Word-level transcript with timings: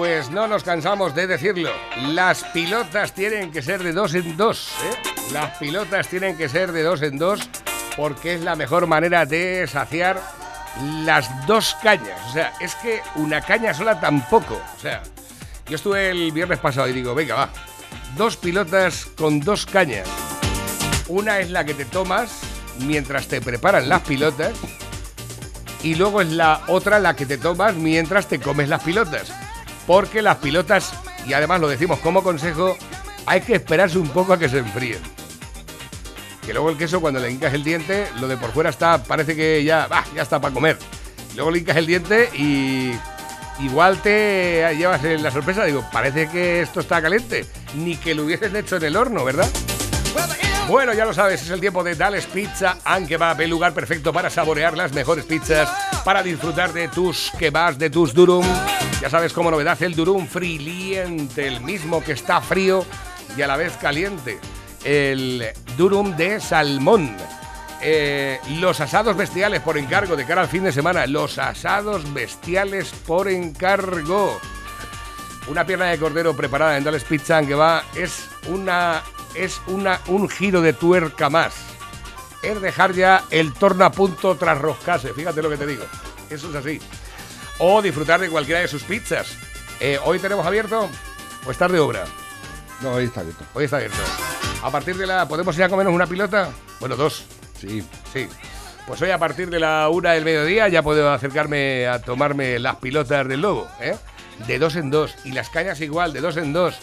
pues 0.00 0.30
no 0.30 0.48
nos 0.48 0.64
cansamos 0.64 1.14
de 1.14 1.26
decirlo. 1.26 1.70
Las 1.98 2.42
pilotas 2.54 3.12
tienen 3.12 3.52
que 3.52 3.60
ser 3.60 3.82
de 3.82 3.92
dos 3.92 4.14
en 4.14 4.34
dos. 4.34 4.70
¿eh? 4.82 4.96
Las 5.30 5.58
pilotas 5.58 6.08
tienen 6.08 6.38
que 6.38 6.48
ser 6.48 6.72
de 6.72 6.82
dos 6.82 7.02
en 7.02 7.18
dos 7.18 7.38
porque 7.98 8.36
es 8.36 8.40
la 8.40 8.56
mejor 8.56 8.86
manera 8.86 9.26
de 9.26 9.66
saciar 9.70 10.18
las 11.04 11.46
dos 11.46 11.76
cañas. 11.82 12.18
O 12.30 12.32
sea, 12.32 12.54
es 12.62 12.74
que 12.76 13.02
una 13.16 13.42
caña 13.42 13.74
sola 13.74 14.00
tampoco. 14.00 14.54
O 14.54 14.80
sea, 14.80 15.02
yo 15.68 15.76
estuve 15.76 16.08
el 16.08 16.32
viernes 16.32 16.60
pasado 16.60 16.88
y 16.88 16.94
digo, 16.94 17.14
venga, 17.14 17.34
va. 17.34 17.50
Dos 18.16 18.38
pilotas 18.38 19.04
con 19.04 19.40
dos 19.40 19.66
cañas. 19.66 20.08
Una 21.08 21.40
es 21.40 21.50
la 21.50 21.66
que 21.66 21.74
te 21.74 21.84
tomas 21.84 22.40
mientras 22.86 23.28
te 23.28 23.42
preparan 23.42 23.86
las 23.86 24.00
pilotas 24.00 24.54
y 25.82 25.94
luego 25.94 26.22
es 26.22 26.28
la 26.30 26.62
otra 26.68 26.98
la 27.00 27.14
que 27.14 27.26
te 27.26 27.36
tomas 27.36 27.74
mientras 27.74 28.28
te 28.28 28.40
comes 28.40 28.70
las 28.70 28.82
pilotas. 28.82 29.30
Porque 29.86 30.22
las 30.22 30.36
pilotas, 30.36 30.92
y 31.26 31.32
además 31.32 31.60
lo 31.60 31.68
decimos 31.68 31.98
como 32.00 32.22
consejo, 32.22 32.76
hay 33.26 33.40
que 33.40 33.54
esperarse 33.54 33.98
un 33.98 34.08
poco 34.08 34.32
a 34.32 34.38
que 34.38 34.48
se 34.48 34.58
enfríen. 34.58 35.00
Que 36.44 36.52
luego 36.52 36.70
el 36.70 36.76
queso 36.76 37.00
cuando 37.00 37.20
le 37.20 37.30
hincas 37.30 37.54
el 37.54 37.64
diente, 37.64 38.08
lo 38.20 38.28
de 38.28 38.36
por 38.36 38.52
fuera 38.52 38.70
está, 38.70 39.02
parece 39.02 39.36
que 39.36 39.62
ya, 39.62 39.88
ya 40.14 40.22
está 40.22 40.40
para 40.40 40.54
comer. 40.54 40.78
Luego 41.34 41.50
le 41.50 41.58
hincas 41.58 41.76
el 41.76 41.86
diente 41.86 42.30
y 42.34 42.92
igual 43.60 44.00
te 44.02 44.74
llevas 44.76 45.02
la 45.02 45.30
sorpresa, 45.30 45.64
digo, 45.64 45.84
parece 45.92 46.28
que 46.28 46.62
esto 46.62 46.80
está 46.80 47.00
caliente. 47.02 47.46
Ni 47.74 47.96
que 47.96 48.14
lo 48.14 48.24
hubieses 48.24 48.52
hecho 48.54 48.76
en 48.76 48.84
el 48.84 48.96
horno, 48.96 49.24
¿verdad? 49.24 49.48
Bueno, 50.66 50.92
ya 50.92 51.04
lo 51.04 51.12
sabes, 51.12 51.42
es 51.42 51.50
el 51.50 51.60
tiempo 51.60 51.82
de 51.82 51.96
Dales 51.96 52.26
Pizza 52.26 52.78
and 52.84 53.08
Kebab, 53.08 53.40
el 53.40 53.50
lugar 53.50 53.72
perfecto 53.74 54.12
para 54.12 54.30
saborear 54.30 54.76
las 54.76 54.92
mejores 54.92 55.24
pizzas, 55.24 55.68
para 56.04 56.22
disfrutar 56.22 56.72
de 56.72 56.88
tus 56.88 57.32
kebabs, 57.38 57.76
de 57.76 57.90
tus 57.90 58.14
durum. 58.14 58.46
Ya 59.00 59.08
sabes 59.08 59.32
como 59.32 59.50
novedad 59.50 59.82
el 59.82 59.94
durum 59.94 60.26
friliente, 60.26 61.46
el 61.46 61.62
mismo 61.62 62.04
que 62.04 62.12
está 62.12 62.40
frío 62.42 62.84
y 63.36 63.40
a 63.40 63.46
la 63.46 63.56
vez 63.56 63.76
caliente. 63.78 64.38
El 64.84 65.46
durum 65.76 66.16
de 66.16 66.38
salmón. 66.38 67.16
Eh, 67.82 68.38
los 68.58 68.78
asados 68.80 69.16
bestiales 69.16 69.60
por 69.62 69.78
encargo 69.78 70.16
de 70.16 70.26
cara 70.26 70.42
al 70.42 70.48
fin 70.48 70.64
de 70.64 70.72
semana. 70.72 71.06
Los 71.06 71.38
asados 71.38 72.12
bestiales 72.12 72.90
por 73.06 73.28
encargo. 73.28 74.38
Una 75.48 75.64
pierna 75.64 75.86
de 75.86 75.98
cordero 75.98 76.36
preparada 76.36 76.76
en 76.76 76.84
Dales 76.84 77.04
Pizza 77.04 77.38
and 77.38 77.48
Kebab 77.48 77.82
es 77.96 78.28
una 78.48 79.02
es 79.34 79.60
una, 79.66 80.00
un 80.08 80.28
giro 80.28 80.60
de 80.60 80.72
tuerca 80.72 81.30
más. 81.30 81.54
Es 82.42 82.60
dejar 82.60 82.92
ya 82.92 83.24
el 83.30 83.52
torno 83.52 83.84
a 83.84 83.92
punto 83.92 84.36
tras 84.36 84.58
roscase, 84.58 85.12
fíjate 85.12 85.42
lo 85.42 85.50
que 85.50 85.56
te 85.56 85.66
digo. 85.66 85.84
Eso 86.28 86.50
es 86.50 86.56
así. 86.56 86.80
O 87.60 87.82
disfrutar 87.82 88.20
de 88.20 88.28
cualquiera 88.28 88.60
de 88.60 88.68
sus 88.68 88.82
pizzas. 88.82 89.36
Eh, 89.80 89.98
¿Hoy 90.04 90.18
tenemos 90.18 90.46
abierto 90.46 90.88
o 91.46 91.50
estar 91.50 91.70
de 91.70 91.78
obra? 91.78 92.04
No, 92.80 92.92
hoy 92.92 93.04
está 93.04 93.20
abierto. 93.20 93.44
Hoy 93.54 93.64
está 93.64 93.76
abierto. 93.76 93.98
A 94.62 94.70
partir 94.70 94.96
de 94.96 95.06
la... 95.06 95.28
¿Podemos 95.28 95.56
ir 95.56 95.64
a 95.64 95.68
comernos 95.68 95.94
una 95.94 96.06
pilota? 96.06 96.50
Bueno, 96.80 96.96
dos. 96.96 97.24
Sí. 97.60 97.84
Sí. 98.12 98.28
Pues 98.86 99.00
hoy 99.02 99.10
a 99.10 99.18
partir 99.18 99.50
de 99.50 99.60
la 99.60 99.88
una 99.90 100.12
del 100.12 100.24
mediodía 100.24 100.68
ya 100.68 100.82
puedo 100.82 101.12
acercarme 101.12 101.86
a 101.86 102.00
tomarme 102.00 102.58
las 102.58 102.76
pilotas 102.76 103.28
del 103.28 103.42
lobo, 103.42 103.68
¿eh? 103.80 103.96
De 104.46 104.58
dos 104.58 104.74
en 104.76 104.90
dos. 104.90 105.14
Y 105.24 105.32
las 105.32 105.50
cañas 105.50 105.80
igual, 105.80 106.12
de 106.12 106.20
dos 106.20 106.36
en 106.38 106.52
dos 106.52 106.80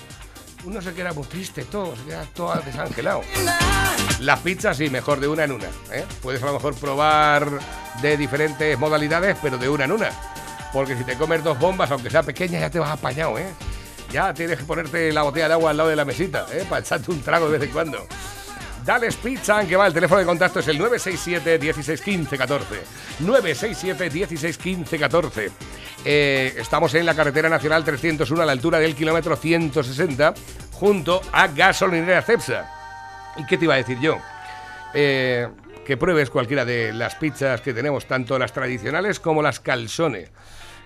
uno 0.67 0.81
se 0.81 0.93
queda 0.93 1.13
muy 1.13 1.25
triste, 1.25 1.63
todo, 1.63 1.95
se 1.95 2.03
queda 2.03 2.25
todo 2.33 2.53
desangelado. 2.65 3.21
Las 4.19 4.39
pizzas 4.39 4.77
sí, 4.77 4.89
mejor 4.89 5.19
de 5.19 5.27
una 5.27 5.45
en 5.45 5.53
una. 5.53 5.67
¿eh? 5.91 6.05
Puedes 6.21 6.41
a 6.43 6.47
lo 6.47 6.53
mejor 6.53 6.75
probar 6.75 7.47
de 8.01 8.17
diferentes 8.17 8.77
modalidades, 8.77 9.37
pero 9.41 9.57
de 9.57 9.69
una 9.69 9.85
en 9.85 9.93
una. 9.93 10.09
Porque 10.77 10.95
si 10.95 11.03
te 11.03 11.15
comes 11.15 11.43
dos 11.43 11.57
bombas, 11.57 11.89
aunque 11.89 12.07
sea 12.07 12.21
pequeña, 12.21 12.59
ya 12.59 12.69
te 12.69 12.77
vas 12.77 12.91
apañado, 12.91 13.35
¿eh? 13.39 13.47
Ya 14.11 14.31
tienes 14.31 14.59
que 14.59 14.63
ponerte 14.63 15.11
la 15.11 15.23
botella 15.23 15.47
de 15.47 15.53
agua 15.55 15.71
al 15.71 15.77
lado 15.77 15.89
de 15.89 15.95
la 15.95 16.05
mesita, 16.05 16.45
¿eh? 16.53 16.65
Para 16.69 16.81
echarte 16.81 17.09
un 17.09 17.19
trago 17.23 17.49
de 17.49 17.57
vez 17.57 17.67
en 17.67 17.73
cuando. 17.73 18.05
Dale 18.85 19.09
Pizza, 19.11 19.65
que 19.65 19.75
va, 19.75 19.87
el 19.87 19.93
teléfono 19.95 20.19
de 20.19 20.27
contacto 20.27 20.59
es 20.59 20.67
el 20.67 20.77
967 20.77 21.57
1615 21.57 22.37
14. 22.37 22.75
967 23.21 24.19
1615 24.19 24.99
14. 24.99 25.51
estamos 26.61 26.93
en 26.93 27.07
la 27.07 27.15
carretera 27.15 27.49
nacional 27.49 27.83
301 27.83 28.43
a 28.43 28.45
la 28.45 28.51
altura 28.51 28.77
del 28.77 28.93
kilómetro 28.93 29.35
160, 29.35 30.35
junto 30.73 31.21
a 31.31 31.47
Gasolinera 31.47 32.21
Cepsa. 32.21 32.69
¿Y 33.35 33.47
qué 33.47 33.57
te 33.57 33.65
iba 33.65 33.73
a 33.73 33.77
decir 33.77 33.99
yo? 33.99 34.19
Eh, 34.93 35.47
que 35.87 35.97
pruebes 35.97 36.29
cualquiera 36.29 36.65
de 36.65 36.93
las 36.93 37.15
pizzas 37.15 37.61
que 37.61 37.73
tenemos, 37.73 38.05
tanto 38.05 38.37
las 38.37 38.53
tradicionales 38.53 39.19
como 39.19 39.41
las 39.41 39.59
calzones. 39.59 40.29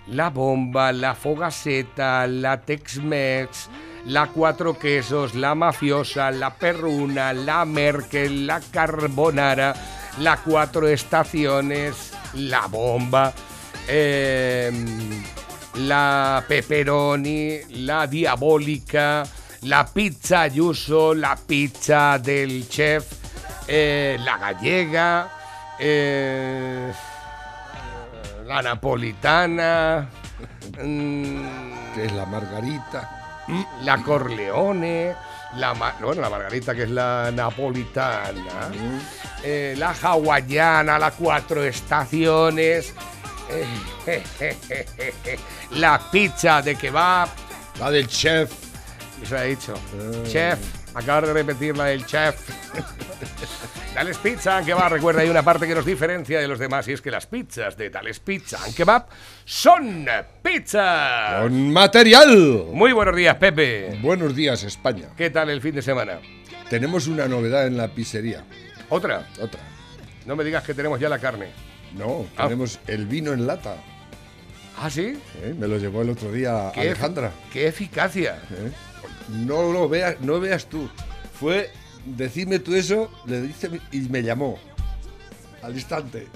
La 0.07 0.29
bomba, 0.29 0.91
la 0.91 1.13
fogaseta, 1.13 2.27
la 2.27 2.57
Tex-Mex 2.57 3.69
la 4.05 4.27
Cuatro 4.27 4.77
Quesos, 4.77 5.35
la 5.35 5.55
Mafiosa, 5.55 6.31
la 6.31 6.49
Perruna, 6.49 7.33
la 7.33 7.65
Merkel, 7.65 8.47
la 8.47 8.59
Carbonara, 8.59 9.73
la 10.19 10.37
Cuatro 10.37 10.87
Estaciones, 10.87 12.11
la 12.33 12.67
Bomba, 12.67 13.33
em, 13.87 15.23
la 15.75 16.43
Pepperoni, 16.47 17.59
la 17.85 18.07
Diabólica, 18.07 19.23
la 19.63 19.85
Pizza 19.85 20.41
Ayuso, 20.41 21.13
la 21.13 21.35
Pizza 21.35 22.17
del 22.17 22.67
Chef, 22.67 23.05
eh, 23.67 24.17
la 24.19 24.37
Gallega, 24.37 25.29
eh, 25.79 26.91
la 28.55 28.61
Napolitana. 28.61 30.09
que 30.75 32.05
es 32.05 32.11
la 32.11 32.25
Margarita 32.25 33.21
la 33.83 33.97
Corleone, 34.03 35.15
la, 35.55 35.73
bueno, 35.99 36.21
la 36.21 36.29
Margarita 36.29 36.73
que 36.75 36.83
es 36.83 36.89
la 36.89 37.31
napolitana, 37.33 38.69
eh, 39.43 39.75
la 39.77 39.93
hawaiana, 40.01 40.99
la 40.99 41.11
cuatro 41.11 41.63
estaciones, 41.63 42.93
la 45.71 45.99
pizza 46.11 46.61
de 46.61 46.75
kebab, 46.75 47.29
la 47.79 47.91
del 47.91 48.07
chef. 48.07 48.51
Eso 49.21 49.37
ha 49.37 49.43
dicho. 49.43 49.73
Ah. 49.75 50.27
Chef, 50.27 50.59
acabo 50.95 51.27
de 51.27 51.33
repetir 51.33 51.77
la 51.77 51.85
del 51.85 52.05
chef. 52.05 52.35
Tales 53.93 54.17
Pizza 54.19 54.63
que 54.63 54.73
va, 54.73 54.87
recuerda, 54.87 55.21
hay 55.21 55.29
una 55.29 55.43
parte 55.43 55.67
que 55.67 55.75
nos 55.75 55.85
diferencia 55.85 56.39
de 56.39 56.47
los 56.47 56.59
demás 56.59 56.87
y 56.87 56.93
es 56.93 57.01
que 57.01 57.11
las 57.11 57.27
pizzas 57.27 57.75
de 57.75 57.89
Tales 57.89 58.21
Pizza 58.21 58.57
Kebab 58.75 59.07
son 59.43 60.07
pizza. 60.41 61.39
Con 61.41 61.73
material. 61.73 62.67
Muy 62.71 62.93
buenos 62.93 63.15
días, 63.15 63.35
Pepe. 63.35 63.99
Buenos 64.01 64.33
días, 64.33 64.63
España. 64.63 65.09
¿Qué 65.17 65.29
tal 65.29 65.49
el 65.49 65.59
fin 65.59 65.75
de 65.75 65.81
semana? 65.81 66.21
Tenemos 66.69 67.07
una 67.07 67.27
novedad 67.27 67.67
en 67.67 67.75
la 67.75 67.89
pizzería. 67.89 68.45
¿Otra? 68.87 69.27
Otra. 69.41 69.59
No 70.25 70.37
me 70.37 70.45
digas 70.45 70.63
que 70.63 70.73
tenemos 70.73 70.97
ya 70.97 71.09
la 71.09 71.19
carne. 71.19 71.47
No, 71.93 72.25
ah. 72.37 72.43
tenemos 72.43 72.79
el 72.87 73.05
vino 73.07 73.33
en 73.33 73.45
lata. 73.45 73.75
¿Ah, 74.77 74.89
sí? 74.89 75.19
Me 75.59 75.67
lo 75.67 75.77
llevó 75.77 76.01
el 76.01 76.11
otro 76.11 76.31
día 76.31 76.69
Alejandra. 76.69 77.31
¡Qué 77.51 77.67
eficacia! 77.67 78.39
¿Eh? 78.51 78.71
No 79.29 79.73
lo 79.73 79.89
veas, 79.89 80.21
no 80.21 80.39
veas 80.39 80.67
tú. 80.67 80.89
Fue 81.37 81.69
decirme 82.05 82.59
tú 82.59 82.75
eso, 82.75 83.09
le 83.25 83.41
dice 83.41 83.69
y 83.91 83.99
me 84.01 84.23
llamó 84.23 84.57
al 85.61 85.73
instante. 85.73 86.27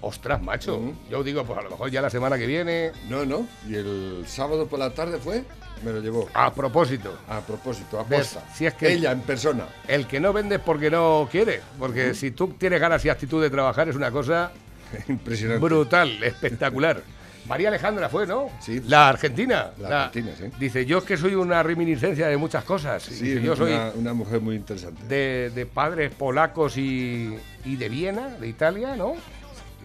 Ostras, 0.00 0.42
macho. 0.42 0.94
Yo 1.08 1.22
digo, 1.22 1.44
pues 1.44 1.58
a 1.58 1.62
lo 1.62 1.70
mejor 1.70 1.90
ya 1.90 2.02
la 2.02 2.10
semana 2.10 2.36
que 2.36 2.46
viene. 2.46 2.90
No, 3.08 3.24
no. 3.24 3.46
Y 3.68 3.76
el 3.76 4.24
sábado 4.26 4.66
por 4.66 4.80
la 4.80 4.90
tarde 4.90 5.18
fue, 5.18 5.44
me 5.84 5.92
lo 5.92 6.00
llevó. 6.00 6.28
A 6.34 6.52
propósito. 6.52 7.16
A 7.28 7.40
propósito, 7.40 8.00
a 8.00 8.04
posta. 8.04 8.44
Si 8.52 8.66
es 8.66 8.74
que 8.74 8.92
Ella 8.92 9.12
en 9.12 9.20
persona. 9.20 9.64
El 9.86 10.08
que 10.08 10.18
no 10.18 10.32
vende 10.32 10.56
es 10.56 10.60
porque 10.60 10.90
no 10.90 11.28
quiere. 11.30 11.60
Porque 11.78 12.14
si 12.14 12.32
tú 12.32 12.48
tienes 12.58 12.80
ganas 12.80 13.04
y 13.04 13.10
actitud 13.10 13.40
de 13.40 13.50
trabajar 13.50 13.88
es 13.88 13.94
una 13.94 14.10
cosa. 14.10 14.50
Impresionante. 15.08 15.64
Brutal, 15.64 16.22
espectacular. 16.22 17.02
María 17.46 17.68
Alejandra 17.68 18.08
fue, 18.08 18.26
¿no? 18.26 18.50
Sí. 18.60 18.80
La 18.86 19.08
argentina. 19.08 19.70
La, 19.78 20.04
argentina, 20.04 20.34
sí. 20.36 20.44
Dice, 20.58 20.86
yo 20.86 20.98
es 20.98 21.04
que 21.04 21.16
soy 21.16 21.34
una 21.34 21.62
reminiscencia 21.62 22.28
de 22.28 22.36
muchas 22.36 22.64
cosas. 22.64 23.02
Sí, 23.02 23.40
yo 23.40 23.56
soy 23.56 23.72
una, 23.94 24.14
mujer 24.14 24.40
muy 24.40 24.56
interesante. 24.56 25.02
De, 25.06 25.66
padres 25.66 26.14
polacos 26.14 26.76
y, 26.76 27.36
de 27.64 27.88
Viena, 27.88 28.28
de 28.28 28.48
Italia, 28.48 28.96
¿no? 28.96 29.14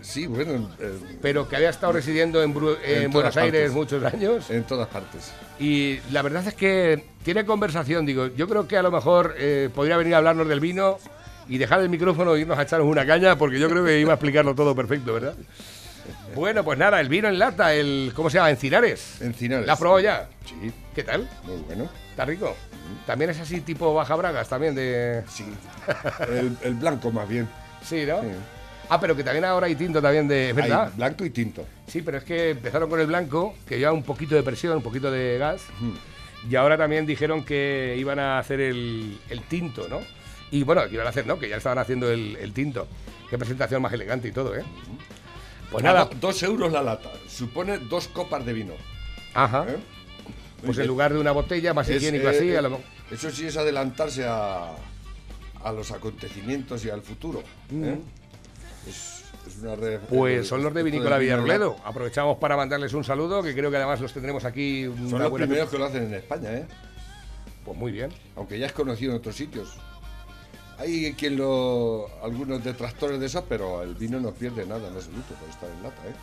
Sí, 0.01 0.27
bueno. 0.27 0.69
Eh, 0.79 1.17
Pero 1.21 1.49
que 1.49 1.55
había 1.55 1.69
estado 1.69 1.93
residiendo 1.93 2.43
en, 2.43 2.53
Buenos 2.53 3.35
Aires 3.37 3.71
muchos 3.71 4.03
años. 4.03 4.49
En 4.49 4.63
todas 4.63 4.87
partes. 4.87 5.33
Y 5.59 5.99
la 6.11 6.21
verdad 6.21 6.47
es 6.47 6.53
que 6.53 7.03
tiene 7.23 7.45
conversación, 7.45 8.05
digo, 8.05 8.27
yo 8.27 8.47
creo 8.47 8.67
que 8.67 8.77
a 8.77 8.83
lo 8.83 8.91
mejor 8.91 9.35
eh, 9.37 9.69
podría 9.73 9.97
venir 9.97 10.13
a 10.13 10.17
hablarnos 10.17 10.47
del 10.47 10.59
vino 10.59 10.97
y 11.49 11.57
dejar 11.57 11.81
el 11.81 11.89
micrófono 11.89 12.35
e 12.35 12.41
irnos 12.41 12.59
a 12.59 12.63
echarnos 12.63 12.87
una 12.87 13.05
caña, 13.05 13.37
porque 13.37 13.59
yo 13.59 13.69
creo 13.69 13.83
que 13.83 13.99
iba 13.99 14.11
a 14.11 14.15
explicarlo 14.15 14.53
todo 14.53 14.75
perfecto, 14.75 15.13
¿verdad? 15.13 15.33
Bueno, 16.35 16.63
pues 16.63 16.77
nada, 16.77 16.99
el 16.99 17.09
vino 17.09 17.27
en 17.27 17.39
lata, 17.39 17.73
el 17.73 18.11
¿cómo 18.15 18.29
se 18.29 18.37
llama? 18.37 18.49
Encinares. 18.49 19.21
Encinares. 19.21 19.65
¿La 19.65 19.73
has 19.73 19.79
probado 19.79 19.99
ya? 19.99 20.29
Sí. 20.45 20.71
¿Qué 20.93 21.03
tal? 21.03 21.27
Muy 21.43 21.57
bueno. 21.61 21.89
¿Está 22.11 22.25
rico? 22.25 22.55
También 23.05 23.31
es 23.31 23.39
así 23.39 23.61
tipo 23.61 23.93
baja 23.93 24.15
bragas, 24.15 24.49
también 24.49 24.75
de... 24.75 25.23
Sí. 25.27 25.45
el, 26.63 26.75
blanco 26.75 27.11
más 27.11 27.27
bien. 27.27 27.47
Sí, 27.83 28.05
¿no? 28.05 28.21
Ah, 28.89 28.99
pero 28.99 29.15
que 29.15 29.23
también 29.23 29.45
ahora 29.45 29.67
hay 29.67 29.75
tinto 29.75 30.01
también 30.01 30.27
de... 30.27 30.49
¿es 30.49 30.57
Hay 30.57 30.63
¿Verdad? 30.63 30.91
blanco 30.95 31.25
y 31.25 31.29
tinto. 31.29 31.65
Sí, 31.87 32.01
pero 32.01 32.17
es 32.17 32.23
que 32.23 32.51
empezaron 32.51 32.89
con 32.89 32.99
el 32.99 33.07
blanco, 33.07 33.53
que 33.67 33.77
lleva 33.77 33.91
un 33.91 34.03
poquito 34.03 34.35
de 34.35 34.43
presión, 34.43 34.77
un 34.77 34.83
poquito 34.83 35.11
de 35.11 35.37
gas. 35.37 35.61
Y 36.49 36.55
ahora 36.55 36.77
también 36.77 37.05
dijeron 37.05 37.43
que 37.43 37.95
iban 37.97 38.19
a 38.19 38.39
hacer 38.39 38.61
el, 38.61 39.19
el 39.29 39.41
tinto, 39.43 39.87
¿no? 39.89 39.99
Y 40.51 40.63
bueno, 40.63 40.87
que 40.87 40.93
iban 40.93 41.05
a 41.05 41.09
hacer, 41.09 41.27
¿no? 41.27 41.37
Que 41.37 41.49
ya 41.49 41.57
estaban 41.57 41.77
haciendo 41.77 42.09
el, 42.09 42.37
el 42.37 42.53
tinto. 42.53 42.87
Qué 43.29 43.37
presentación 43.37 43.81
más 43.81 43.91
elegante 43.91 44.29
y 44.29 44.31
todo, 44.31 44.55
¿eh? 44.55 44.63
Pues 45.71 45.83
A 45.83 45.87
nada. 45.87 46.05
do- 46.05 46.15
dos 46.19 46.41
euros 46.43 46.71
la 46.71 46.81
lata. 46.81 47.11
Supone 47.27 47.77
dos 47.77 48.07
copas 48.07 48.45
de 48.45 48.53
vino. 48.53 48.73
Ajá. 49.33 49.65
¿eh? 49.67 49.77
Pues 50.63 50.75
Muy 50.77 50.81
en 50.83 50.87
lugar 50.87 51.13
de 51.13 51.19
una 51.19 51.31
botella 51.31 51.73
más 51.73 51.87
Es, 51.89 51.97
higiénico 51.97 52.27
eh, 52.29 52.35
así, 52.35 52.49
a 52.55 52.59
eh, 52.59 52.61
lo 52.61 52.69
mejor. 52.71 52.85
Eso 53.11 53.29
sí 53.31 53.45
es 53.47 53.57
adelantarse 53.57 54.25
a, 54.25 54.71
a 55.63 55.71
los 55.71 55.91
acontecimientos 55.91 56.83
y 56.85 56.89
al 56.89 57.01
futuro. 57.01 57.43
¿eh? 57.71 57.99
Es, 58.89 59.23
es 59.47 59.57
una 59.61 59.75
re- 59.75 59.99
Pues 59.99 60.47
son 60.47 60.63
los 60.63 60.73
de 60.73 60.83
Vinícola 60.83 61.17
Villarroledo. 61.17 61.75
Aprovechamos 61.85 62.37
para 62.37 62.55
mandarles 62.57 62.93
un 62.93 63.03
saludo, 63.03 63.43
que 63.43 63.53
creo 63.53 63.69
que 63.69 63.77
además 63.77 63.99
los 64.01 64.13
tendremos 64.13 64.45
aquí. 64.45 64.85
Son 64.85 65.19
los 65.19 65.29
buena 65.29 65.45
primeros 65.45 65.69
que 65.69 65.77
lo 65.77 65.85
hacen 65.85 66.03
en 66.05 66.13
España, 66.15 66.53
¿eh? 66.53 66.65
Pues 67.63 67.77
muy 67.77 67.91
bien. 67.91 68.09
aunque 68.37 68.57
ya 68.57 68.65
es 68.67 68.71
conocido 68.71 69.11
en 69.11 69.17
otros 69.17 69.35
sitios. 69.35 69.77
Hay 70.79 71.13
quien 71.13 71.37
lo. 71.37 72.07
algunos 72.23 72.63
detractores 72.63 73.19
de 73.19 73.25
eso, 73.25 73.43
pero 73.49 73.81
el 73.81 73.95
vino 73.95 74.19
no 74.19 74.31
pierde 74.31 74.65
nada 74.65 74.87
en 74.87 74.95
absoluto 74.95 75.33
por 75.39 75.49
estar 75.49 75.69
en 75.69 75.83
lata, 75.83 76.01
¿eh? 76.07 76.13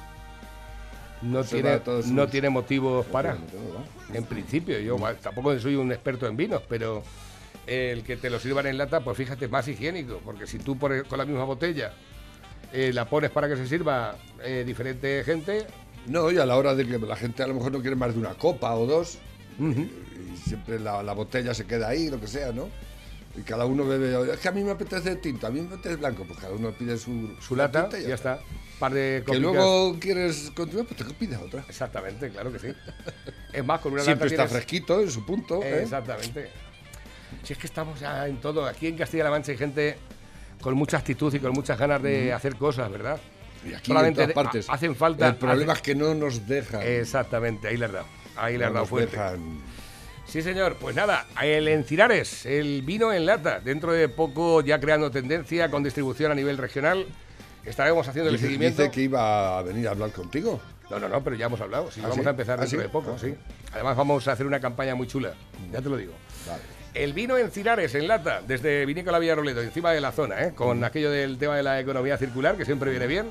No 1.23 1.43
tiene, 1.43 1.79
todos 1.79 2.07
no 2.07 2.23
sus- 2.23 2.31
tiene 2.31 2.51
motivos 2.51 3.07
para. 3.07 3.35
No 3.35 3.41
tiene 3.47 3.65
motivo, 3.67 3.85
¿no? 4.11 4.17
En 4.17 4.25
principio, 4.25 4.79
yo 4.79 4.97
tampoco 5.23 5.59
soy 5.59 5.75
un 5.75 5.91
experto 5.91 6.27
en 6.27 6.37
vinos, 6.37 6.63
pero 6.69 7.03
el 7.67 8.03
que 8.05 8.17
te 8.17 8.29
lo 8.31 8.39
sirvan 8.39 8.67
en 8.67 8.77
lata, 8.79 9.01
pues 9.01 9.17
fíjate, 9.17 9.49
más 9.49 9.67
higiénico, 9.67 10.21
porque 10.25 10.47
si 10.47 10.59
tú 10.59 10.77
pones 10.79 11.05
con 11.05 11.19
la 11.19 11.25
misma 11.25 11.45
botella 11.45 11.93
eh, 12.73 12.93
la 12.93 13.07
pones 13.09 13.31
para 13.31 13.49
que 13.49 13.57
se 13.57 13.67
sirva 13.67 14.17
eh, 14.45 14.65
diferente 14.67 15.23
gente, 15.25 15.67
No, 16.07 16.31
y 16.31 16.37
a 16.39 16.45
la 16.45 16.57
hora 16.57 16.75
de 16.75 16.87
que 16.87 16.99
la 16.99 17.17
gente 17.17 17.43
a 17.43 17.47
lo 17.47 17.55
mejor 17.55 17.73
no 17.73 17.81
quiere 17.81 17.97
más 17.97 18.13
de 18.13 18.21
una 18.21 18.35
copa 18.35 18.75
o 18.75 18.85
dos, 18.87 19.17
y 19.59 20.37
siempre 20.37 20.79
la, 20.79 21.03
la 21.03 21.13
botella 21.15 21.55
se 21.55 21.65
queda 21.65 21.89
ahí, 21.89 22.11
lo 22.11 22.21
que 22.21 22.27
sea, 22.27 22.53
¿no? 22.53 22.69
Y 23.37 23.43
cada 23.43 23.65
uno 23.67 23.85
bebe. 23.85 24.33
Es 24.33 24.39
que 24.41 24.49
a 24.49 24.53
mí 24.53 24.63
me 24.63 24.71
apetece 24.71 25.17
tinto, 25.17 25.47
a 25.47 25.51
mí 25.51 25.61
me 25.61 25.75
apetece 25.75 25.97
blanco, 25.97 26.25
pues 26.25 26.39
cada 26.39 26.53
uno 26.55 26.71
pide 26.73 26.97
su, 26.99 27.35
su 27.41 27.57
lata, 27.57 27.89
y 27.99 28.07
ya 28.09 28.15
está. 28.15 28.39
Par 28.79 28.93
de 28.93 29.23
Que 29.27 29.39
luego 29.39 29.97
quieres 30.01 30.51
continuar, 30.55 30.87
pues 30.87 30.99
te 31.07 31.15
pides 31.15 31.39
otra. 31.39 31.65
Exactamente, 31.69 32.29
claro 32.31 32.53
que 32.53 32.59
sí. 32.59 32.69
Es 33.53 33.65
más, 33.65 33.81
con 33.81 33.93
una 33.93 34.03
Siempre 34.03 34.29
lata 34.31 34.35
está 34.43 34.47
tienes- 34.49 34.53
fresquito 34.53 35.01
en 35.01 35.11
su 35.11 35.25
punto. 35.25 35.63
¿eh? 35.63 35.83
Exactamente. 35.83 36.51
Si 37.43 37.53
es 37.53 37.59
que 37.59 37.67
estamos 37.67 37.99
ya 38.01 38.27
en 38.29 38.41
todo. 38.41 38.67
Aquí 38.67 38.87
en 38.87 38.97
Castilla-La 38.97 39.31
Mancha 39.31 39.53
hay 39.53 39.59
gente 39.59 39.97
con 40.61 40.75
mucha 40.75 40.99
actitud 40.99 41.33
y 41.35 41.41
con 41.41 41.53
muchas 41.53 41.79
ganas 41.79 42.03
de 42.03 42.33
hacer 42.33 42.57
cosas, 42.57 42.91
¿verdad? 42.91 43.19
Y 43.69 43.75
aquí 43.75 43.89
Solamente 43.89 44.23
en 44.23 44.31
todas 44.33 44.45
partes. 44.45 44.69
ha- 44.69 44.75
hacen 44.75 44.95
falta- 44.95 45.29
El 45.29 45.37
problema 45.37 45.73
hace- 45.73 45.81
es 45.81 45.83
que 45.83 45.95
no 45.95 46.15
nos 46.15 46.47
dejan. 46.47 46.83
Exactamente, 46.83 47.69
ahí 47.69 47.77
le 47.77 47.87
has 47.87 47.93
dado. 47.93 48.07
Ahí 48.37 48.59
le 48.59 48.65
has 48.65 48.71
no 48.71 48.75
dado 48.77 48.87
fuerte. 48.87 49.17
dejan. 49.17 49.61
Sí, 50.27 50.43
señor. 50.43 50.77
Pues 50.81 50.97
nada, 50.97 51.27
el 51.43 51.69
Encinares, 51.69 52.45
el 52.47 52.83
vino 52.83 53.13
en 53.13 53.27
lata. 53.27 53.61
Dentro 53.61 53.93
de 53.93 54.09
poco 54.09 54.63
ya 54.63 54.81
creando 54.81 55.11
tendencia 55.11 55.71
con 55.71 55.83
distribución 55.83 56.33
a 56.33 56.35
nivel 56.35 56.59
regional. 56.59 57.07
Estaremos 57.65 58.07
haciendo 58.09 58.31
el 58.31 58.37
Dice, 58.37 58.47
seguimiento. 58.47 58.83
dice 58.83 58.93
que 58.93 59.03
iba 59.03 59.59
a 59.59 59.63
venir 59.63 59.89
a 59.89 59.93
hablar 59.93 60.11
contigo. 60.11 60.61
No, 60.91 60.99
no, 60.99 61.09
no, 61.09 61.23
pero 61.25 61.35
ya 61.37 61.47
hemos 61.47 61.61
hablado. 61.61 61.91
Sí, 61.91 62.01
¿Ah, 62.05 62.09
vamos 62.09 62.23
sí? 62.23 62.27
a 62.27 62.31
empezar 62.31 62.59
¿Ah, 62.59 62.63
dentro 62.63 62.79
sí? 62.79 62.83
de 62.83 62.89
poco, 62.91 63.13
Ah, 63.17 63.19
sí. 63.19 63.35
Además 63.73 63.97
vamos 63.97 64.29
a 64.29 64.33
hacer 64.33 64.47
una 64.47 64.61
campaña 64.61 64.95
muy 64.95 65.07
chula. 65.07 65.33
Ya 65.73 65.81
te 65.81 65.89
lo 65.89 65.97
digo. 65.97 66.13
Vale. 66.47 66.63
El 66.93 67.13
vino 67.13 67.37
en 67.39 67.51
Cinares, 67.51 67.95
en 67.97 68.07
lata, 68.07 68.41
desde 68.47 68.87
Vinícola 68.87 69.19
Villarroledo, 69.19 69.63
encima 69.63 69.91
de 69.93 70.01
la 70.01 70.13
zona, 70.13 70.43
¿eh? 70.45 70.53
con 70.55 70.85
aquello 70.85 71.11
del 71.11 71.39
tema 71.39 71.57
de 71.57 71.63
la 71.65 71.81
economía 71.81 72.17
circular, 72.19 72.57
que 72.57 72.65
siempre 72.65 72.91
viene 72.91 73.07
bien. 73.09 73.31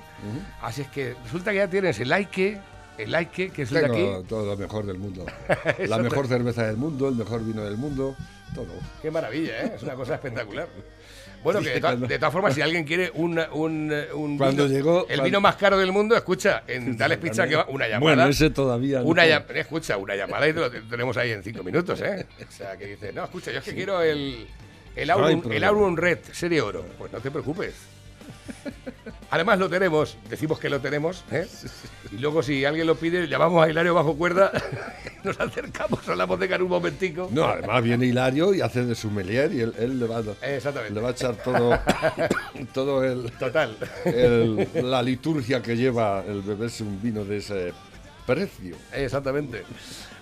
Así 0.62 0.82
es 0.82 0.88
que 0.90 1.16
resulta 1.24 1.52
que 1.52 1.58
ya 1.58 1.70
tienes 1.70 1.98
el 2.02 2.12
Aike, 2.12 2.60
el 2.98 3.14
Aike, 3.16 3.50
que 3.52 3.64
es 3.64 3.72
el 3.72 3.80
de 3.82 3.86
aquí. 3.86 4.28
todo 4.28 4.46
lo 4.46 4.58
mejor 4.58 4.86
del 4.86 4.98
mundo. 4.98 5.26
la 5.88 5.98
mejor 5.98 6.28
cerveza 6.28 6.66
del 6.68 6.78
mundo, 6.78 7.10
el 7.10 7.16
mejor 7.16 7.44
vino 7.44 7.64
del 7.64 7.78
mundo, 7.78 8.16
todo. 8.54 8.68
Qué 9.02 9.10
maravilla, 9.12 9.64
¿eh? 9.64 9.72
es 9.76 9.84
una 9.84 9.94
cosa 9.96 10.16
espectacular. 10.16 10.68
Bueno, 11.44 11.60
que 11.60 11.72
de, 11.72 11.82
to- 11.82 11.98
todas 11.98 12.32
formas, 12.32 12.54
si 12.56 12.62
alguien 12.62 12.86
quiere 12.86 13.12
un, 13.16 13.38
un, 13.52 13.94
un 14.14 14.38
Cuando 14.38 14.64
vino, 14.66 14.74
llegó- 14.78 15.00
el 15.02 15.06
cuando- 15.08 15.24
vino 15.26 15.42
más 15.42 15.58
caro 15.58 15.78
del 15.78 15.92
mundo, 15.92 16.16
escucha, 16.16 16.64
en 16.68 16.96
Dales 16.98 17.18
Pizza 17.18 17.46
que 17.48 17.58
va 17.58 17.66
una 17.68 17.86
llamada. 17.86 18.00
Bueno, 18.16 18.28
ese 18.30 18.50
todavía. 18.50 19.00
no. 19.00 19.06
Una 19.08 19.26
escucha, 19.26 19.98
una 19.98 20.16
llamada 20.16 20.48
y 20.48 20.54
te 20.54 20.60
lo 20.62 20.72
te- 20.72 20.82
tenemos 20.84 21.18
ahí 21.18 21.32
en 21.32 21.44
cinco 21.44 21.62
minutos, 21.62 22.00
¿eh? 22.00 22.26
O 22.48 22.52
sea, 22.52 22.78
que 22.78 22.86
dice, 22.88 23.12
no, 23.12 23.26
escucha, 23.26 23.52
yo 23.52 23.60
es 23.60 23.66
que 23.66 23.74
quiero 23.76 24.02
el, 24.02 24.48
el, 24.96 25.08
No 25.10 25.14
Aurum, 25.16 25.52
el. 25.52 25.64
Aurum 25.66 25.98
Red, 25.98 26.20
serie 26.32 26.62
oro. 26.62 26.86
Pues 26.98 27.12
no 27.12 27.20
te 27.20 27.30
preocupes. 27.30 27.74
Además 29.34 29.58
lo 29.58 29.68
tenemos, 29.68 30.16
decimos 30.30 30.60
que 30.60 30.70
lo 30.70 30.80
tenemos, 30.80 31.24
¿eh? 31.32 31.48
Y 32.12 32.18
luego 32.18 32.44
si 32.44 32.64
alguien 32.66 32.86
lo 32.86 32.94
pide, 32.94 33.28
llamamos 33.28 33.66
a 33.66 33.68
Hilario 33.68 33.96
bajo 33.96 34.16
cuerda, 34.16 34.52
nos 35.24 35.40
acercamos 35.40 36.08
a 36.08 36.16
la 36.16 36.26
boteca 36.26 36.56
en 36.58 36.62
un 36.62 36.70
momentico. 36.70 37.28
No, 37.32 37.46
además 37.46 37.82
viene 37.82 38.06
Hilario 38.06 38.54
y 38.54 38.62
hace 38.62 38.86
de 38.86 38.94
sommelier 38.94 39.52
y 39.52 39.62
él, 39.62 39.74
él 39.80 40.00
le, 40.00 40.06
va, 40.06 40.20
a- 40.20 40.46
Exactamente. 40.48 40.94
le 40.94 41.02
va 41.02 41.08
a 41.08 41.12
echar 41.14 41.36
todo, 41.38 41.80
todo 42.76 43.04
el, 43.04 43.32
Total. 43.40 43.76
el- 44.06 44.68
la 44.84 45.02
liturgia 45.02 45.64
que 45.64 45.76
lleva 45.76 46.24
el 46.28 46.44
beberse 46.44 46.84
un 46.84 47.02
vino 47.02 47.26
de 47.26 47.38
ese 47.38 47.74
precio. 48.28 48.76
Exactamente. 48.94 49.64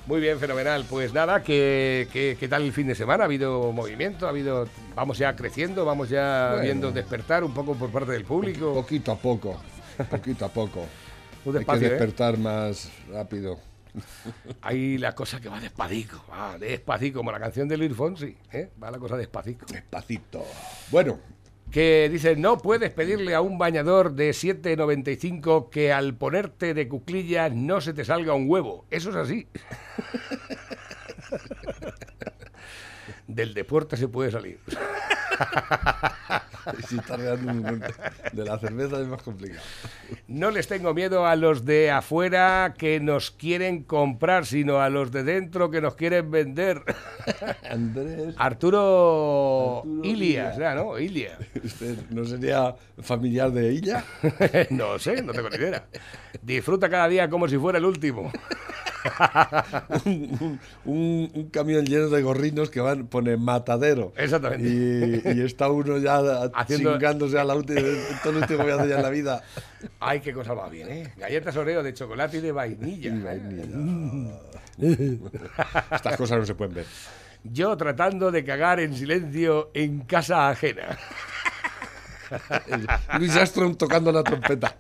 Muy 0.08 0.20
bien, 0.20 0.40
fenomenal. 0.40 0.86
Pues 0.90 1.14
nada, 1.14 1.44
¿qué, 1.44 2.08
qué, 2.12 2.36
qué 2.40 2.48
tal 2.48 2.64
el 2.64 2.74
fin 2.74 2.88
de 2.88 2.96
semana? 2.96 3.24
¿Ha 3.24 3.26
habido 3.26 3.72
movimiento? 3.72 4.26
¿Ha 4.26 4.30
habido, 4.30 4.68
vamos 4.96 5.18
ya 5.18 5.36
creciendo? 5.36 5.86
¿Vamos 5.86 6.10
ya 6.10 6.50
Bueno. 6.50 6.64
viendo 6.64 6.92
despertar 6.92 7.44
un 7.44 7.54
poco 7.54 7.76
por 7.76 7.92
parte 7.92 8.12
del 8.14 8.26
público? 8.26 8.74
Poquito 8.74 9.12
a 9.12 9.16
poco, 9.18 9.62
poquito 10.10 10.46
a 10.46 10.50
poco. 10.50 10.82
Un 11.46 11.48
Hay 11.48 11.52
que 11.54 11.58
despacio, 11.60 11.88
¿eh? 11.88 11.90
despertar 11.92 12.38
más 12.38 12.92
rápido. 13.12 13.60
Ahí 14.62 14.98
la 14.98 15.14
cosa 15.14 15.40
que 15.42 15.50
va 15.50 15.60
despacito, 15.60 16.24
va 16.32 16.58
despacito, 16.58 17.18
como 17.20 17.32
la 17.32 17.40
canción 17.40 17.68
de 17.68 17.78
Luis 17.78 17.94
Fonsi, 17.96 18.38
¿eh? 18.54 18.70
va 18.82 18.90
la 18.92 18.98
cosa 19.00 19.18
despacito. 19.18 19.66
Despacito. 19.72 20.46
Bueno, 20.92 21.20
Que 21.72 22.10
dice, 22.12 22.36
no 22.36 22.58
puedes 22.58 22.92
pedirle 22.92 23.34
a 23.34 23.42
un 23.42 23.58
bañador 23.58 24.14
de 24.14 24.32
7,95 24.32 25.70
que 25.70 25.94
al 25.94 26.16
ponerte 26.16 26.74
de 26.74 26.90
cuclillas 26.90 27.54
no 27.54 27.80
se 27.80 27.94
te 27.94 28.04
salga 28.04 28.34
un 28.34 28.50
huevo. 28.50 28.86
Eso 28.92 29.10
es 29.12 29.16
así. 29.16 29.48
Del 33.28 33.54
deporte 33.54 33.96
se 33.96 34.10
puede 34.10 34.32
salir. 34.32 34.60
si 36.88 36.98
está 36.98 37.16
un- 37.16 37.84
de 38.34 38.46
la 38.46 38.60
cerveza 38.60 39.00
es 39.00 39.08
más 39.08 39.22
complicado. 39.24 39.62
No 40.28 40.52
les 40.52 40.68
tengo 40.68 40.94
miedo 40.94 41.26
a 41.26 41.36
los 41.36 41.66
de 41.66 41.92
afuera 41.92 42.74
que 42.78 43.00
nos 43.00 43.32
quieren 43.32 43.84
comprar, 43.84 44.46
sino 44.46 44.80
a 44.82 44.90
los 44.90 45.12
de 45.12 45.24
dentro 45.24 45.72
que 45.72 45.82
nos 45.82 45.96
quieren 45.96 46.30
vender. 46.32 46.84
Andrés, 47.70 48.36
Arturo, 48.38 49.80
Arturo 49.80 50.04
Ilias, 50.04 50.56
Ilia. 50.56 50.76
¿no? 50.76 51.00
Ilia. 51.00 51.38
¿usted 51.64 51.98
no 52.10 52.26
sería 52.26 52.76
familiar 53.02 53.52
de 53.52 53.70
ella? 53.70 54.04
no 54.70 55.00
sé, 55.00 55.22
no 55.22 55.34
tengo 55.34 55.50
ni 55.50 55.56
idea. 55.58 55.86
Disfruta 56.42 56.90
cada 56.90 57.08
día 57.08 57.30
como 57.30 57.48
si 57.48 57.58
fuera 57.58 57.78
el 57.78 57.86
último. 57.86 58.32
un, 60.06 60.60
un- 60.86 61.32
un 61.34 61.50
camión 61.50 61.86
lleno 61.86 62.10
de 62.10 62.22
gorrinos 62.22 62.70
que 62.70 62.82
van, 62.82 63.08
pone 63.08 63.36
matadero. 63.38 64.14
Exactamente. 64.16 64.68
Y, 64.68 65.21
y 65.26 65.42
está 65.42 65.70
uno 65.70 65.98
ya 65.98 66.18
Haciendo- 66.54 66.94
chingándose 66.94 67.40
a 67.40 67.44
la 67.44 67.56
última, 67.56 67.82
todo 68.24 68.34
lo 68.34 68.40
último 68.40 68.60
que 68.60 68.64
voy 68.64 68.72
a 68.72 68.76
hacer 68.76 68.90
ya 68.90 68.96
en 68.98 69.04
la 69.04 69.10
vida. 69.10 69.44
Ay, 70.00 70.20
qué 70.22 70.34
cosa 70.34 70.54
va 70.54 70.70
bien, 70.70 70.90
¿eh? 70.92 71.14
Galletas 71.18 71.56
Oreo 71.58 71.84
de 71.84 71.94
chocolate 71.94 72.38
y 72.38 72.42
de 72.42 72.52
vainilla. 72.52 73.10
Y 73.14 73.20
vainilla. 73.20 74.40
Estas 75.92 76.18
cosas 76.18 76.40
no 76.40 76.46
se 76.46 76.56
pueden 76.56 76.74
ver. 76.76 76.86
Yo 77.44 77.76
tratando 77.78 78.32
de 78.32 78.44
cagar 78.44 78.80
en 78.80 78.96
silencio 78.96 79.72
en 79.74 80.02
casa 80.02 80.50
ajena. 80.50 80.98
Luis 83.20 83.36
Armstrong 83.36 83.76
tocando 83.78 84.12
la 84.12 84.24
trompeta. 84.24 84.76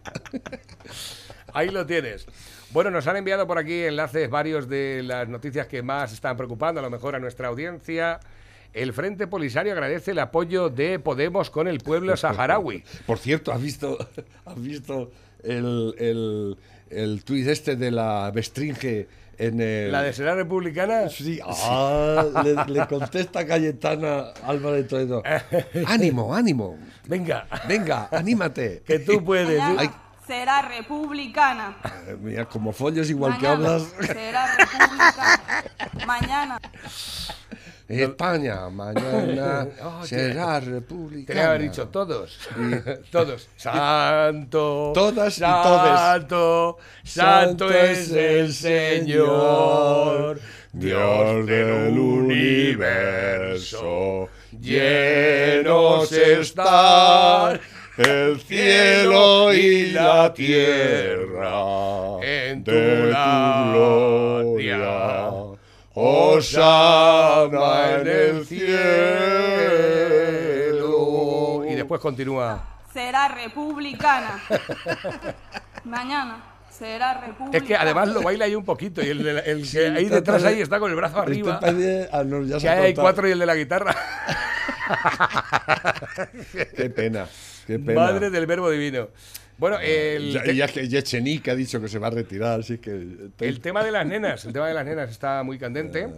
Ahí 1.53 1.69
lo 1.69 1.85
tienes. 1.85 2.25
Bueno, 2.71 2.89
nos 2.91 3.05
han 3.07 3.17
enviado 3.17 3.45
por 3.45 3.57
aquí 3.57 3.83
enlaces 3.83 4.29
varios 4.29 4.69
de 4.69 5.01
las 5.03 5.27
noticias 5.27 5.67
que 5.67 5.81
más 5.83 6.13
están 6.13 6.37
preocupando 6.37 6.79
a 6.79 6.83
lo 6.83 6.89
mejor 6.89 7.15
a 7.15 7.19
nuestra 7.19 7.49
audiencia. 7.49 8.19
El 8.73 8.93
Frente 8.93 9.27
Polisario 9.27 9.73
agradece 9.73 10.11
el 10.11 10.19
apoyo 10.19 10.69
de 10.69 10.97
Podemos 10.99 11.49
con 11.49 11.67
el 11.67 11.79
pueblo 11.79 12.15
saharaui. 12.15 12.83
Por 13.05 13.17
cierto, 13.17 13.51
¿has 13.51 13.61
visto, 13.61 13.97
has 14.45 14.61
visto 14.61 15.11
el, 15.43 15.93
el, 15.97 16.57
el 16.89 17.23
tuit 17.23 17.47
este 17.47 17.75
de 17.75 17.91
la 17.91 18.31
Bestringe 18.33 19.07
en 19.37 19.59
el... 19.59 19.91
¿La 19.91 20.03
de 20.03 20.13
Será 20.13 20.35
Republicana? 20.35 21.09
Sí, 21.09 21.39
ah, 21.43 22.23
le, 22.45 22.73
le 22.73 22.87
contesta 22.87 23.45
Cayetana 23.45 24.25
Álvarez 24.45 24.87
Toledo. 24.87 25.21
ánimo, 25.87 26.33
ánimo. 26.33 26.77
Venga, 27.07 27.47
Venga, 27.67 28.07
anímate. 28.11 28.83
que 28.85 28.99
tú 28.99 29.23
puedes. 29.23 29.59
Ay. 29.59 29.89
será 30.27 30.61
republicana. 30.61 31.75
Eh, 32.07 32.15
Mira, 32.21 32.45
como 32.45 32.71
follos 32.71 33.09
igual 33.09 33.37
que 33.37 33.47
hablas. 33.47 33.83
será 34.05 34.55
republicana. 34.55 35.63
Mañana. 36.05 36.59
España 37.99 38.69
mañana 38.73 39.67
Oye. 39.99 40.07
será 40.07 40.59
república. 40.59 41.33
que 41.33 41.39
haber 41.41 41.61
dicho 41.63 41.87
todos. 41.89 42.37
todos. 43.11 43.49
Santo. 43.57 44.91
Todas 44.93 45.37
y 45.37 45.41
Santo. 45.41 46.77
Santo 47.03 47.69
es 47.71 48.11
el 48.11 48.53
Señor. 48.53 50.39
Dios 50.73 51.45
del 51.47 51.99
universo, 53.11 54.29
llenos 54.57 56.09
están 56.13 57.59
el 57.97 58.39
cielo 58.39 59.53
y 59.53 59.91
la 59.91 60.33
tierra 60.33 61.61
En 62.21 62.63
tu 62.63 62.71
gloria. 62.71 63.73
gloria. 63.73 65.57
Osana 67.43 68.01
en 68.01 68.07
el 68.07 68.45
cielo. 70.71 71.63
Y 71.69 71.75
después 71.75 72.01
continúa. 72.01 72.67
Será 72.93 73.27
republicana. 73.29 74.41
Mañana 75.85 76.43
será 76.69 77.13
republicana. 77.21 77.57
Es 77.57 77.63
que 77.63 77.75
además 77.75 78.09
lo 78.09 78.21
baila 78.21 78.45
ahí 78.45 78.55
un 78.55 78.65
poquito 78.65 79.01
y 79.01 79.07
el, 79.09 79.23
de 79.23 79.33
la- 79.33 79.39
el 79.41 79.65
Sí, 79.65 79.77
que 79.77 79.87
ahí 79.87 80.05
detrás 80.05 80.43
ahí 80.43 80.61
está 80.61 80.79
con 80.79 80.89
el 80.91 80.95
brazo 80.97 81.19
arriba. 81.19 81.59
Ah, 82.11 82.23
no, 82.23 82.43
ya 82.43 82.59
se 82.59 82.65
Que 82.65 82.69
ha 82.69 82.73
ahí 82.73 82.85
hay 82.87 82.93
cuatro 82.93 83.27
y 83.27 83.31
el 83.31 83.39
de 83.39 83.45
la 83.45 83.55
guitarra. 83.55 83.95
Qué 86.75 86.89
pena, 86.89 87.25
qué 87.65 87.79
pena. 87.79 88.01
Madre 88.01 88.29
del 88.29 88.45
verbo 88.45 88.69
divino. 88.69 89.07
Bueno, 89.57 89.77
el, 89.79 90.33
Ya, 90.33 90.43
te- 90.43 90.55
ya 90.55 90.67
que 90.67 90.87
Yechenique 90.89 91.49
ha 91.51 91.55
dicho 91.55 91.79
que 91.79 91.87
se 91.87 91.97
va 91.99 92.07
a 92.07 92.11
retirar, 92.11 92.59
así 92.61 92.79
que... 92.79 92.91
el 93.39 93.59
tema 93.61 93.83
de 93.83 93.91
las 93.91 94.05
nenas, 94.05 94.43
el 94.45 94.51
tema 94.53 94.67
de 94.67 94.73
las 94.73 94.85
nenas 94.85 95.09
está 95.11 95.43
muy 95.43 95.57
candente. 95.59 96.09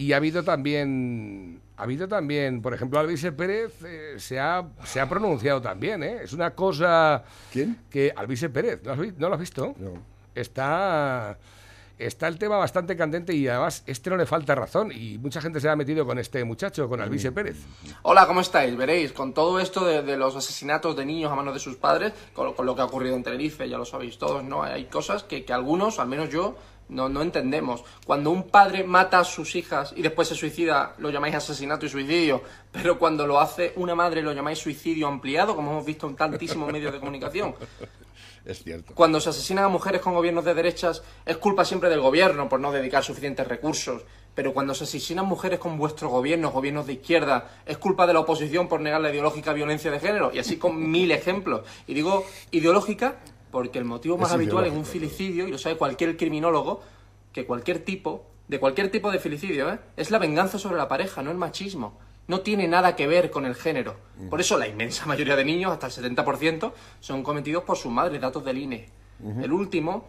Y 0.00 0.14
ha 0.14 0.16
habido 0.16 0.42
también, 0.42 1.60
ha 1.76 1.82
habido 1.82 2.08
también, 2.08 2.62
por 2.62 2.72
ejemplo, 2.72 2.98
Alvise 2.98 3.32
Pérez 3.32 3.74
eh, 3.84 4.14
se, 4.16 4.40
ha, 4.40 4.64
se 4.84 4.98
ha 4.98 5.06
pronunciado 5.08 5.60
también, 5.60 6.02
¿eh? 6.02 6.20
Es 6.22 6.32
una 6.32 6.52
cosa 6.54 7.22
¿Quién? 7.52 7.76
que 7.90 8.10
Alvise 8.16 8.48
Pérez, 8.48 8.80
¿no, 8.82 8.92
has 8.92 8.98
vi- 8.98 9.12
no 9.18 9.28
lo 9.28 9.34
has 9.34 9.40
visto? 9.40 9.74
No. 9.78 9.92
Está, 10.34 11.36
está 11.98 12.28
el 12.28 12.38
tema 12.38 12.56
bastante 12.56 12.96
candente 12.96 13.34
y 13.34 13.46
además 13.46 13.82
este 13.86 14.08
no 14.08 14.16
le 14.16 14.24
falta 14.24 14.54
razón 14.54 14.90
y 14.90 15.18
mucha 15.18 15.42
gente 15.42 15.60
se 15.60 15.68
ha 15.68 15.76
metido 15.76 16.06
con 16.06 16.18
este 16.18 16.42
muchacho, 16.44 16.88
con 16.88 17.02
Alvise 17.02 17.30
Pérez. 17.30 17.58
Hola, 18.00 18.26
¿cómo 18.26 18.40
estáis? 18.40 18.74
Veréis, 18.74 19.12
con 19.12 19.34
todo 19.34 19.60
esto 19.60 19.84
de, 19.84 20.02
de 20.02 20.16
los 20.16 20.34
asesinatos 20.34 20.96
de 20.96 21.04
niños 21.04 21.30
a 21.30 21.34
manos 21.34 21.52
de 21.52 21.60
sus 21.60 21.76
padres, 21.76 22.14
con, 22.32 22.54
con 22.54 22.64
lo 22.64 22.74
que 22.74 22.80
ha 22.80 22.86
ocurrido 22.86 23.16
en 23.16 23.22
Tenerife, 23.22 23.68
ya 23.68 23.76
lo 23.76 23.84
sabéis 23.84 24.16
todos, 24.16 24.42
¿no? 24.44 24.62
Hay 24.62 24.86
cosas 24.86 25.24
que, 25.24 25.44
que 25.44 25.52
algunos, 25.52 25.98
al 25.98 26.08
menos 26.08 26.30
yo, 26.30 26.56
no, 26.90 27.08
no 27.08 27.22
entendemos. 27.22 27.84
Cuando 28.04 28.30
un 28.30 28.48
padre 28.48 28.84
mata 28.84 29.20
a 29.20 29.24
sus 29.24 29.54
hijas 29.56 29.94
y 29.96 30.02
después 30.02 30.28
se 30.28 30.34
suicida, 30.34 30.94
lo 30.98 31.10
llamáis 31.10 31.34
asesinato 31.36 31.86
y 31.86 31.88
suicidio, 31.88 32.42
pero 32.72 32.98
cuando 32.98 33.26
lo 33.26 33.40
hace 33.40 33.72
una 33.76 33.94
madre 33.94 34.22
lo 34.22 34.32
llamáis 34.32 34.58
suicidio 34.58 35.06
ampliado, 35.06 35.56
como 35.56 35.70
hemos 35.70 35.84
visto 35.84 36.08
en 36.08 36.16
tantísimos 36.16 36.70
medios 36.72 36.92
de 36.92 37.00
comunicación. 37.00 37.54
Es 38.44 38.62
cierto. 38.62 38.94
Cuando 38.94 39.20
se 39.20 39.30
asesinan 39.30 39.64
a 39.64 39.68
mujeres 39.68 40.00
con 40.00 40.14
gobiernos 40.14 40.44
de 40.44 40.54
derechas 40.54 41.02
es 41.26 41.36
culpa 41.36 41.64
siempre 41.64 41.90
del 41.90 42.00
gobierno 42.00 42.48
por 42.48 42.58
no 42.58 42.72
dedicar 42.72 43.04
suficientes 43.04 43.46
recursos. 43.46 44.02
Pero 44.34 44.54
cuando 44.54 44.74
se 44.74 44.84
asesinan 44.84 45.26
mujeres 45.26 45.58
con 45.58 45.76
vuestros 45.76 46.10
gobiernos, 46.10 46.52
gobiernos 46.52 46.86
de 46.86 46.94
izquierda, 46.94 47.60
es 47.66 47.76
culpa 47.78 48.06
de 48.06 48.14
la 48.14 48.20
oposición 48.20 48.68
por 48.68 48.80
negar 48.80 49.00
la 49.00 49.10
ideológica 49.10 49.52
violencia 49.52 49.90
de 49.90 50.00
género. 50.00 50.30
Y 50.32 50.38
así 50.38 50.56
con 50.56 50.90
mil 50.90 51.10
ejemplos. 51.10 51.62
Y 51.86 51.94
digo 51.94 52.24
ideológica 52.50 53.16
porque 53.50 53.78
el 53.78 53.84
motivo 53.84 54.16
más 54.16 54.28
Es 54.30 54.34
habitual 54.34 54.66
en 54.66 54.76
un 54.76 54.84
filicidio, 54.84 55.48
y 55.48 55.50
lo 55.50 55.58
sabe 55.58 55.76
cualquier 55.76 56.16
criminólogo, 56.16 56.82
que 57.32 57.46
cualquier 57.46 57.84
tipo, 57.84 58.26
de 58.48 58.58
cualquier 58.60 58.90
tipo 58.90 59.10
de 59.10 59.18
filicidio, 59.18 59.70
¿eh? 59.72 59.78
es 59.96 60.10
la 60.10 60.18
venganza 60.18 60.58
sobre 60.58 60.76
la 60.76 60.88
pareja, 60.88 61.22
no 61.22 61.30
el 61.30 61.36
machismo. 61.36 61.98
No 62.28 62.40
tiene 62.40 62.68
nada 62.68 62.94
que 62.94 63.08
ver 63.08 63.30
con 63.30 63.44
el 63.44 63.56
género. 63.56 63.96
Por 64.28 64.40
eso 64.40 64.56
la 64.56 64.68
inmensa 64.68 65.04
mayoría 65.06 65.34
de 65.34 65.44
niños, 65.44 65.72
hasta 65.72 65.86
el 65.88 66.14
70%, 66.16 66.72
son 67.00 67.22
cometidos 67.24 67.64
por 67.64 67.76
sus 67.76 67.90
madres, 67.90 68.20
datos 68.20 68.44
del 68.44 68.58
INE. 68.58 68.88
El 69.42 69.52
último, 69.52 70.04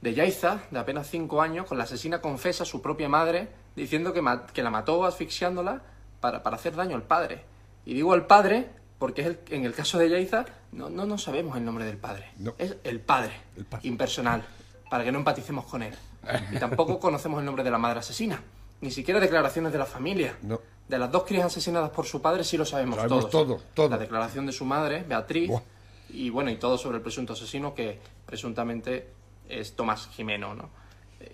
de 0.00 0.14
Yaiza, 0.14 0.62
de 0.70 0.78
apenas 0.78 1.08
5 1.10 1.40
años, 1.42 1.66
con 1.66 1.76
la 1.78 1.84
asesina 1.84 2.20
confesa 2.20 2.62
a 2.62 2.66
su 2.66 2.80
propia 2.82 3.08
madre, 3.08 3.48
diciendo 3.76 4.12
que, 4.12 4.22
ma- 4.22 4.46
que 4.46 4.62
la 4.62 4.70
mató 4.70 5.04
asfixiándola 5.04 5.82
para, 6.20 6.42
para 6.42 6.56
hacer 6.56 6.74
daño 6.74 6.96
al 6.96 7.02
padre. 7.02 7.44
Y 7.84 7.94
digo 7.94 8.12
al 8.14 8.26
padre 8.26 8.70
porque 9.02 9.22
es 9.22 9.26
el- 9.26 9.38
en 9.50 9.64
el 9.64 9.74
caso 9.74 9.98
de 9.98 10.08
Yaiza 10.08 10.44
no, 10.70 10.88
no, 10.88 11.04
no 11.04 11.18
sabemos 11.18 11.56
el 11.56 11.64
nombre 11.64 11.84
del 11.84 11.96
padre. 11.96 12.30
No. 12.38 12.54
Es 12.56 12.76
el 12.84 13.00
padre, 13.00 13.32
El 13.56 13.64
padre. 13.64 13.88
impersonal, 13.88 14.44
para 14.88 15.02
que 15.02 15.10
no 15.10 15.18
empaticemos 15.18 15.64
con 15.64 15.82
él. 15.82 15.92
Y 16.52 16.58
tampoco 16.58 17.00
conocemos 17.00 17.40
el 17.40 17.44
nombre 17.44 17.64
de 17.64 17.70
la 17.72 17.78
madre 17.78 17.98
asesina. 17.98 18.40
Ni 18.80 18.92
siquiera 18.92 19.18
declaraciones 19.18 19.72
de 19.72 19.78
la 19.78 19.86
familia. 19.86 20.38
No. 20.42 20.60
De 20.88 21.00
las 21.00 21.10
dos 21.10 21.24
crías 21.24 21.46
asesinadas 21.46 21.90
por 21.90 22.06
su 22.06 22.22
padre 22.22 22.44
sí 22.44 22.56
lo 22.56 22.64
sabemos, 22.64 22.94
Sabemos 22.94 23.28
todos. 23.28 23.30
todo, 23.48 23.60
todo. 23.74 23.88
La 23.88 23.98
declaración 23.98 24.46
de 24.46 24.52
su 24.52 24.64
madre, 24.64 25.02
Beatriz, 25.02 25.48
Buah. 25.48 25.62
y 26.10 26.30
bueno, 26.30 26.52
y 26.52 26.56
todo 26.58 26.78
sobre 26.78 26.98
el 26.98 27.02
presunto 27.02 27.32
asesino 27.32 27.74
que 27.74 27.98
presuntamente 28.24 29.08
es 29.48 29.74
Tomás 29.74 30.06
Jimeno, 30.12 30.54
¿no? 30.54 30.70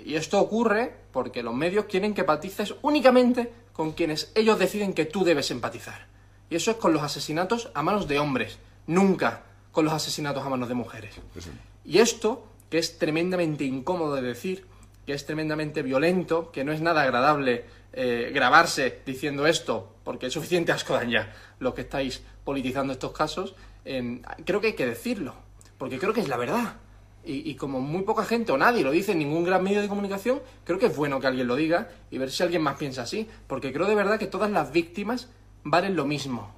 Y 0.06 0.14
esto 0.14 0.40
ocurre 0.40 0.94
porque 1.12 1.42
los 1.42 1.52
medios 1.54 1.84
quieren 1.84 2.14
que 2.14 2.22
empatices 2.22 2.75
únicamente 2.80 3.52
con 3.75 3.92
quienes 3.92 4.32
ellos 4.34 4.58
deciden 4.58 4.94
que 4.94 5.04
tú 5.04 5.22
debes 5.22 5.50
empatizar. 5.50 6.06
Y 6.50 6.56
eso 6.56 6.70
es 6.70 6.76
con 6.78 6.92
los 6.92 7.02
asesinatos 7.02 7.70
a 7.74 7.82
manos 7.82 8.08
de 8.08 8.18
hombres, 8.18 8.58
nunca 8.86 9.42
con 9.72 9.84
los 9.84 9.94
asesinatos 9.94 10.44
a 10.44 10.48
manos 10.48 10.68
de 10.68 10.74
mujeres. 10.74 11.14
Eso. 11.34 11.50
Y 11.84 11.98
esto, 11.98 12.46
que 12.70 12.78
es 12.78 12.98
tremendamente 12.98 13.64
incómodo 13.64 14.14
de 14.14 14.22
decir, 14.22 14.66
que 15.06 15.14
es 15.14 15.24
tremendamente 15.24 15.82
violento, 15.82 16.50
que 16.52 16.64
no 16.64 16.72
es 16.72 16.80
nada 16.82 17.02
agradable 17.02 17.64
eh, 17.94 18.30
grabarse 18.34 19.00
diciendo 19.06 19.46
esto, 19.46 19.94
porque 20.04 20.26
es 20.26 20.32
suficiente 20.32 20.72
asco 20.72 20.92
dan 20.92 21.10
ya 21.10 21.34
lo 21.58 21.74
que 21.74 21.80
estáis 21.80 22.22
politizando 22.44 22.92
estos 22.92 23.12
casos, 23.12 23.54
eh, 23.86 24.20
creo 24.44 24.60
que 24.60 24.68
hay 24.68 24.72
que 24.74 24.86
decirlo, 24.86 25.34
porque 25.78 25.98
creo 25.98 26.12
que 26.12 26.20
es 26.20 26.28
la 26.28 26.36
verdad. 26.36 26.76
Y, 27.24 27.50
y 27.50 27.56
como 27.56 27.80
muy 27.80 28.02
poca 28.02 28.24
gente 28.24 28.52
o 28.52 28.58
nadie 28.58 28.84
lo 28.84 28.90
dice 28.90 29.12
en 29.12 29.18
ningún 29.18 29.44
gran 29.44 29.62
medio 29.62 29.80
de 29.80 29.88
comunicación, 29.88 30.40
creo 30.64 30.78
que 30.78 30.86
es 30.86 30.96
bueno 30.96 31.20
que 31.20 31.26
alguien 31.26 31.46
lo 31.46 31.56
diga 31.56 31.88
y 32.10 32.18
ver 32.18 32.30
si 32.30 32.42
alguien 32.42 32.62
más 32.62 32.76
piensa 32.76 33.02
así, 33.02 33.28
porque 33.46 33.72
creo 33.72 33.86
de 33.86 33.94
verdad 33.94 34.18
que 34.18 34.26
todas 34.26 34.50
las 34.50 34.72
víctimas 34.72 35.28
valen 35.64 35.96
lo 35.96 36.04
mismo 36.04 36.50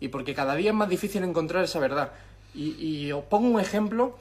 y 0.00 0.08
porque 0.08 0.34
cada 0.34 0.54
día 0.54 0.70
es 0.70 0.76
más 0.76 0.88
difícil 0.88 1.24
encontrar 1.24 1.64
esa 1.64 1.78
verdad. 1.78 2.12
Y, 2.54 2.70
y 2.84 3.12
os 3.12 3.24
pongo 3.24 3.48
un 3.48 3.60
ejemplo 3.60 4.16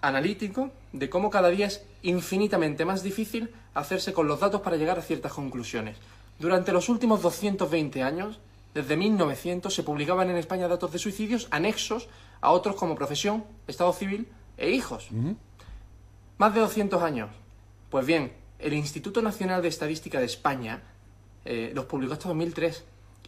analítico 0.00 0.70
de 0.92 1.10
cómo 1.10 1.30
cada 1.30 1.48
día 1.48 1.66
es 1.66 1.84
infinitamente 2.02 2.84
más 2.84 3.02
difícil 3.02 3.50
hacerse 3.74 4.12
con 4.12 4.28
los 4.28 4.40
datos 4.40 4.60
para 4.60 4.76
llegar 4.76 4.98
a 4.98 5.02
ciertas 5.02 5.32
conclusiones. 5.32 5.96
Durante 6.38 6.72
los 6.72 6.88
últimos 6.88 7.22
220 7.22 8.02
años, 8.02 8.38
desde 8.74 8.96
1900, 8.96 9.74
se 9.74 9.82
publicaban 9.82 10.30
en 10.30 10.36
España 10.36 10.68
datos 10.68 10.92
de 10.92 10.98
suicidios 10.98 11.48
anexos 11.50 12.08
a 12.40 12.50
otros 12.50 12.76
como 12.76 12.94
profesión, 12.94 13.44
estado 13.66 13.92
civil 13.92 14.28
e 14.58 14.70
hijos. 14.70 15.08
Más 16.38 16.54
de 16.54 16.60
200 16.60 17.02
años. 17.02 17.30
Pues 17.90 18.04
bien, 18.06 18.32
el 18.58 18.74
Instituto 18.74 19.22
Nacional 19.22 19.62
de 19.62 19.68
Estadística 19.68 20.18
de 20.18 20.26
España 20.26 20.82
eh, 21.44 21.72
los 21.74 21.86
publicó 21.86 22.12
hasta 22.12 22.28
2003 22.28 22.84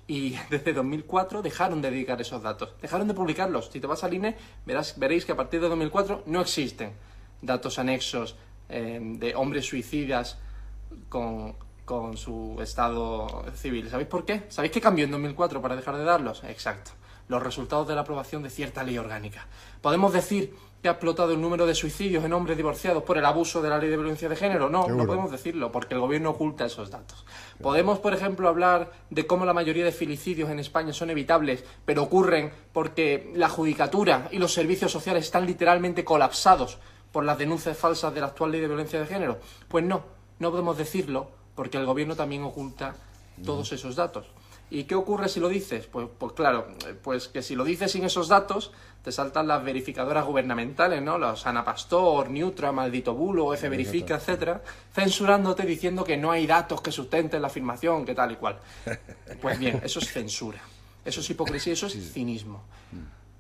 y 0.09 0.37
desde 0.51 0.73
2004 0.73 1.43
dejaron 1.43 1.81
de 1.81 1.93
dedicar 1.93 2.21
esos 2.21 2.43
datos, 2.43 2.75
dejaron 2.83 3.07
de 3.07 3.15
publicarlos. 3.15 3.71
Si 3.71 3.79
te 3.79 3.87
vas 3.87 4.03
al 4.03 4.15
INE, 4.15 4.37
verás, 4.67 4.99
veréis 4.99 5.25
que 5.25 5.33
a 5.33 5.37
partir 5.37 5.61
de 5.61 5.69
2004 5.69 6.25
no 6.27 6.41
existen 6.41 6.93
datos 7.41 7.79
anexos 7.79 8.35
eh, 8.69 8.99
de 9.01 9.37
hombres 9.37 9.67
suicidas 9.67 10.39
con, 11.09 11.55
con 11.85 12.17
su 12.17 12.59
estado 12.61 13.45
civil. 13.55 13.89
¿Sabéis 13.89 14.09
por 14.09 14.25
qué? 14.25 14.43
¿Sabéis 14.49 14.73
qué 14.73 14.81
cambió 14.81 15.05
en 15.05 15.13
2004 15.13 15.63
para 15.63 15.77
dejar 15.77 15.97
de 15.97 16.05
darlos? 16.05 16.43
Exacto. 16.45 16.91
Los 17.29 17.43
resultados 17.43 17.87
de 17.87 17.95
la 17.95 18.01
aprobación 18.01 18.43
de 18.43 18.51
cierta 18.51 18.83
ley 18.83 18.97
orgánica. 18.97 19.47
Podemos 19.83 20.15
decir 20.15 20.55
que 20.83 20.89
ha 20.89 20.93
explotado 20.93 21.33
el 21.33 21.41
número 21.41 21.67
de 21.67 21.75
suicidios 21.75 22.25
en 22.25 22.33
hombres 22.33 22.57
divorciados 22.57 23.03
por 23.03 23.19
el 23.19 23.25
abuso 23.25 23.61
de 23.61 23.69
la 23.69 23.79
ley 23.79 23.91
de 23.91 23.97
violencia 23.97 24.29
de 24.29 24.37
género. 24.37 24.71
No, 24.71 24.85
Seguro. 24.85 25.03
no 25.03 25.07
podemos 25.07 25.31
decirlo, 25.33 25.73
porque 25.73 25.95
el 25.95 26.01
gobierno 26.01 26.31
oculta 26.31 26.67
esos 26.67 26.91
datos. 26.91 27.25
Podemos, 27.61 27.99
por 27.99 28.15
ejemplo, 28.15 28.49
hablar 28.49 28.93
de 29.11 29.27
cómo 29.27 29.45
la 29.45 29.53
mayoría 29.53 29.85
de 29.85 29.93
filicidios 29.93 30.51
en 30.51 30.61
España 30.61 30.93
son 30.93 31.11
evitables, 31.11 31.65
pero 31.85 32.05
ocurren 32.05 32.53
porque 32.73 33.33
la 33.35 33.49
judicatura 33.49 34.29
y 34.31 34.39
los 34.39 34.53
servicios 34.55 34.93
sociales 34.93 35.25
están 35.25 35.47
literalmente 35.47 36.05
colapsados 36.05 36.79
por 37.11 37.25
las 37.25 37.39
denuncias 37.39 37.77
falsas 37.77 38.15
de 38.15 38.21
la 38.21 38.27
actual 38.27 38.53
ley 38.53 38.61
de 38.61 38.69
violencia 38.69 39.01
de 39.01 39.07
género. 39.07 39.39
Pues 39.67 39.85
no, 39.85 40.05
no 40.39 40.51
podemos 40.51 40.79
decirlo, 40.79 41.29
porque 41.57 41.79
el 41.79 41.87
gobierno 41.87 42.15
también 42.15 42.45
oculta 42.45 42.95
todos 43.45 43.73
esos 43.73 43.97
datos. 43.97 44.27
¿Y 44.71 44.85
qué 44.85 44.95
ocurre 44.95 45.29
si 45.29 45.41
lo 45.41 45.49
dices? 45.49 45.87
Pues, 45.87 46.09
pues 46.19 46.33
claro, 46.33 46.69
pues 47.03 47.29
que 47.29 47.43
si 47.43 47.55
lo 47.55 47.65
dices 47.65 47.93
sin 47.93 48.05
esos 48.05 48.29
datos, 48.29 48.73
te 49.03 49.13
saltan 49.13 49.49
las 49.49 49.65
verificadoras 49.65 50.27
gubernamentales, 50.27 51.01
¿no? 51.01 51.17
Los 51.17 51.47
Ana 51.47 51.65
Pastor, 51.65 52.29
Neutra, 52.29 52.73
Maldito 52.73 53.15
Bulo, 53.15 53.55
F 53.55 53.69
Verifica, 53.69 54.17
etcétera, 54.17 54.63
censurándote 54.93 55.65
diciendo 55.65 56.05
que 56.05 56.19
no 56.19 56.31
hay 56.31 56.47
datos 56.47 56.83
que 56.83 56.93
sustenten 56.93 57.41
la 57.41 57.49
afirmación, 57.49 58.05
que 58.05 58.15
tal 58.15 58.33
y 58.33 58.37
cual. 58.37 58.59
Pues 59.41 59.59
bien, 59.59 59.81
eso 59.85 60.01
es 60.01 60.13
censura. 60.13 60.59
Eso 61.05 61.21
es 61.21 61.31
hipocresía, 61.31 61.73
eso 61.73 61.87
es 61.87 62.13
cinismo. 62.13 62.65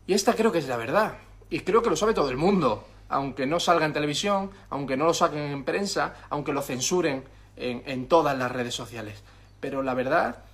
Y 0.06 0.14
esta 0.14 0.32
creo 0.34 0.52
que 0.52 0.58
es 0.58 0.68
la 0.68 0.76
verdad. 0.76 1.18
Y 1.50 1.60
creo 1.60 1.82
que 1.82 1.90
lo 1.90 1.96
sabe 1.96 2.14
todo 2.14 2.30
el 2.30 2.36
mundo. 2.36 2.86
Aunque 3.10 3.46
no 3.46 3.58
salga 3.58 3.84
en 3.84 3.92
televisión, 3.92 4.50
aunque 4.70 4.96
no 4.96 5.06
lo 5.06 5.14
saquen 5.14 5.40
en 5.40 5.64
prensa, 5.64 6.14
aunque 6.30 6.52
lo 6.52 6.62
censuren 6.62 7.24
en, 7.56 7.82
en 7.86 8.06
todas 8.06 8.38
las 8.38 8.52
redes 8.52 8.74
sociales. 8.74 9.22
Pero 9.60 9.82
la 9.82 9.94
verdad 9.94 10.44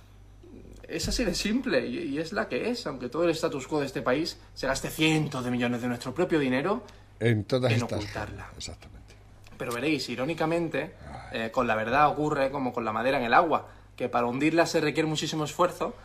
es 0.87 1.07
así 1.07 1.23
de 1.23 1.33
simple 1.35 1.85
y, 1.85 1.97
y 2.15 2.17
es 2.19 2.33
la 2.33 2.47
que 2.47 2.69
es, 2.69 2.85
aunque 2.87 3.09
todo 3.09 3.23
el 3.23 3.31
status 3.31 3.67
quo 3.67 3.79
de 3.79 3.85
este 3.85 4.01
país 4.01 4.37
se 4.53 4.67
gaste 4.67 4.89
cientos 4.89 5.43
de 5.43 5.51
millones 5.51 5.81
de 5.81 5.87
nuestro 5.87 6.13
propio 6.13 6.39
dinero 6.39 6.83
En 7.19 7.43
todas 7.45 7.71
en 7.71 7.77
estas. 7.77 7.99
ocultarla. 7.99 8.49
Exactamente. 8.57 9.15
Pero 9.57 9.71
veréis, 9.73 10.09
irónicamente, 10.09 10.95
eh, 11.31 11.49
con 11.51 11.65
la 11.67 11.75
verdad 11.75 12.09
ocurre 12.09 12.51
como 12.51 12.73
con 12.73 12.83
la 12.83 12.91
madera 12.91 13.17
en 13.17 13.23
el 13.23 13.33
agua, 13.33 13.67
que 13.95 14.09
para 14.09 14.27
hundirla 14.27 14.65
se 14.65 14.81
requiere 14.81 15.07
muchísimo 15.07 15.45
esfuerzo, 15.45 15.95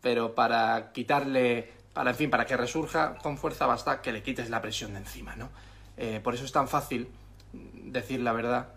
pero 0.00 0.34
para 0.34 0.92
quitarle, 0.92 1.70
para 1.92 2.10
en 2.10 2.16
fin, 2.16 2.30
para 2.30 2.46
que 2.46 2.56
resurja 2.56 3.16
con 3.16 3.36
fuerza 3.36 3.66
basta 3.66 4.00
que 4.00 4.12
le 4.12 4.22
quites 4.22 4.48
la 4.48 4.62
presión 4.62 4.94
de 4.94 5.00
encima, 5.00 5.36
¿no? 5.36 5.50
Eh, 5.96 6.20
por 6.24 6.34
eso 6.34 6.44
es 6.44 6.52
tan 6.52 6.66
fácil 6.66 7.08
decir 7.52 8.20
la 8.20 8.32
verdad 8.32 8.68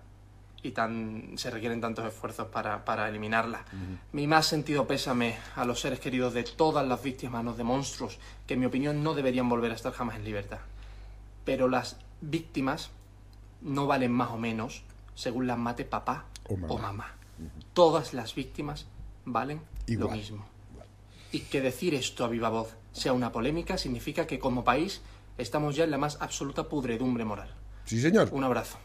y 0.64 0.72
tan 0.72 1.34
se 1.38 1.50
requieren 1.52 1.80
tantos 1.82 2.06
esfuerzos 2.06 2.48
para, 2.48 2.84
para 2.84 3.08
eliminarla. 3.08 3.64
Mi 4.12 4.28
más 4.28 4.48
sentido 4.48 4.88
pésame 4.88 5.38
a 5.56 5.66
los 5.66 5.80
seres 5.80 6.00
queridos 6.00 6.34
de 6.34 6.44
todas 6.44 6.86
las 6.88 7.02
víctimas 7.04 7.56
de 7.58 7.64
monstruos 7.64 8.20
que 8.46 8.56
en 8.56 8.62
mi 8.62 8.66
opinión 8.66 9.04
no 9.04 9.14
deberían 9.14 9.48
volver 9.50 9.72
a 9.72 9.76
estar 9.76 9.94
jamás 9.94 10.16
en 10.18 10.26
libertad. 10.26 10.60
Pero 11.46 11.68
las 11.70 11.98
víctimas 12.22 12.90
no 13.62 13.88
valen 13.88 14.12
más 14.12 14.32
o 14.32 14.38
menos 14.38 14.84
según 15.16 15.48
las 15.48 15.58
mate 15.58 15.86
papá 15.86 16.26
O 16.50 16.58
mamá. 16.58 16.74
o 16.74 16.78
mamá. 16.78 17.14
Todas 17.74 18.14
las 18.14 18.34
víctimas 18.36 18.88
valen 19.26 19.62
lo 19.88 19.94
Igual. 19.94 20.18
mismo. 20.18 20.46
Y 21.32 21.42
que 21.42 21.62
decir 21.62 21.94
esto 21.94 22.26
a 22.26 22.28
viva 22.30 22.50
voz 22.50 22.76
sea 22.94 23.14
una 23.14 23.32
polémica 23.32 23.78
significa 23.78 24.26
que 24.26 24.40
como 24.40 24.64
país 24.64 25.02
estamos 25.38 25.76
ya 25.76 25.84
en 25.84 25.92
la 25.92 25.98
más 25.98 26.18
absoluta 26.20 26.64
pudredumbre 26.64 27.26
moral. 27.26 27.54
Sí, 27.86 28.02
señor. 28.02 28.30
Un 28.32 28.44
abrazo. 28.44 28.78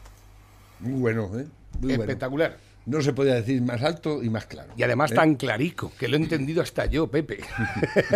Muy 0.79 0.99
bueno, 0.99 1.29
¿eh? 1.39 1.47
Muy 1.83 1.95
bueno. 1.97 2.03
Espectacular. 2.03 2.57
No 2.85 3.01
se 3.01 3.13
podía 3.13 3.35
decir 3.35 3.61
más 3.61 3.81
alto 3.81 4.21
y 4.21 4.29
más 4.29 4.45
claro. 4.45 4.73
Y 4.75 4.83
además 4.83 5.11
¿eh? 5.11 5.15
tan 5.15 5.35
clarico, 5.35 5.91
que 5.97 6.09
lo 6.09 6.17
he 6.17 6.19
entendido 6.19 6.61
hasta 6.61 6.85
yo, 6.85 7.09
Pepe. 7.09 7.39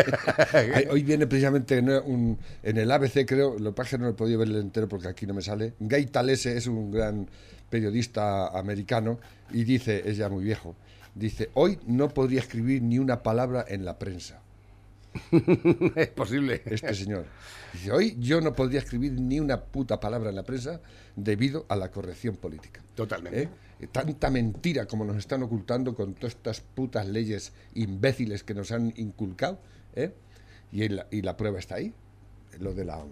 Hoy 0.92 1.04
viene 1.04 1.26
precisamente 1.28 1.78
en, 1.78 1.90
un- 1.90 2.38
en 2.64 2.78
el 2.78 2.92
ABC, 2.92 3.26
creo, 3.26 3.58
lo 3.58 3.72
que 3.72 3.76
pasa 3.78 3.88
es 3.88 3.92
que 3.92 3.98
no 4.00 4.10
he 4.10 4.14
podido 4.14 4.40
ver 4.40 4.50
el 4.50 4.58
entero 4.58 4.88
porque 4.90 5.08
aquí 5.08 5.26
no 5.26 5.34
me 5.34 5.42
sale. 5.42 5.74
Guy 5.80 6.08
Talese 6.08 6.58
es 6.58 6.68
un 6.68 6.92
gran 6.92 7.30
periodista 7.70 8.48
americano 8.48 9.20
y 9.52 9.64
dice, 9.64 10.04
es 10.06 10.18
ya 10.18 10.30
muy 10.30 10.44
viejo, 10.44 10.76
dice, 11.16 11.50
hoy 11.54 11.80
no 11.86 12.10
podría 12.10 12.40
escribir 12.40 12.82
ni 12.82 13.00
una 13.00 13.24
palabra 13.24 13.66
en 13.68 13.86
la 13.86 13.98
prensa, 14.00 14.42
es 15.96 16.08
posible. 16.10 16.62
este 16.66 16.94
señor. 16.94 17.26
Dice, 17.74 17.92
hoy 17.92 18.16
yo 18.20 18.42
no 18.42 18.54
podría 18.54 18.80
escribir 18.80 19.14
ni 19.14 19.40
una 19.40 19.62
puta 19.66 20.00
palabra 20.00 20.30
en 20.30 20.36
la 20.36 20.44
prensa 20.44 20.82
debido 21.16 21.66
a 21.70 21.76
la 21.76 21.92
corrección 21.92 22.36
política. 22.36 22.82
Totalmente. 22.96 23.50
¿eh? 23.80 23.88
Tanta 23.92 24.30
mentira 24.32 24.86
como 24.88 25.06
nos 25.06 25.18
están 25.18 25.44
ocultando 25.44 25.94
con 25.94 26.14
todas 26.16 26.34
estas 26.36 26.62
putas 26.62 27.08
leyes 27.08 27.54
imbéciles 27.76 28.44
que 28.44 28.54
nos 28.54 28.72
han 28.72 28.94
inculcado, 28.98 29.60
¿eh? 29.96 30.14
y, 30.72 30.88
la, 30.90 31.08
y 31.12 31.22
la 31.22 31.38
prueba 31.38 31.60
está 31.60 31.76
ahí, 31.76 31.94
lo 32.60 32.74
de 32.74 32.86
la 32.86 33.04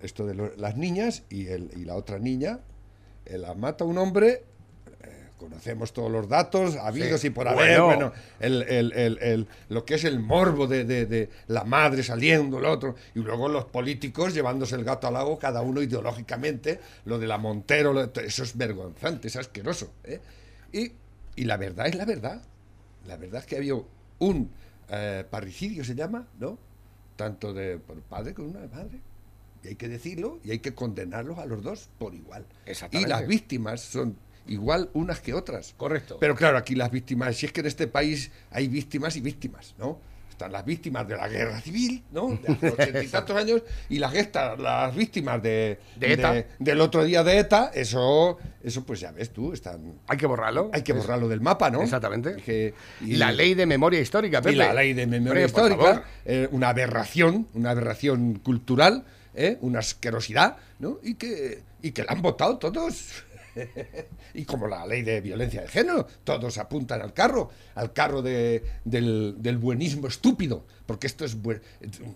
esto 0.00 0.26
de 0.26 0.34
lo- 0.34 0.54
las 0.56 0.76
niñas 0.76 1.24
y, 1.28 1.48
el, 1.48 1.70
y 1.76 1.84
la 1.84 1.96
otra 1.96 2.18
niña, 2.18 2.60
eh, 3.26 3.36
la 3.36 3.54
mata 3.54 3.84
un 3.84 3.98
hombre, 3.98 4.44
eh, 5.02 5.27
conocemos 5.38 5.92
todos 5.94 6.10
los 6.10 6.28
datos, 6.28 6.76
habidos 6.76 7.20
Sí. 7.20 7.28
y 7.28 7.30
por 7.30 7.48
haber, 7.48 7.80
Bueno. 7.80 7.84
bueno, 7.86 8.12
el, 8.40 8.62
el- 8.64 8.92
el- 8.92 9.18
el- 9.22 9.48
lo 9.70 9.84
que 9.86 9.94
es 9.94 10.04
el 10.04 10.20
morbo 10.20 10.66
de, 10.66 10.84
de- 10.84 11.06
de 11.06 11.30
la 11.46 11.64
madre 11.64 12.02
saliendo, 12.02 12.60
lo 12.60 12.70
otro, 12.70 12.94
y 13.14 13.20
luego 13.20 13.48
los 13.48 13.64
políticos 13.64 14.34
llevándose 14.34 14.74
el 14.74 14.84
gato 14.84 15.06
al 15.06 15.14
lago, 15.14 15.38
cada 15.38 15.62
uno 15.62 15.80
ideológicamente, 15.80 16.80
lo 17.06 17.18
de 17.18 17.26
la 17.26 17.38
Montero, 17.38 17.92
lo- 17.92 18.02
eso 18.20 18.42
es 18.42 18.56
vergonzante, 18.56 19.28
es 19.28 19.36
asqueroso. 19.36 19.92
¿eh? 20.04 20.20
Y, 20.72 20.92
y 21.36 21.44
la 21.44 21.56
verdad 21.56 21.86
es 21.86 21.94
la 21.94 22.04
verdad. 22.04 22.42
La 23.06 23.16
verdad 23.16 23.40
es 23.40 23.46
que 23.46 23.56
había 23.56 23.74
un 24.18 24.50
eh, 24.90 25.24
parricidio, 25.30 25.84
se 25.84 25.94
llama, 25.94 26.26
¿no? 26.38 26.58
Tanto 27.16 27.52
de 27.54 27.78
por 27.78 28.00
padre 28.02 28.34
como 28.34 28.48
una 28.50 28.66
madre. 28.66 29.00
Y 29.64 29.68
hay 29.68 29.74
que 29.74 29.88
decirlo 29.88 30.38
y 30.44 30.50
hay 30.52 30.58
que 30.60 30.74
condenarlos 30.74 31.38
a 31.38 31.46
los 31.46 31.62
dos 31.62 31.88
por 31.98 32.14
igual. 32.14 32.46
Y 32.92 33.04
las 33.06 33.26
víctimas 33.26 33.80
son 33.80 34.16
igual 34.48 34.90
unas 34.94 35.20
que 35.20 35.34
otras. 35.34 35.74
Correcto. 35.76 36.16
Pero 36.20 36.34
claro, 36.34 36.58
aquí 36.58 36.74
las 36.74 36.90
víctimas, 36.90 37.36
si 37.36 37.46
es 37.46 37.52
que 37.52 37.60
en 37.60 37.66
este 37.66 37.86
país 37.86 38.30
hay 38.50 38.68
víctimas 38.68 39.16
y 39.16 39.20
víctimas, 39.20 39.74
¿no? 39.78 40.00
Están 40.30 40.52
las 40.52 40.64
víctimas 40.64 41.08
de 41.08 41.16
la 41.16 41.26
guerra 41.28 41.60
civil, 41.60 42.04
¿no? 42.12 42.28
De 42.28 42.52
hace 42.52 42.68
ochenta 42.78 43.02
y 43.02 43.08
tantos 43.08 43.36
años, 43.36 43.62
y 43.88 43.98
las, 43.98 44.14
esta- 44.14 44.54
las 44.56 44.94
víctimas 44.94 45.42
de, 45.42 45.80
De 45.96 46.12
ETA. 46.12 46.44
del 46.60 46.80
otro 46.80 47.04
día 47.04 47.24
de 47.24 47.38
ETA, 47.38 47.72
eso, 47.74 48.38
eso 48.62 48.84
pues 48.84 49.00
ya 49.00 49.10
ves 49.10 49.30
tú, 49.32 49.52
están, 49.52 49.94
Hay 50.06 50.16
que 50.16 50.26
borrarlo. 50.26 50.70
hay 50.72 50.82
que 50.82 50.92
Es- 50.92 50.98
borrarlo 50.98 51.28
del 51.28 51.40
mapa, 51.40 51.70
¿no? 51.70 51.82
Exactamente. 51.82 52.36
Que- 52.36 52.72
Y 53.00 53.16
la 53.16 53.32
ley 53.32 53.54
de 53.54 53.66
memoria 53.66 53.98
histórica, 54.00 54.40
Pepe. 54.40 54.54
y 54.54 54.58
la 54.58 54.72
ley 54.72 54.92
de 54.92 55.08
memoria 55.08 55.44
histórica, 55.44 56.04
eh, 56.24 56.48
una 56.52 56.68
aberración, 56.68 57.48
una 57.54 57.70
aberración 57.72 58.34
cultural, 58.38 59.04
¿eh? 59.34 59.58
una 59.60 59.80
asquerosidad, 59.80 60.56
¿no? 60.78 61.00
Y 61.02 61.14
que, 61.14 61.62
y 61.82 61.90
que 61.90 62.04
la 62.04 62.12
han 62.12 62.22
votado 62.22 62.58
todos. 62.58 63.24
y 64.34 64.44
como 64.44 64.66
la 64.68 64.86
ley 64.86 65.02
de 65.02 65.20
violencia 65.20 65.62
de 65.62 65.68
género, 65.68 66.06
todos 66.24 66.58
apuntan 66.58 67.00
al 67.02 67.12
carro, 67.12 67.50
al 67.74 67.92
carro 67.92 68.22
de- 68.22 68.62
del, 68.84 69.36
del 69.38 69.58
buenismo 69.58 70.06
estúpido, 70.08 70.64
porque 70.86 71.06
esto 71.06 71.24
es 71.24 71.40
buen- 71.40 71.60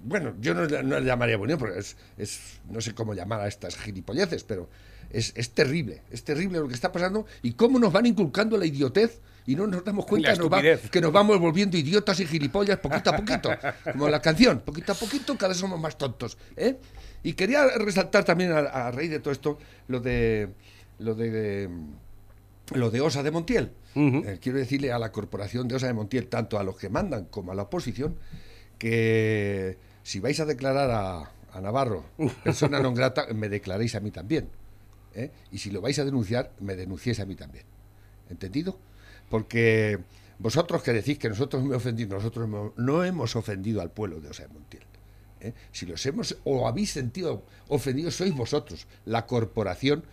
bueno, 0.04 0.34
yo 0.40 0.54
no, 0.54 0.66
no 0.66 1.00
le 1.00 1.06
llamaría 1.06 1.36
buenismo, 1.36 1.60
porque 1.60 1.78
es, 1.80 1.96
es- 2.18 2.60
no 2.70 2.80
sé 2.80 2.94
cómo 2.94 3.14
llamar 3.14 3.40
a 3.40 3.48
estas 3.48 3.76
gilipolleces, 3.76 4.44
pero 4.44 4.68
es, 5.10 5.32
es 5.36 5.50
terrible, 5.50 6.02
es 6.10 6.24
terrible 6.24 6.58
lo 6.58 6.68
que 6.68 6.74
está 6.74 6.90
pasando 6.92 7.26
y 7.42 7.52
cómo 7.52 7.78
nos 7.78 7.92
van 7.92 8.06
inculcando 8.06 8.56
la 8.56 8.64
idiotez 8.66 9.20
y 9.44 9.56
no 9.56 9.66
nos 9.66 9.84
damos 9.84 10.06
cuenta 10.06 10.28
nos 10.38 10.52
va- 10.52 10.60
que 10.90 11.00
nos 11.00 11.12
vamos 11.12 11.38
volviendo 11.40 11.76
idiotas 11.76 12.18
y 12.20 12.26
gilipollas 12.26 12.78
poquito 12.78 13.10
a 13.10 13.16
poquito, 13.16 13.50
como 13.92 14.08
la 14.08 14.22
canción, 14.22 14.60
poquito 14.60 14.92
a 14.92 14.94
poquito 14.94 15.36
cada 15.36 15.48
vez 15.48 15.58
somos 15.58 15.78
más 15.80 15.98
tontos. 15.98 16.38
¿eh? 16.56 16.76
Y 17.24 17.32
quería 17.34 17.66
resaltar 17.78 18.24
también 18.24 18.52
a, 18.52 18.58
a 18.60 18.90
raíz 18.92 19.10
de 19.10 19.18
todo 19.18 19.32
esto 19.32 19.58
lo 19.88 20.00
de 20.00 20.48
lo 21.02 21.14
de 21.14 21.68
lo 22.74 22.90
de 22.90 23.00
Osa 23.00 23.22
de 23.22 23.30
Montiel. 23.30 23.72
Eh, 23.94 24.38
quiero 24.40 24.58
decirle 24.58 24.92
a 24.92 24.98
la 24.98 25.12
corporación 25.12 25.68
de 25.68 25.76
Osa 25.76 25.86
de 25.86 25.92
Montiel, 25.92 26.28
tanto 26.28 26.58
a 26.58 26.62
los 26.62 26.76
que 26.76 26.88
mandan 26.88 27.26
como 27.26 27.52
a 27.52 27.54
la 27.54 27.62
oposición, 27.62 28.16
que 28.78 29.76
si 30.02 30.20
vais 30.20 30.40
a 30.40 30.46
declarar 30.46 30.90
a, 30.90 31.30
a 31.52 31.60
Navarro 31.60 32.04
persona 32.42 32.80
non 32.84 32.96
grata, 32.96 33.28
me 33.34 33.52
declaréis 33.52 33.94
a 33.94 34.00
mí 34.00 34.10
también. 34.10 34.48
¿eh? 35.14 35.30
Y 35.52 35.58
si 35.58 35.70
lo 35.70 35.80
vais 35.80 35.98
a 35.98 36.04
denunciar, 36.04 36.52
me 36.60 36.76
denunciéis 36.76 37.20
a 37.20 37.26
mí 37.26 37.36
también. 37.36 37.64
¿Entendido? 38.30 38.78
Porque 39.28 39.98
vosotros 40.38 40.82
que 40.82 40.92
decís 40.92 41.18
que 41.18 41.28
nosotros 41.28 41.62
hemos 41.62 41.76
ofendido, 41.76 42.16
nosotros 42.16 42.48
no 42.76 43.04
hemos 43.04 43.36
ofendido 43.36 43.80
al 43.80 43.90
pueblo 43.90 44.20
de 44.20 44.30
Osa 44.30 44.44
de 44.44 44.48
Montiel. 44.48 44.84
¿eh? 45.40 45.52
Si 45.70 45.84
los 45.84 46.04
hemos 46.06 46.36
o 46.44 46.66
habéis 46.66 46.90
sentido 46.92 47.44
ofendidos, 47.68 48.16
sois 48.16 48.34
vosotros, 48.34 48.86
la 49.04 49.26
corporación 49.26 50.04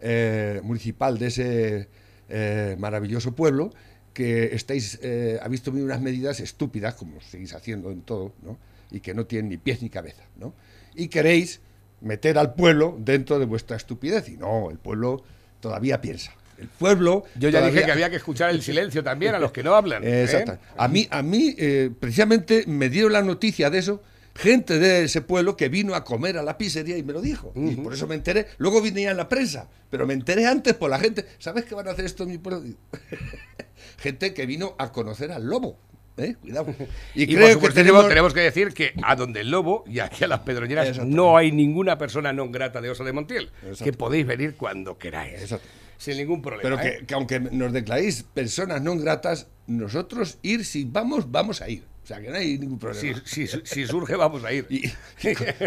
eh, 0.00 0.60
municipal 0.62 1.18
de 1.18 1.26
ese 1.26 1.88
eh, 2.28 2.76
maravilloso 2.78 3.34
pueblo, 3.34 3.72
que 4.12 4.54
estáis, 4.54 4.98
eh, 5.02 5.38
habéis 5.42 5.62
tomado 5.62 5.84
unas 5.84 6.00
medidas 6.00 6.40
estúpidas, 6.40 6.94
como 6.94 7.20
seguís 7.20 7.54
haciendo 7.54 7.90
en 7.90 8.00
todo, 8.00 8.32
¿no? 8.42 8.58
y 8.90 9.00
que 9.00 9.14
no 9.14 9.26
tienen 9.26 9.50
ni 9.50 9.56
pies 9.56 9.82
ni 9.82 9.90
cabeza. 9.90 10.22
¿no? 10.36 10.54
Y 10.94 11.08
queréis 11.08 11.60
meter 12.00 12.38
al 12.38 12.54
pueblo 12.54 12.96
dentro 12.98 13.38
de 13.38 13.44
vuestra 13.44 13.76
estupidez. 13.76 14.28
Y 14.28 14.36
no, 14.36 14.70
el 14.70 14.78
pueblo 14.78 15.22
todavía 15.60 16.00
piensa. 16.00 16.32
El 16.58 16.68
pueblo. 16.68 17.24
Yo 17.38 17.50
ya 17.50 17.66
dije 17.66 17.84
que 17.84 17.92
había 17.92 18.08
que 18.08 18.16
escuchar 18.16 18.50
el 18.50 18.62
silencio 18.62 19.04
también 19.04 19.34
a 19.34 19.38
los 19.38 19.52
que 19.52 19.62
no 19.62 19.74
hablan. 19.74 20.02
¿eh? 20.04 20.22
Exacto. 20.22 20.58
A 20.76 20.88
mí, 20.88 21.06
a 21.10 21.22
mí 21.22 21.54
eh, 21.58 21.90
precisamente 21.98 22.64
me 22.66 22.88
dieron 22.88 23.12
la 23.12 23.22
noticia 23.22 23.68
de 23.68 23.78
eso, 23.78 24.02
gente 24.36 24.78
de 24.78 25.04
ese 25.04 25.22
pueblo 25.22 25.56
que 25.56 25.68
vino 25.68 25.94
a 25.94 26.04
comer 26.04 26.38
a 26.38 26.42
la 26.42 26.58
pizzería 26.58 26.96
y 26.96 27.02
me 27.02 27.12
lo 27.12 27.20
dijo. 27.20 27.52
Y 27.54 27.76
por 27.76 27.92
eso 27.92 28.06
me 28.06 28.14
enteré. 28.14 28.46
Luego 28.58 28.80
vine 28.80 29.08
a 29.08 29.14
la 29.14 29.28
prensa, 29.28 29.68
pero 29.90 30.06
me 30.06 30.14
enteré 30.14 30.46
antes 30.46 30.74
por 30.74 30.90
la 30.90 30.98
gente. 30.98 31.24
¿Sabes 31.38 31.64
qué 31.64 31.74
van 31.74 31.88
a 31.88 31.92
hacer 31.92 32.04
esto 32.04 32.24
en 32.24 32.30
mi 32.30 32.38
pueblo? 32.38 32.62
Gente 33.98 34.34
que 34.34 34.46
vino 34.46 34.74
a 34.78 34.92
conocer 34.92 35.32
al 35.32 35.46
lobo. 35.46 35.78
¿eh? 36.16 36.36
Cuidado. 36.40 36.74
Y, 37.14 37.22
Y, 37.24 37.34
creo 37.34 37.58
que 37.60 37.70
tenemos... 37.70 38.08
tenemos 38.08 38.34
que 38.34 38.40
decir 38.40 38.72
que 38.72 38.92
a 39.02 39.16
donde 39.16 39.40
el 39.40 39.50
lobo 39.50 39.84
y 39.86 40.00
aquí 40.00 40.24
a 40.24 40.28
las 40.28 40.40
pedroñeras 40.40 41.04
no 41.04 41.36
hay 41.36 41.52
ninguna 41.52 41.98
persona 41.98 42.32
no 42.32 42.50
grata 42.50 42.80
de 42.80 42.90
Osa 42.90 43.04
de 43.04 43.12
Montiel. 43.12 43.50
Que 43.82 43.92
podéis 43.92 44.26
venir 44.26 44.54
cuando 44.56 44.98
queráis. 44.98 45.42
Exacto. 45.42 45.68
Sin 45.98 46.18
ningún 46.18 46.42
problema. 46.42 46.62
Pero 46.62 46.80
¿eh? 46.80 46.98
que, 47.00 47.06
que 47.06 47.14
aunque 47.14 47.40
nos 47.40 47.72
declaréis 47.72 48.22
personas 48.22 48.82
no 48.82 48.96
gratas, 48.98 49.48
nosotros 49.66 50.38
ir, 50.42 50.64
si 50.64 50.84
vamos, 50.84 51.30
vamos 51.30 51.62
a 51.62 51.70
ir. 51.70 51.84
O 52.06 52.08
sea, 52.08 52.20
que 52.20 52.30
no 52.30 52.36
hay 52.36 52.56
ningún 52.56 52.78
problema. 52.78 53.20
Si, 53.24 53.48
si- 53.48 53.60
si 53.64 53.84
surge, 53.84 54.14
vamos 54.14 54.44
a 54.44 54.52
ir. 54.52 54.64
Y, 54.70 54.86
y 54.86 54.94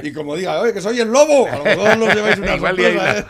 y 0.07 0.13
como 0.13 0.37
diga, 0.37 0.61
oye, 0.61 0.71
que 0.73 0.79
soy 0.79 0.97
el 1.01 1.09
lobo, 1.09 1.45
a 1.49 1.57
lo 1.57 1.63
mejor 1.65 1.97
nos 1.97 2.15
lleváis 2.15 2.37
una 2.37 2.55
Igual 2.55 2.77
sorpresa, 2.77 3.19
¿eh? 3.19 3.25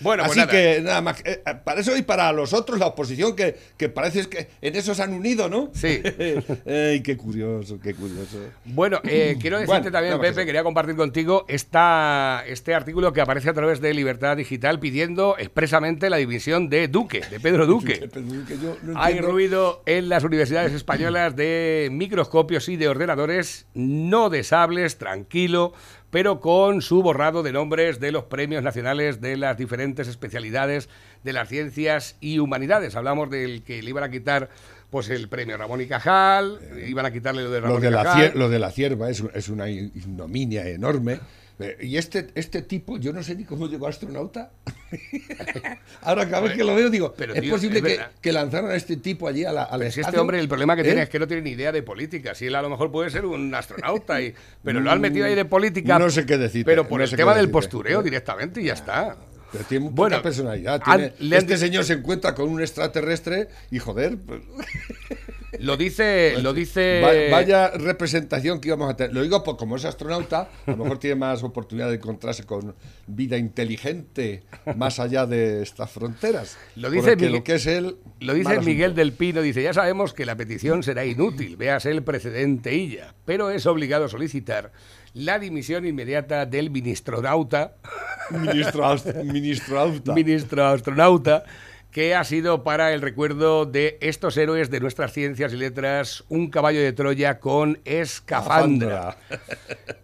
Bueno, 0.00 0.24
pues 0.24 0.32
Así 0.38 0.40
nada. 0.40 0.52
que 0.52 0.80
nada 0.82 1.00
más. 1.00 1.22
eh, 1.24 1.42
para 1.64 1.80
eso 1.80 1.96
y 1.96 2.02
para 2.02 2.32
los 2.32 2.52
otros, 2.52 2.78
la 2.78 2.86
oposición, 2.86 3.34
que, 3.34 3.56
que 3.76 3.88
parece 3.88 4.28
que 4.28 4.48
en 4.60 4.76
eso 4.76 4.94
se 4.94 5.02
han 5.02 5.12
unido, 5.14 5.48
¿no? 5.48 5.70
Sí. 5.74 6.02
Ay, 6.66 7.02
qué 7.02 7.16
curioso, 7.16 7.78
qué 7.82 7.94
curioso. 7.94 8.38
Bueno, 8.64 9.00
eh, 9.04 9.36
quiero 9.40 9.58
decirte 9.58 9.80
Bueno, 9.80 9.92
también, 9.92 10.20
Pepe, 10.20 10.44
quería 10.46 10.62
compartir 10.62 10.96
contigo 10.96 11.44
esta, 11.48 12.42
este 12.46 12.74
artículo 12.74 13.12
que 13.12 13.20
aparece 13.20 13.50
a 13.50 13.54
través 13.54 13.80
de 13.80 13.94
Libertad 13.94 14.36
Digital 14.36 14.78
pidiendo 14.80 15.36
expresamente 15.38 16.10
la 16.10 16.16
dimisión 16.18 16.68
de 16.68 16.88
Duque, 16.88 17.22
de 17.30 17.40
Pedro 17.40 17.66
Duque. 17.66 18.08
No 18.82 19.00
Hay 19.00 19.20
ruido 19.20 19.82
en 19.86 20.08
las 20.08 20.24
universidades 20.24 20.72
españolas 20.72 21.36
de 21.36 21.88
microscopios 21.92 22.68
y 22.68 22.76
de 22.76 22.88
ordenadores, 22.88 23.66
no 23.74 24.30
de 24.30 24.44
sables, 24.44 24.98
tranquilo, 24.98 25.72
pero 26.10 26.40
con 26.40 26.82
su 26.82 27.02
borrado 27.02 27.42
de 27.42 27.52
nombres 27.52 28.00
de 28.00 28.12
los 28.12 28.24
premios 28.24 28.62
nacionales 28.62 29.20
de 29.20 29.36
las 29.36 29.56
diferentes 29.58 30.08
especialidades 30.08 30.88
de 31.24 31.32
las 31.32 31.48
ciencias 31.48 32.16
y 32.20 32.38
humanidades. 32.38 32.94
Hablamos 32.96 33.28
del 33.30 33.62
que 33.62 33.82
le 33.82 33.90
iban 33.90 34.04
a 34.04 34.10
quitar 34.10 34.48
pues 34.90 35.10
el 35.10 35.28
premio 35.28 35.56
Ramón 35.56 35.80
y 35.80 35.86
Cajal, 35.86 36.60
iban 36.86 37.04
a 37.06 37.10
quitarle 37.12 37.42
lo 37.42 37.50
de 37.50 37.60
Ramón 37.60 37.76
Lo 37.76 37.80
de, 37.82 37.88
y 37.88 37.90
la 37.90 38.04
Cajal. 38.04 38.20
cier- 38.30 38.34
lo 38.34 38.48
de 38.48 38.58
la 38.60 38.70
cierva 38.70 39.10
es, 39.10 39.22
es 39.34 39.48
una 39.48 39.68
ignominia 39.68 40.68
enorme. 40.68 41.18
Eh, 41.58 41.76
Y 41.80 41.96
este, 41.96 42.28
este 42.34 42.62
tipo, 42.62 42.98
yo 42.98 43.12
no 43.12 43.22
sé 43.22 43.34
ni 43.34 43.44
cómo 43.44 43.66
llegó 43.66 43.86
a 43.86 43.90
astronauta. 43.90 44.50
Ahora 46.02 46.28
cada 46.28 46.42
vez 46.42 46.52
que 46.56 46.64
lo 46.64 46.74
veo 46.74 46.90
digo, 46.90 47.14
Pero, 47.16 47.34
es 47.34 47.40
tío, 47.40 47.50
posible 47.52 47.78
es 47.78 47.84
que, 47.84 48.04
que 48.20 48.32
lanzaran 48.32 48.70
a 48.70 48.74
este 48.74 48.96
tipo 48.98 49.26
allí 49.28 49.44
a 49.44 49.52
la, 49.52 49.64
este 49.86 50.18
hombre, 50.18 50.38
el 50.38 50.48
problema 50.48 50.74
que 50.76 50.82
¿eh? 50.82 50.84
tiene 50.84 51.02
es 51.02 51.08
que 51.08 51.18
no 51.18 51.26
tiene 51.26 51.42
ni 51.42 51.50
idea 51.50 51.72
de 51.72 51.82
política. 51.82 52.34
Si 52.34 52.46
él 52.46 52.54
a 52.54 52.62
lo 52.62 52.68
mejor 52.70 52.90
puede 52.92 53.10
ser 53.10 53.24
un 53.24 53.54
astronauta, 53.54 54.20
y, 54.20 54.34
pero 54.62 54.80
lo 54.80 54.90
han 54.90 55.00
metido 55.00 55.26
ahí 55.26 55.34
de 55.34 55.44
política. 55.44 55.98
No 55.98 56.10
sé 56.10 56.26
qué 56.26 56.36
decirte, 56.38 56.64
Pero 56.70 56.86
por 56.86 56.98
no 57.00 57.04
el 57.04 57.10
tema 57.16 57.34
del 57.34 57.50
postureo 57.50 58.02
directamente 58.02 58.60
y 58.60 58.64
ya 58.66 58.74
está. 58.74 59.16
Pero 59.52 59.64
tiene 59.64 59.84
muy 59.84 59.92
Bueno, 59.94 60.16
poca 60.16 60.24
personalidad. 60.24 60.82
tiene- 60.82 61.12
han 61.18 61.32
este 61.32 61.56
señor 61.56 61.84
se 61.84 61.94
encuentra 61.94 62.34
con 62.34 62.48
un 62.48 62.60
extraterrestre 62.60 63.48
y 63.70 63.78
joder, 63.78 64.18
pues, 64.18 64.40
Lo 65.60 65.76
dice, 65.76 66.34
lo 66.42 66.52
dice. 66.52 67.00
va- 67.02 67.36
vaya 67.36 67.68
representación 67.70 68.60
que 68.60 68.68
íbamos 68.68 68.90
a 68.90 68.96
tener. 68.96 69.14
Lo 69.14 69.22
digo 69.22 69.42
porque 69.42 69.58
como 69.58 69.76
es 69.76 69.84
astronauta, 69.84 70.48
a 70.66 70.70
lo 70.70 70.76
mejor 70.78 70.98
tiene 70.98 71.16
más 71.16 71.42
oportunidad 71.42 71.88
de 71.88 71.96
encontrarse 71.96 72.44
con 72.44 72.74
vida 73.06 73.36
inteligente 73.36 74.42
más 74.76 74.98
allá 75.00 75.26
de 75.26 75.62
estas 75.62 75.90
fronteras. 75.90 76.56
Lo 76.76 76.90
dice 76.90 77.10
Porque 77.10 77.16
Miguel- 77.26 77.32
lo 77.32 77.44
que 77.44 77.54
es 77.54 77.66
él. 77.66 77.96
Lo 78.20 78.34
dice 78.34 78.58
Miguel 78.60 78.84
asunto. 78.92 78.98
del 79.00 79.12
Pino, 79.12 79.42
dice, 79.42 79.62
ya 79.62 79.72
sabemos 79.72 80.12
que 80.14 80.24
la 80.26 80.36
petición 80.36 80.82
será 80.82 81.04
inútil, 81.04 81.56
véase 81.56 81.90
el 81.90 82.02
precedente 82.02 82.74
illa, 82.74 83.14
pero 83.24 83.50
es 83.50 83.66
obligado 83.66 84.08
solicitar 84.08 84.72
la 85.14 85.38
dimisión 85.38 85.86
inmediata 85.86 86.44
del 86.46 86.70
Ministro, 88.30 88.84
aust- 88.84 89.14
ministro 89.24 89.78
Auta. 89.78 90.12
ministro 90.14 90.66
astronauta, 90.66 91.44
que 91.96 92.14
ha 92.14 92.24
sido 92.24 92.62
para 92.62 92.92
el 92.92 93.00
recuerdo 93.00 93.64
de 93.64 93.96
estos 94.02 94.36
héroes 94.36 94.68
de 94.68 94.80
nuestras 94.80 95.14
ciencias 95.14 95.54
y 95.54 95.56
letras 95.56 96.24
un 96.28 96.50
caballo 96.50 96.82
de 96.82 96.92
Troya 96.92 97.40
con 97.40 97.78
escafandra. 97.86 99.16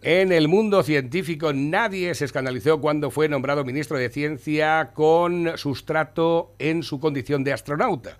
En 0.01 0.31
el 0.31 0.47
mundo 0.47 0.81
científico 0.81 1.53
nadie 1.53 2.15
se 2.15 2.25
escandalizó 2.25 2.81
cuando 2.81 3.11
fue 3.11 3.29
nombrado 3.29 3.63
ministro 3.63 3.95
de 3.95 4.09
Ciencia 4.09 4.89
con 4.95 5.55
sustrato 5.55 6.55
en 6.57 6.81
su 6.81 6.99
condición 6.99 7.43
de 7.43 7.53
astronauta, 7.53 8.17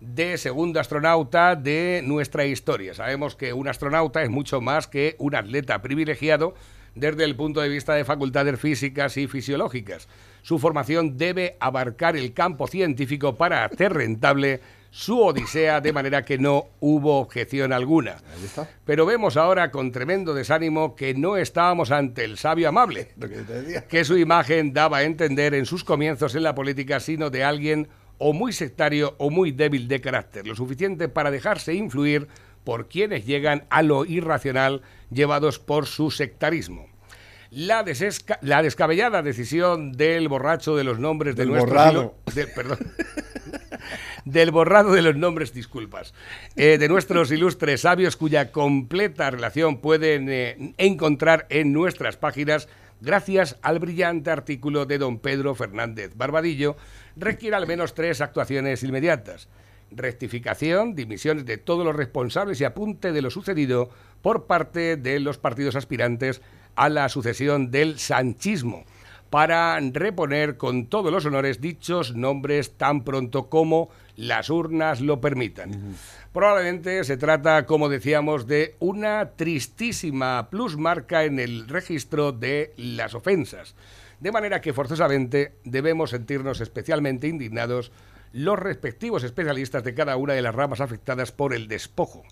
de 0.00 0.36
segundo 0.36 0.80
astronauta 0.80 1.54
de 1.54 2.02
nuestra 2.04 2.44
historia. 2.44 2.92
Sabemos 2.92 3.36
que 3.36 3.52
un 3.52 3.68
astronauta 3.68 4.24
es 4.24 4.30
mucho 4.30 4.60
más 4.60 4.88
que 4.88 5.14
un 5.20 5.36
atleta 5.36 5.80
privilegiado 5.80 6.54
desde 6.96 7.22
el 7.22 7.36
punto 7.36 7.60
de 7.60 7.68
vista 7.68 7.94
de 7.94 8.04
facultades 8.04 8.58
físicas 8.58 9.16
y 9.16 9.28
fisiológicas. 9.28 10.08
Su 10.42 10.58
formación 10.58 11.16
debe 11.16 11.56
abarcar 11.60 12.16
el 12.16 12.34
campo 12.34 12.66
científico 12.66 13.36
para 13.36 13.64
hacer 13.64 13.92
rentable 13.92 14.60
su 14.90 15.18
odisea 15.18 15.80
de 15.80 15.92
manera 15.92 16.22
que 16.22 16.36
no 16.36 16.66
hubo 16.80 17.18
objeción 17.18 17.72
alguna. 17.72 18.18
Pero 18.84 19.06
vemos 19.06 19.38
ahora 19.38 19.70
con 19.70 19.90
tremendo 19.90 20.34
desánimo 20.34 20.94
que 20.94 21.14
no 21.14 21.38
estábamos 21.38 21.90
ante 21.90 22.24
el 22.24 22.36
sabio 22.36 22.68
amable, 22.68 23.08
que 23.88 24.04
su 24.04 24.18
imagen 24.18 24.74
daba 24.74 24.98
a 24.98 25.02
entender 25.04 25.54
en 25.54 25.64
sus 25.64 25.82
comienzos 25.82 26.34
en 26.34 26.42
la 26.42 26.54
política, 26.54 27.00
sino 27.00 27.30
de 27.30 27.42
alguien 27.42 27.88
o 28.18 28.34
muy 28.34 28.52
sectario 28.52 29.14
o 29.18 29.30
muy 29.30 29.50
débil 29.50 29.88
de 29.88 30.02
carácter, 30.02 30.46
lo 30.46 30.54
suficiente 30.54 31.08
para 31.08 31.30
dejarse 31.30 31.72
influir 31.74 32.28
por 32.62 32.88
quienes 32.88 33.24
llegan 33.24 33.64
a 33.70 33.82
lo 33.82 34.04
irracional 34.04 34.82
llevados 35.10 35.58
por 35.58 35.86
su 35.86 36.10
sectarismo. 36.10 36.91
La, 37.54 37.84
desesca- 37.84 38.38
la 38.40 38.62
descabellada 38.62 39.20
decisión 39.22 39.92
del 39.92 40.26
borracho 40.28 40.74
de 40.74 40.84
los 40.84 40.98
nombres 40.98 41.36
de 41.36 41.42
Del 41.42 41.50
nuestros 41.50 41.70
borrado. 41.70 42.14
de- 42.34 42.46
perdón. 42.46 42.78
del 44.24 44.50
borrado 44.50 44.92
de 44.92 45.02
los 45.02 45.16
nombres, 45.16 45.52
disculpas, 45.52 46.14
eh, 46.56 46.78
de 46.78 46.88
nuestros 46.88 47.30
ilustres 47.30 47.82
sabios 47.82 48.16
cuya 48.16 48.52
completa 48.52 49.30
relación 49.30 49.82
pueden 49.82 50.28
eh, 50.30 50.72
encontrar 50.78 51.46
en 51.50 51.74
nuestras 51.74 52.16
páginas 52.16 52.68
gracias 53.02 53.58
al 53.62 53.80
brillante 53.80 54.30
artículo 54.30 54.86
de 54.86 54.96
don 54.96 55.18
Pedro 55.18 55.54
Fernández 55.54 56.12
Barbadillo, 56.16 56.76
requiere 57.16 57.56
al 57.56 57.66
menos 57.66 57.92
tres 57.94 58.20
actuaciones 58.22 58.82
inmediatas. 58.82 59.48
Rectificación, 59.90 60.94
dimisiones 60.94 61.44
de 61.44 61.58
todos 61.58 61.84
los 61.84 61.94
responsables 61.94 62.58
y 62.60 62.64
apunte 62.64 63.12
de 63.12 63.20
lo 63.20 63.30
sucedido 63.30 63.90
por 64.22 64.46
parte 64.46 64.96
de 64.96 65.20
los 65.20 65.36
partidos 65.36 65.76
aspirantes 65.76 66.40
a 66.76 66.88
la 66.88 67.08
sucesión 67.08 67.70
del 67.70 67.98
sanchismo 67.98 68.84
para 69.32 69.80
reponer 69.80 70.58
con 70.58 70.86
todos 70.86 71.10
los 71.10 71.24
honores 71.24 71.60
dichos 71.60 72.14
nombres 72.14 72.72
tan 72.72 73.02
pronto 73.02 73.48
como 73.48 73.88
las 74.14 74.50
urnas 74.50 75.00
lo 75.00 75.22
permitan. 75.22 75.96
Probablemente 76.34 77.02
se 77.04 77.16
trata, 77.16 77.64
como 77.64 77.88
decíamos, 77.88 78.46
de 78.46 78.76
una 78.78 79.30
tristísima 79.30 80.48
plusmarca 80.50 81.24
en 81.24 81.38
el 81.38 81.66
registro 81.66 82.32
de 82.32 82.74
las 82.76 83.14
ofensas. 83.14 83.74
De 84.20 84.32
manera 84.32 84.60
que 84.60 84.74
forzosamente 84.74 85.54
debemos 85.64 86.10
sentirnos 86.10 86.60
especialmente 86.60 87.26
indignados 87.26 87.90
los 88.32 88.58
respectivos 88.58 89.24
especialistas 89.24 89.82
de 89.82 89.94
cada 89.94 90.16
una 90.16 90.34
de 90.34 90.42
las 90.42 90.54
ramas 90.54 90.80
afectadas 90.80 91.32
por 91.32 91.54
el 91.54 91.68
despojo. 91.68 92.22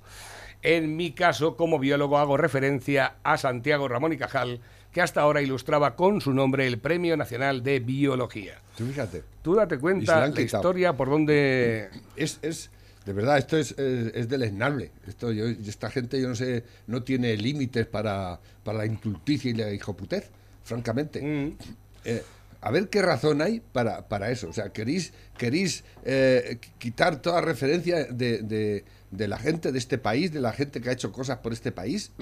En 0.63 0.97
mi 0.97 1.13
caso, 1.13 1.57
como 1.57 1.79
biólogo, 1.79 2.19
hago 2.19 2.37
referencia 2.37 3.15
a 3.23 3.39
Santiago 3.39 3.89
Ramón 3.89 4.13
y 4.13 4.17
Cajal, 4.19 4.61
que 4.93 5.01
hasta 5.01 5.21
ahora 5.23 5.41
ilustraba 5.41 5.97
con 5.97 6.21
su 6.21 6.35
nombre 6.35 6.67
el 6.67 6.79
Premio 6.79 7.17
Nacional 7.17 7.63
de 7.63 7.81
Biología. 7.81 8.61
Tú 8.77 8.87
fíjate. 8.87 9.23
Tú 9.43 9.55
date 9.55 9.79
cuenta 9.79 10.27
la 10.29 10.41
historia 10.41 10.93
por 10.95 11.09
donde... 11.09 11.89
Es, 12.17 12.39
es, 12.43 12.71
de 13.07 13.13
verdad, 13.15 13.39
esto 13.39 13.57
es, 13.57 13.73
es, 13.79 14.13
es 14.15 14.29
deleznable. 14.29 14.91
Esto, 15.07 15.33
yo, 15.33 15.47
esta 15.47 15.91
gente, 15.91 16.21
yo 16.21 16.29
no 16.29 16.35
sé, 16.35 16.65
no 16.87 17.03
tiene 17.03 17.37
límites 17.37 17.87
para, 17.87 18.41
para 18.63 18.79
la 18.79 18.87
inculticia 18.87 19.51
y 19.51 19.55
la 19.55 19.73
hijoputez, 19.73 20.29
francamente. 20.65 21.23
Mm. 21.23 21.57
Eh, 22.05 22.23
a 22.61 22.71
ver 22.71 22.89
qué 22.89 23.01
razón 23.01 23.41
hay 23.41 23.61
para, 23.61 24.07
para 24.09 24.31
eso. 24.31 24.49
O 24.49 24.53
sea, 24.53 24.71
queréis, 24.71 25.15
queréis 25.39 25.83
eh, 26.05 26.59
qu- 26.61 26.69
quitar 26.79 27.23
toda 27.23 27.41
referencia 27.41 28.05
de, 28.05 28.43
de- 28.43 28.85
de 29.11 29.29
la 29.29 29.39
gente 29.39 29.73
de 29.73 29.79
este 29.79 29.99
país, 29.99 30.33
de 30.33 30.41
la 30.41 30.53
gente 30.53 30.81
que 30.81 30.91
ha 30.91 30.93
hecho 30.93 31.13
cosas 31.13 31.39
por 31.39 31.53
este 31.53 31.73
país. 31.73 32.13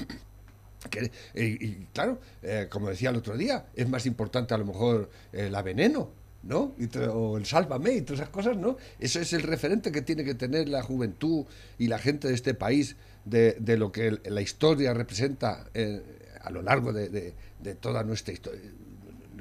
Y, 1.34 1.74
claro, 1.92 2.20
eh, 2.40 2.68
como 2.70 2.88
decía 2.88 3.10
el 3.10 3.16
otro 3.16 3.36
día, 3.36 3.66
es 3.74 3.88
más 3.88 4.06
importante 4.06 4.54
a 4.54 4.58
lo 4.58 4.64
mejor 4.64 5.10
eh, 5.32 5.50
la 5.50 5.60
veneno, 5.60 6.10
¿no? 6.44 6.74
Y 6.78 6.88
o 6.98 7.36
el 7.36 7.46
sálvame 7.46 7.94
y 7.94 8.02
todas 8.02 8.20
esas 8.20 8.30
cosas, 8.30 8.56
¿no? 8.56 8.76
Eso 9.00 9.20
es 9.20 9.32
el 9.32 9.42
referente 9.42 9.90
que 9.90 10.02
tiene 10.02 10.24
que 10.24 10.34
tener 10.36 10.68
la 10.68 10.82
juventud 10.82 11.46
y 11.78 11.88
la 11.88 11.98
gente 11.98 12.28
de 12.28 12.34
este 12.34 12.54
país 12.54 12.94
de, 13.24 13.56
lo 13.76 13.90
que 13.90 14.20
la 14.24 14.40
historia 14.40 14.94
representa 14.94 15.66
eh, 15.74 16.00
a 16.40 16.50
lo 16.50 16.62
largo 16.62 16.92
de, 16.92 17.34
toda 17.80 18.04
nuestra 18.04 18.32
historia. 18.32 18.62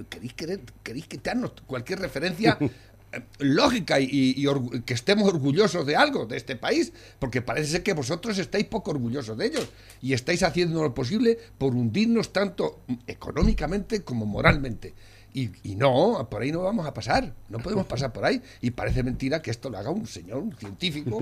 ¿Queréis, 0.09 0.33
querer- 0.33 0.61
queréis 0.83 1.07
quitarnos 1.07 1.51
cualquier 1.67 1.99
referencia 1.99 2.57
lógica 3.39 3.99
y, 3.99 4.45
que 4.85 4.93
estemos 4.93 5.27
orgullosos 5.27 5.85
de 5.85 5.95
algo 5.95 6.25
de 6.25 6.37
este 6.37 6.55
país, 6.55 6.91
porque 7.19 7.41
parece 7.41 7.71
ser 7.71 7.83
que 7.83 7.93
vosotros 7.93 8.37
estáis 8.37 8.65
poco 8.65 8.91
orgullosos 8.91 9.37
de 9.37 9.45
ellos 9.45 9.69
y 10.01 10.13
estáis 10.13 10.43
haciendo 10.43 10.81
lo 10.83 10.93
posible 10.93 11.37
por 11.57 11.73
hundirnos 11.73 12.33
tanto 12.33 12.81
económicamente 13.07 14.03
como 14.03 14.25
moralmente. 14.25 14.93
Y, 15.33 15.51
y 15.63 15.75
no, 15.75 16.27
por 16.31 16.41
ahí 16.41 16.51
no 16.51 16.63
vamos 16.63 16.87
a 16.87 16.93
pasar, 16.93 17.31
no 17.49 17.59
podemos 17.59 17.85
pasar 17.85 18.11
por 18.11 18.25
ahí. 18.25 18.41
Y 18.61 18.71
parece 18.71 19.03
mentira 19.03 19.41
que 19.41 19.51
esto 19.51 19.69
lo 19.69 19.77
haga 19.77 19.91
un 19.91 20.07
señor, 20.07 20.39
un 20.39 20.55
científico, 20.55 21.17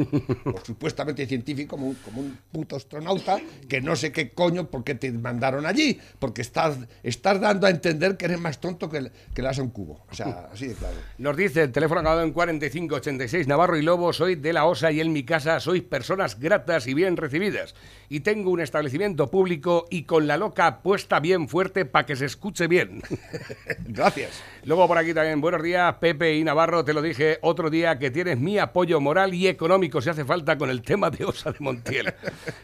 o 0.46 0.66
supuestamente 0.66 1.26
científico, 1.26 1.76
como 1.76 1.88
un, 1.88 1.96
como 1.96 2.22
un 2.22 2.38
puto 2.52 2.76
astronauta, 2.78 3.42
que 3.68 3.82
no 3.82 3.96
sé 3.96 4.12
qué 4.12 4.30
coño, 4.30 4.68
por 4.70 4.84
qué 4.84 4.96
te 4.96 5.12
mandaron 5.12 5.66
allí, 5.66 6.00
porque 6.20 6.42
estás, 6.42 6.78
estás 7.04 7.42
dando 7.42 7.68
a 7.68 7.70
entender 7.70 8.16
que 8.16 8.26
eres 8.26 8.40
más 8.40 8.60
tonto 8.62 8.90
que, 8.90 8.98
el- 9.00 9.12
que 9.34 9.42
le 9.42 9.50
un 9.62 9.70
cubo. 9.70 10.02
O 10.10 10.16
sea, 10.16 10.50
así 10.52 10.68
de 10.68 10.74
claro. 10.76 10.96
Nos 11.18 11.36
dice 11.38 11.64
el 11.64 11.72
teléfono 11.72 12.00
acabado 12.02 12.24
en 12.24 12.32
4586 12.32 13.48
Navarro 13.48 13.78
y 13.78 13.82
Lobo, 13.82 14.12
soy 14.14 14.36
de 14.36 14.54
la 14.54 14.66
OSA 14.66 14.92
y 14.92 15.02
en 15.02 15.12
mi 15.14 15.24
casa 15.24 15.60
sois 15.60 15.84
personas 15.84 16.40
gratas 16.40 16.88
y 16.88 16.94
bien 16.94 17.18
recibidas. 17.18 17.76
Y 18.10 18.22
tengo 18.22 18.52
un 18.52 18.60
establecimiento 18.62 19.30
público 19.30 19.86
y 19.90 20.04
con 20.04 20.28
la 20.28 20.38
loca 20.38 20.82
puesta 20.82 21.20
bien 21.20 21.48
fuerte 21.48 21.86
para 21.86 22.06
que 22.06 22.16
se 22.16 22.26
escuche 22.26 22.68
bien. 22.68 23.02
Gracias. 23.96 24.32
Luego 24.66 24.88
por 24.88 24.98
aquí 24.98 25.14
también, 25.14 25.40
buenos 25.40 25.62
días, 25.62 25.96
Pepe 26.00 26.36
y 26.36 26.44
Navarro, 26.44 26.84
te 26.84 26.92
lo 26.94 27.02
dije 27.02 27.38
otro 27.42 27.70
día 27.70 28.00
que 28.00 28.10
tienes 28.10 28.40
mi 28.40 28.58
apoyo 28.58 29.00
moral 29.00 29.34
y 29.34 29.48
económico 29.48 30.02
si 30.02 30.10
hace 30.10 30.26
falta 30.26 30.58
con 30.58 30.70
el 30.72 30.82
tema 30.82 31.12
de 31.12 31.24
Osa 31.24 31.52
de 31.52 31.60
Montiel. 31.60 32.14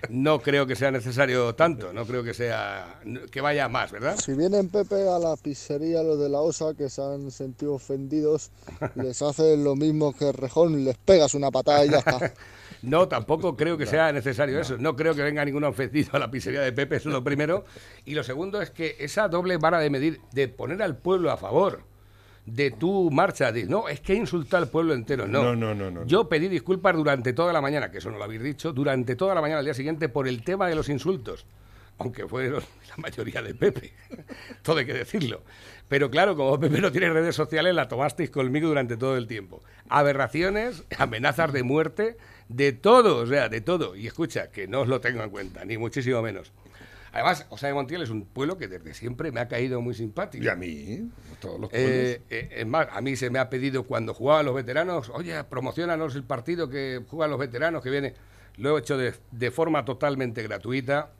No 0.09 0.39
creo 0.41 0.65
que 0.65 0.75
sea 0.75 0.89
necesario 0.89 1.53
tanto, 1.53 1.93
no 1.93 2.05
creo 2.05 2.23
que 2.23 2.33
sea 2.33 2.99
que 3.31 3.39
vaya 3.39 3.69
más, 3.69 3.91
¿verdad? 3.91 4.17
Si 4.17 4.33
vienen 4.33 4.69
Pepe 4.69 5.07
a 5.07 5.19
la 5.19 5.37
pizzería 5.37 6.01
los 6.01 6.19
de 6.19 6.27
la 6.27 6.41
Osa 6.41 6.73
que 6.75 6.89
se 6.89 7.01
han 7.03 7.29
sentido 7.29 7.75
ofendidos, 7.75 8.49
les 8.95 9.21
haces 9.21 9.59
lo 9.59 9.75
mismo 9.75 10.13
que 10.13 10.31
Rejón, 10.31 10.83
les 10.83 10.97
pegas 10.97 11.35
una 11.35 11.51
patada 11.51 11.85
y 11.85 11.91
ya 11.91 11.99
está. 11.99 12.19
No, 12.81 13.07
tampoco 13.07 13.55
creo 13.55 13.77
que 13.77 13.85
sea 13.85 14.11
necesario 14.11 14.59
eso. 14.59 14.77
No 14.77 14.95
creo 14.95 15.15
que 15.15 15.21
venga 15.21 15.43
ningún 15.45 15.63
ofendido 15.63 16.09
a 16.13 16.19
la 16.19 16.31
pizzería 16.31 16.61
de 16.61 16.71
Pepe, 16.71 16.97
eso 16.97 17.09
es 17.09 17.13
lo 17.13 17.23
primero. 17.23 17.65
Y 18.05 18.15
lo 18.15 18.23
segundo 18.23 18.61
es 18.61 18.71
que 18.71 18.95
esa 18.99 19.27
doble 19.27 19.57
vara 19.57 19.79
de 19.79 19.89
medir, 19.89 20.21
de 20.31 20.47
poner 20.47 20.81
al 20.81 20.97
pueblo 20.97 21.31
a 21.31 21.37
favor 21.37 21.83
de 22.45 22.71
tu 22.71 23.11
marcha, 23.11 23.51
de, 23.51 23.65
no, 23.65 23.87
es 23.87 24.01
que 24.01 24.13
insultar 24.13 24.63
al 24.63 24.69
pueblo 24.69 24.93
entero. 24.93 25.27
No. 25.27 25.43
No, 25.43 25.55
no, 25.55 25.75
no, 25.75 25.91
no. 25.91 26.05
Yo 26.05 26.27
pedí 26.27 26.47
disculpas 26.47 26.95
durante 26.95 27.33
toda 27.33 27.53
la 27.53 27.61
mañana, 27.61 27.91
que 27.91 27.99
eso 27.99 28.09
no 28.09 28.17
lo 28.17 28.23
habéis 28.23 28.41
dicho, 28.41 28.73
durante 28.73 29.15
toda 29.15 29.35
la 29.35 29.41
mañana 29.41 29.59
al 29.59 29.65
día 29.65 29.73
siguiente 29.73 30.09
por 30.09 30.27
el 30.27 30.43
tema 30.43 30.67
de 30.67 30.75
los 30.75 30.89
insultos. 30.89 31.45
Aunque 31.97 32.27
fueron 32.27 32.63
la 32.89 32.97
mayoría 32.97 33.41
de 33.41 33.53
Pepe, 33.53 33.93
todo 34.63 34.77
hay 34.77 34.85
que 34.85 34.93
decirlo. 34.93 35.43
Pero 35.87 36.09
claro, 36.09 36.35
como 36.35 36.59
Pepe 36.59 36.79
no 36.81 36.91
tiene 36.91 37.11
redes 37.11 37.35
sociales, 37.35 37.75
la 37.75 37.87
tomasteis 37.87 38.31
conmigo 38.31 38.69
durante 38.69 38.97
todo 38.97 39.17
el 39.17 39.27
tiempo. 39.27 39.61
Aberraciones, 39.89 40.83
amenazas 40.97 41.51
de 41.53 41.63
muerte, 41.63 42.17
de 42.55 42.73
todo, 42.73 43.17
o 43.17 43.25
sea, 43.25 43.49
de 43.49 43.61
todo. 43.61 43.95
Y 43.95 44.07
escucha, 44.07 44.51
que 44.51 44.67
no 44.67 44.81
os 44.81 44.87
lo 44.87 44.99
tengo 45.01 45.23
en 45.23 45.29
cuenta, 45.29 45.65
ni 45.65 45.77
muchísimo 45.77 46.21
menos. 46.21 46.51
Además, 47.13 47.45
Osa 47.49 47.67
de 47.67 47.73
Montiel 47.73 48.01
es 48.03 48.09
un 48.09 48.23
pueblo 48.25 48.57
que 48.57 48.69
desde 48.69 48.93
siempre 48.93 49.31
me 49.33 49.41
ha 49.41 49.47
caído 49.47 49.81
muy 49.81 49.93
simpático. 49.93 50.43
Y 50.43 50.47
a 50.47 50.55
mí, 50.55 51.09
todos 51.41 51.59
los 51.59 51.69
pueblos. 51.69 51.89
Eh, 51.91 52.21
eh, 52.29 52.49
es 52.57 52.65
más, 52.65 52.87
a 52.89 53.01
mí 53.01 53.17
se 53.17 53.29
me 53.29 53.37
ha 53.39 53.49
pedido 53.49 53.83
cuando 53.83 54.13
jugaban 54.13 54.45
los 54.45 54.55
veteranos, 54.55 55.09
oye, 55.09 55.43
promocionanos 55.43 56.15
el 56.15 56.23
partido 56.23 56.69
que 56.69 57.01
juegan 57.09 57.31
los 57.31 57.39
veteranos, 57.39 57.83
que 57.83 57.89
viene. 57.89 58.13
Lo 58.57 58.77
he 58.77 58.79
hecho 58.79 58.97
de, 58.97 59.13
de 59.31 59.51
forma 59.51 59.83
totalmente 59.83 60.41
gratuita. 60.43 61.11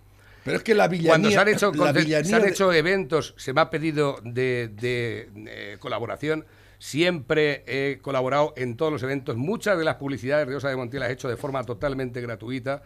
Pero 0.44 0.58
es 0.58 0.64
que 0.64 0.74
la 0.74 0.88
villanía... 0.88 1.12
Cuando 1.12 1.30
se 1.30 1.38
han 1.38 1.48
hecho, 1.50 1.72
se 1.74 2.64
de- 2.66 2.80
eventos, 2.80 3.34
se 3.38 3.54
me 3.54 3.62
ha 3.62 3.70
pedido 3.70 4.20
de, 4.24 4.70
de, 4.74 5.30
eh, 5.48 5.78
colaboración. 5.80 6.46
Siempre 6.86 7.64
he 7.68 8.00
colaborado 8.00 8.56
en 8.58 8.76
todos 8.76 8.92
los 8.92 9.04
eventos. 9.04 9.38
Muchas 9.38 9.78
de 9.78 9.86
las 9.86 9.98
publicidades 9.98 10.48
de 10.48 10.56
Osa 10.56 10.68
de 10.68 10.76
Montiel 10.76 11.02
las 11.02 11.12
he 11.12 11.14
hecho 11.14 11.30
de 11.30 11.38
forma 11.38 11.64
totalmente 11.64 12.20
gratuita. 12.22 12.82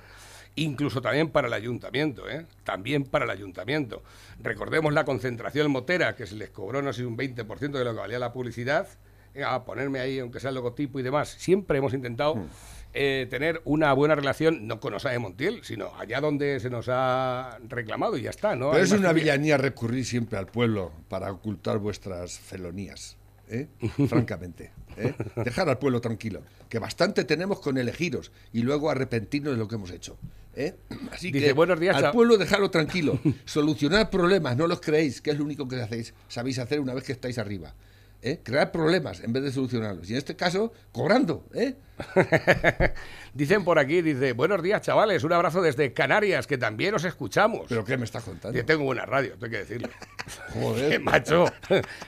Incluso 0.56 1.02
también 1.02 1.30
para 1.30 1.48
el 1.48 1.54
ayuntamiento, 1.54 2.30
¿eh? 2.30 2.46
También 2.66 3.06
para 3.06 3.24
el 3.24 3.32
ayuntamiento. 3.32 4.04
Recordemos 4.44 4.92
la 4.94 5.06
concentración 5.06 5.72
motera, 5.72 6.14
que 6.14 6.28
se 6.28 6.36
les 6.36 6.50
cobró, 6.50 6.82
no 6.82 6.92
sé, 6.92 7.06
un 7.06 7.16
20% 7.16 7.72
de 7.72 7.86
lo 7.86 7.94
que 7.94 8.00
valía 8.02 8.20
la 8.20 8.34
publicidad. 8.34 8.86
Eh, 9.34 9.46
A 9.46 9.64
ponerme 9.64 10.02
ahí, 10.02 10.20
aunque 10.20 10.42
sea 10.42 10.50
el 10.50 10.56
logotipo 10.56 11.00
y 11.00 11.04
demás. 11.04 11.30
Siempre 11.30 11.78
hemos 11.78 11.94
intentado 11.94 12.36
Hmm. 12.36 12.48
eh, 12.94 13.28
tener 13.30 13.62
una 13.64 13.94
buena 13.94 14.16
relación, 14.16 14.68
no 14.68 14.82
con 14.82 14.94
Osa 14.94 15.10
de 15.12 15.20
Montiel, 15.20 15.64
sino 15.64 15.96
allá 15.98 16.20
donde 16.20 16.60
se 16.60 16.70
nos 16.70 16.88
ha 16.90 17.60
reclamado 17.70 18.18
y 18.18 18.24
ya 18.24 18.30
está, 18.30 18.58
¿no? 18.58 18.72
Pero 18.72 18.84
Hay 18.84 18.90
es 18.90 18.92
una 18.92 19.14
villanía 19.14 19.56
recurrir 19.58 20.04
siempre 20.06 20.38
al 20.38 20.48
pueblo 20.48 20.92
para 21.08 21.32
ocultar 21.32 21.78
vuestras 21.78 22.38
felonías. 22.40 23.16
¿Eh? 23.50 23.68
Francamente. 24.08 24.72
¿eh? 24.98 25.14
Dejar 25.44 25.70
al 25.70 25.78
pueblo 25.78 26.02
tranquilo. 26.02 26.42
Que 26.70 26.80
bastante 26.80 27.24
tenemos 27.24 27.60
con 27.60 27.78
elegiros 27.78 28.32
y 28.54 28.62
luego 28.62 28.90
arrepentirnos 28.90 29.54
de 29.54 29.58
lo 29.60 29.68
que 29.68 29.76
hemos 29.76 29.92
hecho. 29.92 30.18
¿eh? 30.56 30.76
Así 31.12 31.32
Dice, 31.32 31.48
que 31.48 31.54
"Buenos 31.54 31.80
días, 31.80 31.96
al 31.98 32.12
pueblo 32.12 32.38
dejarlo 32.38 32.70
tranquilo. 32.72 33.20
Solucionar 33.46 34.10
problemas, 34.10 34.56
no 34.58 34.68
los 34.68 34.80
creéis, 34.82 35.22
que 35.22 35.32
es 35.32 35.38
lo 35.38 35.44
único 35.46 35.68
que 35.68 35.82
hacéis, 35.82 36.14
sabéis 36.28 36.60
hacer 36.60 36.80
una 36.80 36.94
vez 36.94 37.04
que 37.04 37.12
estáis 37.12 37.38
arriba. 37.38 37.74
¿eh? 38.22 38.40
Crear 38.44 38.72
problemas 38.72 39.20
en 39.22 39.34
vez 39.34 39.44
de 39.44 39.52
solucionarlos. 39.52 40.10
Y 40.10 40.14
en 40.14 40.18
este 40.18 40.36
caso, 40.36 40.74
cobrando. 40.92 41.46
¿eh? 41.54 41.76
Dicen 43.34 43.66
por 43.66 43.80
aquí, 43.80 44.02
dice, 44.02 44.32
buenos 44.32 44.64
días 44.64 44.82
chavales, 44.82 45.24
un 45.26 45.34
abrazo 45.34 45.62
desde 45.62 45.92
Canarias, 45.92 46.48
que 46.48 46.58
también 46.58 46.96
os 46.96 47.04
escuchamos. 47.04 47.66
¿Pero 47.68 47.84
qué 47.84 47.98
me 47.98 48.06
estás 48.06 48.24
contando? 48.24 48.58
Yo 48.58 48.66
tengo 48.66 48.86
buena 48.86 49.06
radio, 49.06 49.32
tengo 49.34 49.52
que 49.52 49.58
decirlo. 49.58 49.90
Joder. 50.54 50.94
Eh, 50.94 51.00
macho, 51.04 51.46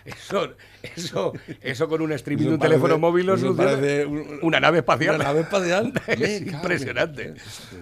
eso, 0.06 0.56
eso, 0.96 1.34
eso 1.62 1.90
con 1.90 2.02
un 2.02 2.14
streaming 2.14 2.46
de 2.46 2.54
un 2.54 2.60
teléfono 2.60 2.98
móvil 2.98 3.30
parece 3.58 4.06
un- 4.06 4.40
una 4.42 4.62
nave 4.62 4.78
espacial. 4.80 5.16
¿Una 5.16 5.26
nave 5.26 5.42
espacial? 5.42 5.92
es 6.08 6.42
impresionante. 6.44 7.34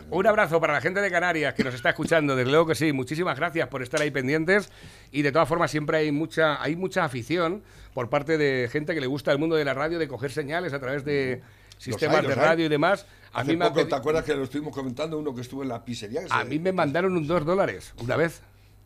Un 0.10 0.26
abrazo 0.26 0.60
para 0.60 0.74
la 0.74 0.82
gente 0.82 1.02
de 1.02 1.12
Canarias 1.12 1.54
que 1.54 1.64
nos 1.64 1.76
está 1.76 1.90
escuchando, 1.90 2.36
desde 2.36 2.50
luego 2.50 2.66
que 2.66 2.76
sí. 2.76 2.94
Muchísimas 2.94 3.38
gracias 3.38 3.68
por 3.68 3.84
estar 3.84 4.02
ahí 4.02 4.10
pendientes. 4.10 4.72
Y 5.12 5.22
de 5.22 5.32
todas 5.32 5.48
formas, 5.48 5.70
siempre 5.70 5.98
hay 5.98 6.12
mucha, 6.12 6.62
hay 6.64 6.76
mucha 6.76 7.04
afición 7.04 7.62
por 7.94 8.10
parte 8.10 8.40
de 8.40 8.68
gente 8.72 8.96
que 8.96 9.02
le 9.02 9.08
gusta 9.08 9.32
el 9.32 9.38
mundo 9.38 9.56
de 9.56 9.66
la 9.66 9.76
radio, 9.76 10.00
de 10.00 10.08
coger 10.08 10.32
señales 10.32 10.74
a 10.74 10.80
través 10.80 11.06
de 11.06 11.42
sistemas 11.78 12.18
hay, 12.18 12.28
de 12.28 12.34
hay. 12.34 12.40
radio 12.40 12.66
y 12.66 12.70
demás. 12.70 13.06
A 13.34 13.42
Hace 13.42 13.52
mí, 13.52 13.58
me 13.58 13.68
poco, 13.68 13.86
¿te 13.88 13.96
acuerdas 13.96 14.24
que 14.24 14.34
lo 14.36 14.44
estuvimos 14.44 14.74
comentando? 14.74 15.18
Uno 15.20 15.36
que 15.36 15.42
estuvo 15.42 15.62
en 15.64 15.70
la 15.70 15.84
pizzería. 15.84 16.22
a 16.30 16.44
se- 16.44 16.46
mí 16.50 16.58
me 16.60 16.72
mandaron 16.72 17.16
un 17.18 17.28
dos 17.28 17.46
dólares 17.46 17.94
una 18.02 18.16
vez. 18.16 18.42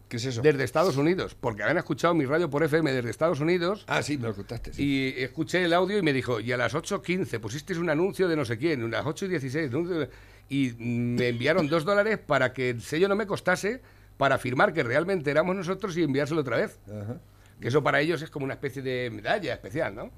¿Qué 0.08 0.18
es 0.18 0.26
eso? 0.26 0.42
Desde 0.42 0.64
Estados 0.64 0.98
Unidos, 0.98 1.36
porque 1.40 1.62
habían 1.62 1.78
escuchado 1.78 2.16
mi 2.16 2.26
radio 2.26 2.50
por 2.50 2.64
FM 2.64 2.92
desde 2.92 3.12
Estados 3.12 3.42
Unidos 3.42 3.84
Ah, 3.88 4.02
sí, 4.02 4.18
me 4.18 4.28
lo 4.30 4.34
contaste. 4.34 4.74
sí. 4.74 4.84
y 5.18 5.22
escuché 5.24 5.64
el 5.64 5.72
audio 5.72 6.00
y 6.00 6.02
me 6.02 6.14
dijo, 6.14 6.40
y 6.40 6.52
a 6.52 6.58
las 6.58 6.74
8.15 6.74 7.40
pusisteis 7.40 7.78
un 7.78 7.92
anuncio 7.92 8.28
de 8.28 8.36
no 8.36 8.44
sé 8.44 8.58
quién, 8.58 8.82
a 8.86 8.88
las 8.88 9.06
8.16, 9.06 9.68
anuncio 9.68 10.00
de- 10.00 10.10
y 10.50 10.74
me 10.80 11.28
enviaron 11.28 11.68
dos 11.70 11.86
dólares 11.86 12.18
para 12.18 12.54
que 12.54 12.72
el 12.72 12.82
sello 12.82 13.08
no 13.08 13.16
me 13.16 13.28
costase, 13.28 13.84
para 14.18 14.34
afirmar 14.36 14.74
que 14.74 14.82
realmente 14.82 15.30
éramos 15.30 15.56
nosotros 15.56 15.96
y 15.96 16.02
enviárselo 16.02 16.42
otra 16.42 16.58
vez. 16.58 16.80
Ajá. 16.88 17.20
Que 17.62 17.68
eso 17.68 17.84
para 17.84 18.02
ellos 18.02 18.20
es 18.24 18.32
como 18.32 18.46
una 18.46 18.56
especie 18.56 18.82
de 18.82 19.12
medalla 19.12 19.54
especial, 19.54 19.94
¿no? 19.94 20.10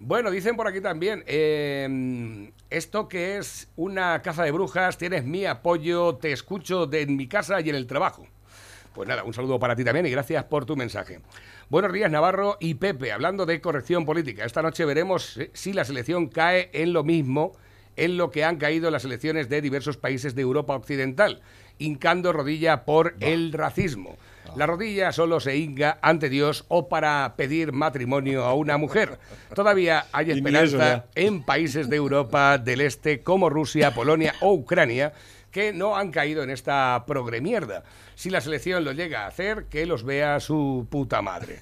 Bueno, 0.00 0.30
dicen 0.30 0.54
por 0.54 0.68
aquí 0.68 0.80
también, 0.80 1.24
eh, 1.26 2.52
esto 2.70 3.08
que 3.08 3.36
es 3.36 3.68
una 3.74 4.22
caza 4.22 4.44
de 4.44 4.52
brujas, 4.52 4.96
tienes 4.96 5.24
mi 5.24 5.44
apoyo, 5.44 6.14
te 6.14 6.30
escucho 6.30 6.86
de, 6.86 7.02
en 7.02 7.16
mi 7.16 7.26
casa 7.26 7.60
y 7.60 7.68
en 7.68 7.74
el 7.74 7.88
trabajo. 7.88 8.24
Pues 8.94 9.08
nada, 9.08 9.24
un 9.24 9.34
saludo 9.34 9.58
para 9.58 9.74
ti 9.74 9.82
también 9.82 10.06
y 10.06 10.10
gracias 10.10 10.44
por 10.44 10.66
tu 10.66 10.76
mensaje. 10.76 11.18
Buenos 11.68 11.92
días, 11.92 12.12
Navarro 12.12 12.58
y 12.60 12.74
Pepe. 12.74 13.10
Hablando 13.10 13.44
de 13.44 13.60
corrección 13.60 14.04
política, 14.04 14.44
esta 14.44 14.62
noche 14.62 14.84
veremos 14.84 15.40
si 15.52 15.72
la 15.72 15.84
selección 15.84 16.28
cae 16.28 16.70
en 16.72 16.92
lo 16.92 17.02
mismo 17.02 17.56
en 17.96 18.16
lo 18.16 18.30
que 18.30 18.44
han 18.44 18.58
caído 18.58 18.92
las 18.92 19.04
elecciones 19.04 19.48
de 19.48 19.60
diversos 19.60 19.96
países 19.96 20.36
de 20.36 20.42
Europa 20.42 20.76
Occidental, 20.76 21.42
hincando 21.78 22.32
rodilla 22.32 22.84
por 22.84 23.16
el 23.18 23.52
racismo. 23.52 24.16
La 24.56 24.66
rodilla 24.66 25.12
solo 25.12 25.40
se 25.40 25.56
hinca 25.56 25.98
ante 26.02 26.28
Dios 26.28 26.64
o 26.68 26.88
para 26.88 27.34
pedir 27.36 27.72
matrimonio 27.72 28.44
a 28.44 28.54
una 28.54 28.76
mujer. 28.76 29.18
Todavía 29.54 30.06
hay 30.12 30.30
esperanza 30.30 31.06
en 31.14 31.42
países 31.42 31.88
de 31.88 31.96
Europa 31.96 32.58
del 32.58 32.80
Este 32.80 33.20
como 33.22 33.50
Rusia, 33.50 33.94
Polonia 33.94 34.34
o 34.40 34.52
Ucrania 34.52 35.12
que 35.50 35.72
no 35.72 35.96
han 35.96 36.10
caído 36.10 36.42
en 36.42 36.50
esta 36.50 37.04
progre 37.06 37.40
mierda. 37.40 37.82
Si 38.14 38.30
la 38.30 38.40
selección 38.40 38.84
lo 38.84 38.92
llega 38.92 39.24
a 39.24 39.28
hacer, 39.28 39.64
que 39.64 39.86
los 39.86 40.04
vea 40.04 40.40
su 40.40 40.86
puta 40.90 41.22
madre. 41.22 41.58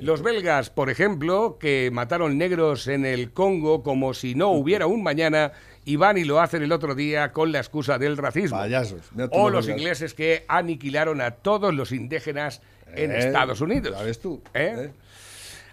Los 0.00 0.22
belgas, 0.22 0.70
por 0.70 0.90
ejemplo, 0.90 1.58
que 1.58 1.90
mataron 1.92 2.38
negros 2.38 2.88
en 2.88 3.04
el 3.04 3.32
Congo 3.32 3.82
como 3.82 4.14
si 4.14 4.34
no 4.34 4.50
hubiera 4.50 4.86
un 4.86 5.02
mañana, 5.02 5.52
y 5.86 5.94
van 5.96 6.18
y 6.18 6.24
lo 6.24 6.40
hacen 6.40 6.62
el 6.64 6.72
otro 6.72 6.96
día 6.96 7.32
con 7.32 7.52
la 7.52 7.58
excusa 7.58 7.96
del 7.96 8.16
racismo. 8.16 8.58
Payasos. 8.58 9.00
O 9.30 9.48
los 9.50 9.68
ingleses 9.68 10.14
que 10.14 10.44
aniquilaron 10.48 11.20
a 11.20 11.30
todos 11.30 11.72
los 11.72 11.92
indígenas 11.92 12.60
en 12.92 13.12
Eh, 13.12 13.18
Estados 13.18 13.60
Unidos. 13.60 13.94
ya 13.96 14.02
ves 14.04 14.18
tú, 14.20 14.42
¿Eh? 14.52 14.74
¿eh? 14.76 14.90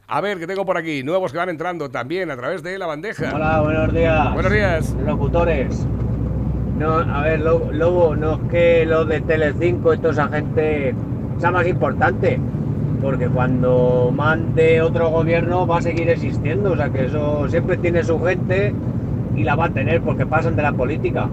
A 0.07 0.21
ver, 0.21 0.37
que 0.37 0.45
tengo 0.45 0.65
por 0.67 0.77
aquí 0.77 1.01
nuevos 1.01 1.31
que 1.31 1.39
van 1.39 1.49
entrando 1.49 1.89
también 1.89 2.29
a 2.29 2.37
través 2.37 2.61
de 2.61 2.77
la 2.77 2.85
bandeja. 2.85 3.33
Hola, 3.33 3.61
buenos 3.61 3.91
días. 3.93 4.33
Buenos 4.33 4.51
días. 4.51 4.89
Locutores. 5.03 5.87
No, 6.77 6.93
a 6.97 7.23
ver, 7.23 7.39
Lo- 7.39 7.71
Lobo, 7.71 8.15
no 8.15 8.33
es 8.35 8.51
que 8.51 8.85
los 8.85 9.07
de 9.07 9.19
Telecinco 9.21 9.93
esa 9.93 10.27
gente 10.27 10.93
sea 11.39 11.49
más 11.49 11.65
importante, 11.65 12.39
porque 13.01 13.27
cuando 13.29 14.13
mande 14.15 14.79
otro 14.81 15.09
gobierno 15.09 15.65
va 15.65 15.79
a 15.79 15.81
seguir 15.81 16.07
existiendo, 16.09 16.73
o 16.73 16.77
sea 16.77 16.89
que 16.91 17.05
eso 17.05 17.47
siempre 17.49 17.77
tiene 17.77 18.03
su 18.03 18.19
gente 18.23 18.73
y 19.35 19.43
la 19.43 19.55
va 19.55 19.65
a 19.65 19.73
tener 19.73 20.01
porque 20.01 20.25
pasan 20.25 20.55
de 20.55 20.61
la 20.63 20.73
política. 20.73 21.29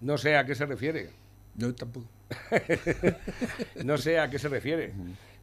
No 0.00 0.18
sé 0.18 0.36
a 0.36 0.44
qué 0.44 0.54
se 0.54 0.66
refiere. 0.66 1.10
Yo 1.56 1.74
tampoco. 1.74 2.06
No 3.84 3.98
sé 3.98 4.18
a 4.18 4.28
qué 4.30 4.38
se 4.38 4.48
refiere. 4.48 4.92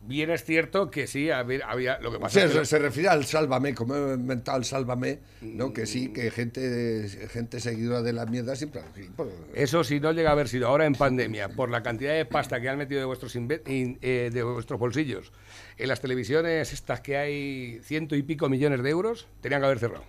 Bien 0.04 0.32
es 0.32 0.43
cierto 0.43 0.89
que 0.89 1.06
sí, 1.06 1.30
había, 1.30 1.63
había- 1.67 1.99
lo 1.99 2.12
que 2.12 2.17
pasa 2.17 2.34
sea, 2.34 2.45
es 2.45 2.58
que 2.58 2.65
se, 2.65 2.80
refiere 2.80 3.08
al 3.10 3.23
Sálvame, 3.23 3.75
como 3.75 3.95
he 3.95 4.13
inventado 4.15 4.58
el 4.58 4.65
Sálvame, 4.65 5.19
¿no? 5.41 5.71
Que 5.73 5.86
sí, 5.86 6.08
que 6.12 6.32
gente, 6.32 7.08
gente 7.30 7.60
seguidora 7.60 8.01
de 8.01 8.12
la 8.12 8.25
mierda 8.25 8.56
siempre. 8.56 8.82
sí, 8.95 9.10
eso 9.54 9.84
si 9.84 9.99
no 9.99 10.12
llega 10.12 10.30
a 10.30 10.32
haber 10.34 10.47
sido 10.47 10.67
ahora 10.67 10.88
en 10.88 10.95
pandemia, 10.95 11.49
por 11.49 11.69
la 11.69 11.84
cantidad 11.84 12.13
de 12.15 12.25
pasta 12.25 12.60
que 12.60 12.67
han 12.69 12.80
metido 12.80 12.99
de 12.99 13.06
vuestros, 13.06 13.36
in- 13.36 13.99
eh, 14.01 14.32
de 14.34 14.43
vuestros 14.43 14.80
bolsillos 14.80 15.32
en 15.77 15.88
las 15.88 16.01
televisiones 16.01 16.73
estas 16.73 17.01
que 17.01 17.17
hay 17.17 17.80
ciento 17.84 18.15
y 18.15 18.23
pico 18.23 18.49
millones 18.49 18.82
de 18.82 18.89
euros, 18.89 19.27
tenían 19.41 19.62
que 19.62 19.65
haber 19.67 19.77
cerrado. 19.80 20.04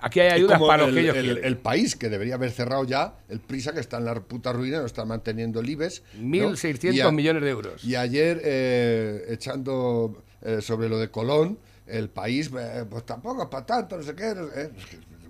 Aquí 0.00 0.20
hay 0.20 0.28
ayudas 0.30 0.60
para 0.60 0.86
los 0.86 0.88
el, 0.90 0.94
que 0.94 1.00
ellos 1.00 1.16
el- 1.16 1.24
quieren. 1.24 1.44
el 1.44 1.56
país 1.58 1.96
que 1.96 2.08
debería 2.08 2.34
haber 2.36 2.50
cerrado 2.52 2.84
ya, 2.84 3.14
el 3.28 3.40
Prisa 3.40 3.72
que 3.72 3.80
está 3.80 3.98
en 3.98 4.04
la 4.04 4.14
puta 4.20 4.52
ruina, 4.52 4.78
no 4.80 4.86
está 4.86 5.04
manteniendo 5.04 5.60
el 5.60 5.68
IBEX. 5.70 6.02
¿no? 6.14 6.50
1.600 6.52 6.94
Y 6.94 7.00
a- 7.00 7.10
millones 7.10 7.42
de 7.42 7.50
euros. 7.50 7.84
Y 7.84 7.96
ayer, 7.96 8.40
eh, 8.44 9.24
echando 9.30 10.22
eh, 10.42 10.60
sobre 10.62 10.88
lo 10.88 10.98
de 10.98 11.10
Colón, 11.10 11.58
el 11.86 12.10
país, 12.10 12.50
eh, 12.58 12.84
pues 12.88 13.04
tampoco 13.06 13.42
es 13.42 13.48
para 13.48 13.66
tanto, 13.66 13.96
no 13.96 14.02
sé 14.02 14.14
qué. 14.14 14.34
no 14.36 14.46
sé- 14.48 14.62
eh, 14.62 14.70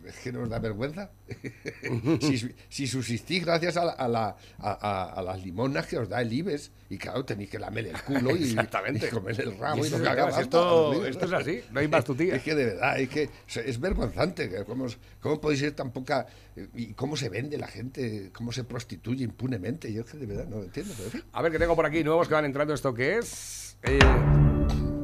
es, 0.09 0.17
que, 0.17 0.23
que 0.25 0.33
nos 0.33 0.49
da 0.49 0.59
vergüenza. 0.59 1.11
si, 2.21 2.55
si 2.69 2.87
subsistís 2.87 3.45
gracias 3.45 3.77
a, 3.77 3.85
la- 3.85 3.93
a 3.93 4.09
la- 4.09 4.37
a- 4.59 5.13
a- 5.19 5.23
las 5.23 5.43
limonas 5.45 5.87
que 5.87 5.99
os 5.99 6.09
da 6.09 6.21
el 6.21 6.33
IBEX, 6.33 6.71
y 6.91 6.97
claro, 6.99 7.25
tenéis 7.25 7.51
que 7.51 7.59
lamer 7.59 7.87
el 7.89 8.03
culo 8.03 8.35
y, 8.37 8.43
Exactamente. 8.51 9.07
y 9.07 9.11
comer 9.11 9.41
el 9.41 9.59
rabo 9.59 9.85
Y 9.85 9.89
y, 9.89 9.91
verdad, 9.91 10.15
si 10.15 10.21
hasta 10.21 10.41
esto, 10.41 11.05
esto 11.07 11.25
es 11.27 11.33
así, 11.33 11.61
no 11.71 11.81
hay 11.81 11.89
más 11.89 12.05
tutía. 12.05 12.35
Es 12.37 12.43
que 12.43 12.55
de 12.55 12.65
verdad, 12.67 12.99
es 12.99 13.09
que 13.09 13.29
es- 13.65 13.81
vergonzante. 13.81 14.49
que 14.49 14.65
¿Cómo, 14.65 14.87
¿Cómo 15.21 15.41
podéis 15.41 15.61
ser 15.61 15.73
tan 15.73 15.91
poca... 15.93 16.27
y 16.75 16.95
cómo 16.95 17.17
se 17.17 17.29
vende 17.29 17.59
la 17.59 17.67
gente? 17.69 18.31
¿Cómo 18.33 18.53
se 18.53 18.65
prostituye 18.65 19.25
impunemente? 19.25 19.93
Yo 19.93 20.03
es 20.03 20.11
que 20.11 20.17
de 20.19 20.27
verdad 20.27 20.47
no 20.47 20.57
lo 20.59 20.65
entiendo. 20.65 20.95
Pero. 21.13 21.25
A 21.33 21.43
ver, 21.43 21.53
que 21.53 21.59
tengo 21.59 21.77
por 21.77 21.87
aquí 21.87 22.03
nuevos 22.03 22.27
que 22.29 22.35
van 22.35 22.45
entrando. 22.45 22.73
¿Esto 22.75 22.93
qué 22.95 23.19
es? 23.19 23.77
Eh, 23.83 23.99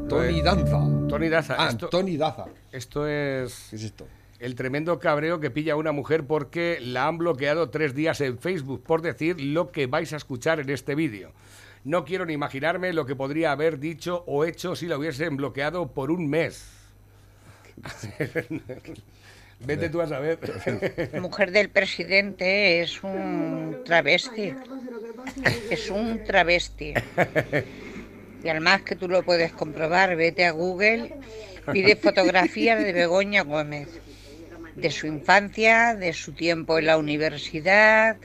Tony 0.09 0.43
Danza. 0.43 0.81
Tony 1.09 1.29
Daza. 1.29 1.57
Ah, 1.59 1.69
esto, 1.71 1.89
Tony 1.89 2.17
Daza. 2.17 2.47
esto 2.73 3.07
es 3.07 3.67
¿Qué 3.71 3.77
es 3.77 3.83
esto? 3.85 4.07
El 4.45 4.57
tremendo 4.57 4.99
cabreo 4.99 5.41
que 5.41 5.51
pilla 5.51 5.75
una 5.75 5.93
mujer 5.93 6.27
porque 6.27 6.79
la 6.79 7.09
han 7.09 7.17
bloqueado 7.17 7.71
tres 7.71 7.95
días 7.95 8.21
en 8.21 8.39
Facebook 8.39 8.85
por 8.85 9.01
decir 9.01 9.41
lo 9.41 9.73
que 9.73 9.87
vais 9.87 10.13
a 10.13 10.19
escuchar 10.19 10.61
en 10.61 10.69
este 10.69 10.95
vídeo. 10.95 11.33
No 11.83 12.05
quiero 12.05 12.27
ni 12.27 12.35
imaginarme 12.35 12.93
lo 12.93 13.07
que 13.07 13.17
podría 13.17 13.53
haber 13.53 13.79
dicho 13.79 14.23
o 14.27 14.45
hecho 14.45 14.77
si 14.77 14.87
la 14.87 14.99
hubiesen 14.99 15.39
bloqueado 15.39 15.93
por 15.93 16.11
un 16.11 16.29
mes. 16.29 16.71
Vete 19.61 19.89
tú 19.89 20.03
a 20.03 20.09
saber. 20.09 20.39
La 21.13 21.21
mujer 21.23 21.51
del 21.51 21.71
presidente 21.71 22.83
es 22.83 23.03
un 23.03 23.79
travesti. 23.87 24.53
Es 25.71 25.89
un 25.89 26.23
travesti. 26.23 26.93
Y 28.43 28.49
además 28.51 28.83
que 28.83 28.95
tú 28.95 29.09
lo 29.09 29.23
puedes 29.23 29.53
comprobar, 29.53 30.17
vete 30.17 30.45
a 30.45 30.51
Google, 30.51 31.15
pide 31.73 31.97
fotografías 31.97 32.83
de 32.83 32.93
Begoña 32.93 33.43
Gómez, 33.43 33.89
de 34.77 34.91
su 34.91 35.07
infancia, 35.07 35.95
de 35.95 36.13
su 36.13 36.33
tiempo 36.33 36.79
en 36.79 36.87
la 36.87 36.99
universidad, 36.99 38.17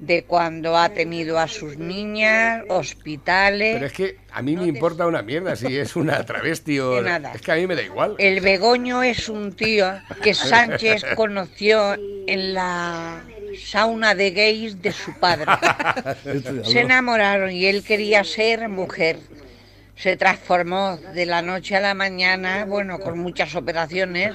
de 0.00 0.24
cuando 0.24 0.76
ha 0.76 0.88
tenido 0.88 1.38
a 1.38 1.46
sus 1.46 1.76
niñas, 1.76 2.64
hospitales. 2.68 3.74
Pero 3.74 3.86
es 3.86 3.92
que 3.92 4.16
a 4.32 4.42
mí 4.42 4.56
me 4.56 4.66
importa 4.66 5.06
una 5.06 5.22
mierda 5.22 5.56
si 5.56 5.76
es 5.76 5.94
una 5.94 6.24
travesti 6.24 6.78
o... 6.80 7.02
Nada. 7.02 7.32
Es 7.34 7.42
que 7.42 7.52
a 7.52 7.56
mí 7.56 7.66
me 7.66 7.76
da 7.76 7.82
igual. 7.82 8.14
El 8.18 8.40
Begoño 8.40 9.02
es 9.02 9.28
un 9.28 9.52
tío 9.52 9.92
que 10.22 10.34
Sánchez 10.34 11.04
conoció 11.16 11.94
en 12.26 12.54
la 12.54 13.22
sauna 13.58 14.14
de 14.14 14.30
gays 14.30 14.80
de 14.80 14.92
su 14.92 15.12
padre. 15.18 15.52
Se 16.64 16.80
enamoraron 16.80 17.50
y 17.50 17.66
él 17.66 17.84
quería 17.84 18.24
ser 18.24 18.68
mujer. 18.68 19.18
Se 20.02 20.16
transformó 20.16 20.96
de 21.14 21.26
la 21.26 21.42
noche 21.42 21.76
a 21.76 21.80
la 21.80 21.92
mañana, 21.94 22.64
bueno, 22.64 22.98
con 22.98 23.18
muchas 23.18 23.54
operaciones, 23.54 24.32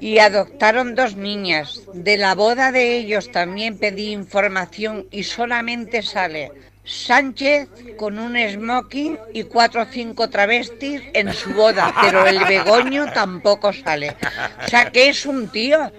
y 0.00 0.18
adoptaron 0.18 0.96
dos 0.96 1.14
niñas. 1.16 1.82
De 1.92 2.16
la 2.16 2.34
boda 2.34 2.72
de 2.72 2.96
ellos 2.96 3.30
también 3.30 3.78
pedí 3.78 4.10
información 4.10 5.06
y 5.12 5.22
solamente 5.22 6.02
sale 6.02 6.50
Sánchez 6.86 7.68
con 7.96 8.18
un 8.18 8.36
smoking 8.36 9.18
y 9.32 9.44
cuatro 9.44 9.82
o 9.82 9.86
cinco 9.86 10.28
travestis 10.28 11.00
en 11.14 11.32
su 11.32 11.54
boda, 11.54 11.94
pero 12.02 12.26
el 12.26 12.44
Begoño 12.44 13.10
tampoco 13.12 13.72
sale. 13.72 14.16
O 14.62 14.68
sea 14.68 14.90
que 14.90 15.08
es 15.08 15.24
un 15.24 15.48
tío, 15.48 15.90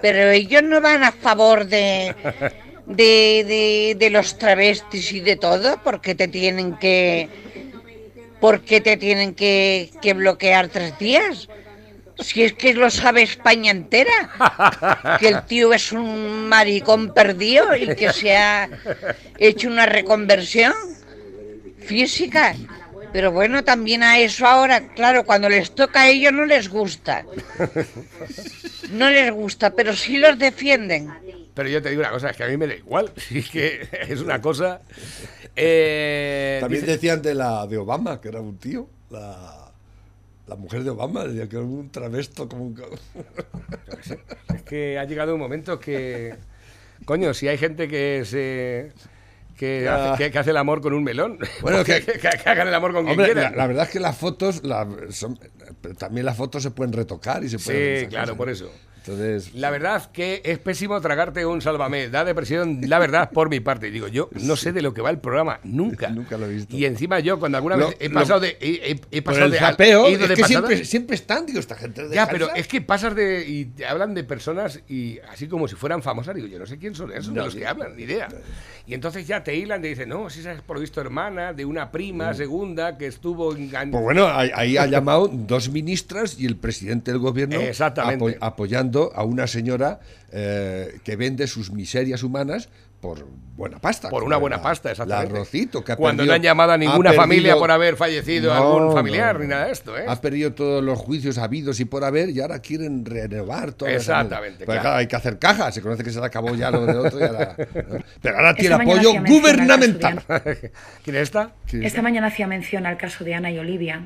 pero 0.00 0.30
ellos 0.30 0.62
no 0.62 0.80
van 0.80 1.02
a 1.02 1.10
favor 1.10 1.66
de, 1.66 2.14
de, 2.86 3.44
de, 3.48 3.96
de 3.98 4.10
los 4.10 4.38
travestis 4.38 5.12
y 5.12 5.20
de 5.20 5.36
todo, 5.36 5.80
porque 5.82 6.14
te 6.14 6.28
tienen 6.28 6.76
que, 6.76 7.28
porque 8.40 8.80
te 8.80 8.96
tienen 8.96 9.34
que, 9.34 9.90
que 10.00 10.14
bloquear 10.14 10.68
tres 10.68 10.98
días. 10.98 11.48
Si 12.20 12.42
es 12.42 12.52
que 12.52 12.74
lo 12.74 12.90
sabe 12.90 13.22
España 13.22 13.70
entera, 13.70 15.16
que 15.20 15.28
el 15.28 15.42
tío 15.44 15.72
es 15.72 15.92
un 15.92 16.48
maricón 16.48 17.14
perdido 17.14 17.76
y 17.76 17.94
que 17.94 18.12
se 18.12 18.36
ha 18.36 18.68
hecho 19.38 19.68
una 19.68 19.86
reconversión 19.86 20.72
física. 21.78 22.56
Pero 23.12 23.32
bueno, 23.32 23.64
también 23.64 24.02
a 24.02 24.18
eso 24.18 24.46
ahora, 24.46 24.88
claro, 24.88 25.24
cuando 25.24 25.48
les 25.48 25.70
toca 25.74 26.02
a 26.02 26.08
ellos 26.08 26.32
no 26.32 26.44
les 26.44 26.68
gusta. 26.68 27.24
No 28.90 29.10
les 29.10 29.30
gusta, 29.32 29.70
pero 29.70 29.94
sí 29.94 30.18
los 30.18 30.38
defienden. 30.38 31.08
Pero 31.54 31.68
yo 31.68 31.80
te 31.82 31.90
digo 31.90 32.00
una 32.00 32.10
cosa, 32.10 32.30
es 32.30 32.36
que 32.36 32.44
a 32.44 32.48
mí 32.48 32.56
me 32.56 32.66
da 32.66 32.74
igual. 32.74 33.12
Sí 33.28 33.42
que 33.42 33.88
es 34.08 34.20
una 34.20 34.40
cosa... 34.40 34.80
Eh, 35.60 36.58
También 36.60 36.82
dice- 36.82 36.92
decían 36.92 37.20
de 37.22 37.34
la 37.34 37.66
de 37.66 37.76
Obama, 37.78 38.20
que 38.20 38.28
era 38.28 38.40
un 38.40 38.56
tío. 38.58 38.88
La, 39.10 39.70
la 40.46 40.56
mujer 40.56 40.84
de 40.84 40.90
Obama 40.90 41.24
decía 41.24 41.48
que 41.48 41.56
era 41.56 41.64
un 41.64 41.90
travesto 41.90 42.48
como 42.48 42.64
un... 42.66 42.80
Es 44.54 44.62
que 44.62 44.98
ha 44.98 45.04
llegado 45.04 45.34
un 45.34 45.40
momento 45.40 45.78
que. 45.80 46.34
Coño, 47.04 47.32
si 47.34 47.48
hay 47.48 47.58
gente 47.58 47.88
que 47.88 48.22
se. 48.24 48.92
Que, 49.56 49.82
Ya. 49.84 50.12
hace, 50.12 50.24
que- 50.24 50.30
que 50.30 50.38
hace 50.38 50.50
el 50.50 50.56
amor 50.56 50.80
con 50.80 50.92
un 50.94 51.02
melón. 51.02 51.38
Bueno, 51.62 51.82
que, 51.84 52.00
que- 52.04 52.28
hagan 52.48 52.68
el 52.68 52.74
amor 52.74 52.92
con 52.92 53.04
quien 53.04 53.18
Hombre, 53.18 53.32
quieran. 53.32 53.56
la 53.56 53.66
verdad 53.66 53.84
es 53.86 53.90
que 53.90 53.98
las 54.00 54.16
fotos, 54.16 54.62
la- 54.64 54.86
son- 55.10 55.38
pero 55.80 55.94
también 55.96 56.24
las 56.26 56.36
fotos 56.36 56.62
se 56.62 56.70
pueden 56.70 56.92
retocar 56.92 57.42
y 57.44 57.48
se 57.48 57.58
pueden... 57.58 58.00
Sí, 58.02 58.06
claro, 58.06 58.24
cosas, 58.26 58.36
por 58.36 58.50
eso. 58.50 58.70
Entonces, 59.12 59.54
La 59.54 59.70
verdad 59.70 60.10
que 60.12 60.42
es 60.44 60.58
pésimo 60.58 61.00
tragarte 61.00 61.44
un 61.46 61.60
sálvame. 61.62 62.08
Da 62.08 62.24
depresión, 62.24 62.80
la 62.86 62.98
verdad, 62.98 63.30
por 63.30 63.48
mi 63.48 63.60
parte. 63.60 63.90
Digo, 63.90 64.08
yo 64.08 64.28
no 64.42 64.56
sé 64.56 64.72
de 64.72 64.82
lo 64.82 64.92
que 64.94 65.00
va 65.00 65.10
el 65.10 65.18
programa, 65.18 65.60
nunca. 65.64 66.08
Nunca 66.18 66.36
lo 66.36 66.46
he 66.46 66.50
visto. 66.54 66.76
Y 66.76 66.84
encima 66.84 67.20
yo, 67.20 67.38
cuando 67.38 67.58
alguna 67.58 67.76
Lo- 67.76 67.88
vez 67.88 67.96
he 68.00 68.08
lo- 68.08 68.14
pasado 68.14 68.40
de. 68.40 68.56
He, 68.60 69.00
he- 69.10 69.22
pasado 69.22 69.46
el 69.46 69.50
de. 69.52 69.58
he 69.58 69.88
ido 69.90 70.06
es 70.24 70.28
de 70.28 70.34
que 70.34 70.44
siempre, 70.44 70.84
siempre 70.84 71.14
están, 71.16 71.46
digo, 71.46 71.58
esta 71.60 71.76
gente 71.76 72.08
de 72.08 72.14
Ya, 72.14 72.26
pero 72.26 72.52
es 72.54 72.66
que 72.66 72.80
pasas 72.80 73.14
de. 73.14 73.44
y 73.46 73.64
te 73.66 73.86
hablan 73.86 74.14
de 74.14 74.24
personas 74.24 74.80
y 74.88 75.18
así 75.30 75.46
como 75.48 75.68
si 75.68 75.76
fueran 75.76 76.02
famosas. 76.02 76.34
Digo, 76.34 76.46
yo 76.48 76.58
no 76.58 76.66
sé 76.66 76.78
quién 76.78 76.94
son 76.94 77.12
esos 77.12 77.32
de 77.32 77.40
los 77.40 77.54
que 77.54 77.66
hablan, 77.66 77.96
ni 77.96 78.02
idea. 78.02 78.28
Y 78.88 78.94
entonces 78.94 79.26
ya 79.26 79.44
te 79.44 79.54
hilan, 79.54 79.82
te 79.82 79.88
dicen, 79.88 80.08
no, 80.08 80.30
si 80.30 80.40
esa 80.40 80.52
es 80.54 80.62
por 80.62 80.80
visto 80.80 80.98
hermana 80.98 81.52
de 81.52 81.66
una 81.66 81.92
prima 81.92 82.32
segunda 82.32 82.96
que 82.96 83.06
estuvo 83.06 83.54
engan- 83.54 83.90
Pues 83.90 84.02
bueno, 84.02 84.26
ahí, 84.28 84.50
ahí 84.54 84.76
ha 84.78 84.86
llamado 84.86 85.28
dos 85.28 85.68
ministras 85.68 86.40
y 86.40 86.46
el 86.46 86.56
presidente 86.56 87.10
del 87.10 87.20
gobierno 87.20 87.60
Exactamente. 87.60 88.24
apo- 88.24 88.38
apoyando 88.40 89.12
a 89.14 89.24
una 89.24 89.46
señora 89.46 90.00
eh, 90.32 91.00
que 91.04 91.16
vende 91.16 91.46
sus 91.48 91.70
miserias 91.70 92.22
humanas 92.22 92.70
por 93.00 93.24
buena 93.56 93.78
pasta. 93.78 94.08
Por 94.08 94.24
una 94.24 94.36
buena 94.36 94.56
la- 94.56 94.62
pasta, 94.62 94.88
La 94.88 94.92
exactamente. 94.92 95.34
Rocito, 95.38 95.84
que 95.84 95.92
ha 95.92 95.96
Cuando 95.96 96.22
perdido- 96.22 96.32
no 96.32 96.36
han 96.36 96.42
llamado 96.42 96.72
a 96.72 96.78
ninguna 96.78 97.12
familia 97.12 97.56
por 97.56 97.70
haber 97.70 97.96
fallecido 97.96 98.52
No, 98.54 98.60
algún 98.76 98.92
familiar 98.92 99.34
no. 99.36 99.42
ni 99.42 99.46
nada 99.48 99.66
de 99.66 99.72
esto, 99.72 99.96
¿eh? 99.96 100.04
Ha 100.08 100.20
perdido 100.20 100.52
todos 100.52 100.82
los 100.82 100.98
juicios 100.98 101.38
habidos 101.38 101.78
y 101.80 101.84
por 101.84 102.02
haber 102.04 102.30
y 102.30 102.40
ahora 102.40 102.58
quieren 102.60 103.04
renovar 103.04 103.72
todo. 103.72 103.88
Exactamente, 103.88 104.64
Pero 104.66 104.80
claro. 104.80 104.96
hay 104.96 105.06
que 105.06 105.16
hacer 105.16 105.38
caja. 105.38 105.70
Se 105.72 105.80
conoce 105.80 106.02
que 106.02 106.10
se 106.10 106.18
le 106.20 106.26
acabó 106.26 106.54
ya 106.56 106.70
lo 106.70 106.86
de 106.86 106.96
otro. 106.96 107.20
y 107.20 107.22
ahora- 107.22 107.56
¿no? 107.58 107.98
Pero 108.20 108.36
ahora 108.36 108.54
tiene 108.54 108.74
apoyo 108.74 109.12
gubernamental. 109.26 110.22
¿Quién 111.04 111.16
es 111.16 111.22
esta? 111.22 111.52
Sí. 111.66 111.80
Esta 111.84 112.02
mañana 112.02 112.26
hacía 112.28 112.46
mención 112.46 112.84
al 112.86 112.96
caso 112.96 113.22
de 113.24 113.34
Ana 113.34 113.50
y 113.52 113.58
Olivia, 113.58 114.02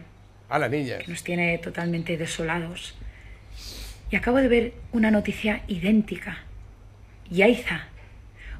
A 0.50 0.58
la 0.58 0.68
niña. 0.68 0.98
que 0.98 1.10
nos 1.10 1.22
tiene 1.22 1.56
totalmente 1.58 2.16
desolados. 2.18 2.94
Y 4.10 4.16
acabo 4.16 4.36
de 4.38 4.48
ver 4.48 4.72
una 4.92 5.10
noticia 5.10 5.62
idéntica. 5.68 6.38
Yaiza, 7.30 7.86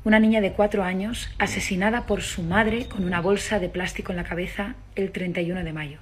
una 0.05 0.19
niña 0.19 0.41
de 0.41 0.53
cuatro 0.53 0.83
años, 0.83 1.31
asesinada 1.39 2.07
por 2.07 2.23
su 2.23 2.43
madre 2.43 2.87
con 2.87 3.05
una 3.05 3.21
bolsa 3.21 3.59
de 3.61 3.69
plástico 3.69 4.13
en 4.13 4.17
la 4.17 4.25
cabeza 4.25 4.75
el 4.97 5.13
31 5.13 5.63
de 5.63 5.73
mayo. 5.73 5.99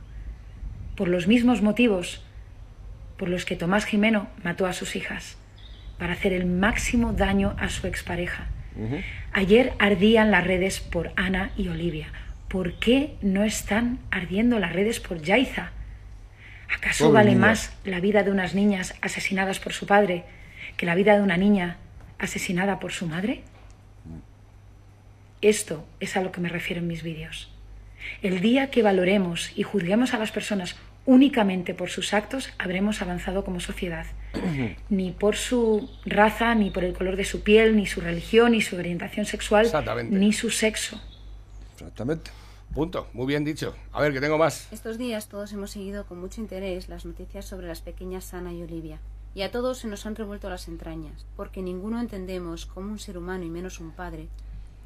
Por 0.96 1.08
los 1.08 1.26
mismos 1.26 1.62
motivos 1.62 2.24
por 3.20 3.28
los 3.28 3.44
que 3.44 3.54
Tomás 3.54 3.84
Jimeno 3.84 4.28
mató 4.42 4.64
a 4.64 4.72
sus 4.72 4.96
hijas, 4.96 5.36
para 5.98 6.14
hacer 6.14 6.32
el 6.32 6.46
máximo 6.46 7.12
daño 7.12 7.54
a 7.58 7.68
su 7.68 7.86
expareja. 7.86 8.46
Ayer 9.34 9.74
ardían 9.78 10.30
las 10.30 10.46
redes 10.46 10.80
por 10.80 11.12
Ana 11.16 11.50
y 11.54 11.68
Olivia. 11.68 12.06
¿Por 12.48 12.78
qué 12.78 13.16
no 13.20 13.44
están 13.44 13.98
ardiendo 14.10 14.58
las 14.58 14.72
redes 14.72 15.00
por 15.00 15.20
Yaiza? 15.20 15.72
¿Acaso 16.74 17.08
Pobre 17.08 17.14
vale 17.18 17.30
niña. 17.32 17.46
más 17.46 17.76
la 17.84 18.00
vida 18.00 18.22
de 18.22 18.30
unas 18.30 18.54
niñas 18.54 18.94
asesinadas 19.02 19.60
por 19.60 19.74
su 19.74 19.84
padre 19.86 20.24
que 20.78 20.86
la 20.86 20.94
vida 20.94 21.14
de 21.14 21.22
una 21.22 21.36
niña 21.36 21.76
asesinada 22.18 22.80
por 22.80 22.92
su 22.92 23.06
madre? 23.06 23.42
Esto 25.42 25.85
es 26.00 26.16
a 26.16 26.20
lo 26.22 26.33
que 26.33 26.40
me 26.40 26.48
refiero 26.48 26.81
en 26.81 26.88
mis 26.88 27.03
vídeos. 27.03 27.48
El 28.22 28.40
día 28.40 28.70
que 28.70 28.83
valoremos 28.83 29.52
y 29.56 29.62
juzguemos 29.62 30.14
a 30.14 30.19
las 30.19 30.33
personas 30.33 30.77
únicamente 31.06 31.75
por 31.75 31.88
sus 31.90 32.12
actos, 32.12 32.50
habremos 32.58 33.00
avanzado 33.02 33.44
como 33.44 33.60
sociedad. 33.60 34.06
Ni 34.90 35.12
por 35.12 35.37
su 35.37 35.90
raza, 36.04 36.54
ni 36.54 36.71
por 36.71 36.85
el 36.85 36.92
color 36.92 37.17
de 37.17 37.25
su 37.25 37.42
piel, 37.42 37.75
ni 37.77 37.87
su 37.87 38.00
religión, 38.00 38.52
ni 38.52 38.60
su 38.60 38.77
orientación 38.77 39.27
sexual, 39.27 39.67
Exactamente. 39.67 40.14
ni 40.14 40.33
su 40.33 40.50
sexo. 40.50 41.00
Exactamente. 41.73 42.31
Punto. 42.75 43.08
Muy 43.14 43.27
bien 43.27 43.44
dicho. 43.44 43.75
A 43.92 44.00
ver, 44.00 44.12
que 44.12 44.21
tengo 44.21 44.38
más. 44.38 44.69
Estos 44.73 44.98
días 44.98 45.29
todos 45.29 45.52
hemos 45.52 45.71
seguido 45.73 46.04
con 46.06 46.21
mucho 46.21 46.40
interés 46.40 46.88
las 46.88 47.04
noticias 47.04 47.44
sobre 47.44 47.67
las 47.67 47.81
pequeñas 47.81 48.33
Ana 48.35 48.52
y 48.52 48.62
Olivia. 48.62 49.00
y 49.35 49.42
a 49.42 49.50
todos 49.50 49.79
se 49.79 49.88
nos 49.88 50.06
han 50.06 50.14
revuelto 50.17 50.48
las 50.50 50.69
entrañas, 50.69 51.25
porque 51.37 51.62
ninguno 51.62 51.98
entendemos 52.00 52.67
cómo 52.67 52.90
un 52.92 52.98
ser 52.98 53.17
humano 53.19 53.44
y 53.44 53.50
menos 53.50 53.81
un 53.81 53.90
padre 53.92 54.29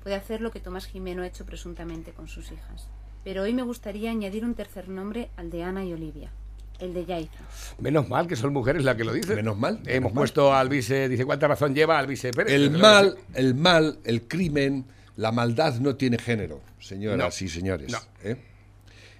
puede 0.05 0.14
hacer 0.14 0.40
lo 0.40 0.52
que 0.52 0.61
Tomás 0.61 0.86
Jimeno 0.86 1.22
ha 1.22 1.26
hecho 1.26 1.44
presuntamente 1.44 2.12
con 2.12 2.28
sus 2.28 2.52
hijas. 2.52 2.88
Pero 3.24 3.42
hoy 3.42 3.52
me 3.55 3.62
gustaría 3.62 4.11
añadir 4.11 4.44
un 4.44 4.55
tercer 4.55 4.88
nombre 4.88 5.30
al 5.36 5.50
de 5.50 5.64
Ana 5.64 5.84
y 5.84 5.92
Olivia, 5.92 6.30
el 6.78 6.92
de 6.94 7.07
Yaiza. 7.07 7.32
Menos 7.80 8.09
mal 8.09 8.26
que 8.28 8.36
son 8.36 8.52
mujeres 8.52 8.84
las 8.84 8.94
que 8.96 9.05
lo 9.05 9.12
dicen. 9.12 9.34
Menos 9.36 9.57
mal. 9.59 9.76
Hemos 9.78 9.86
menos 9.86 10.02
mal. 10.02 10.14
puesto 10.14 10.55
al 10.55 10.68
vice, 10.68 11.09
dice, 11.09 11.24
¿cuánta 11.24 11.48
razón 11.48 11.74
lleva 11.74 11.98
al 11.98 12.07
vice 12.07 12.30
Pérez? 12.32 12.52
El 12.52 12.70
mal, 12.72 13.16
el 13.32 13.55
mal, 13.55 13.98
el 14.05 14.28
crimen, 14.28 14.84
la 15.16 15.32
maldad 15.32 15.76
no 15.80 15.96
tiene 15.96 16.18
género, 16.18 16.61
señoras 16.78 17.40
No. 17.40 17.46
y 17.46 17.48
señores. 17.48 17.90
No. 17.90 17.98
¿eh? 18.22 18.36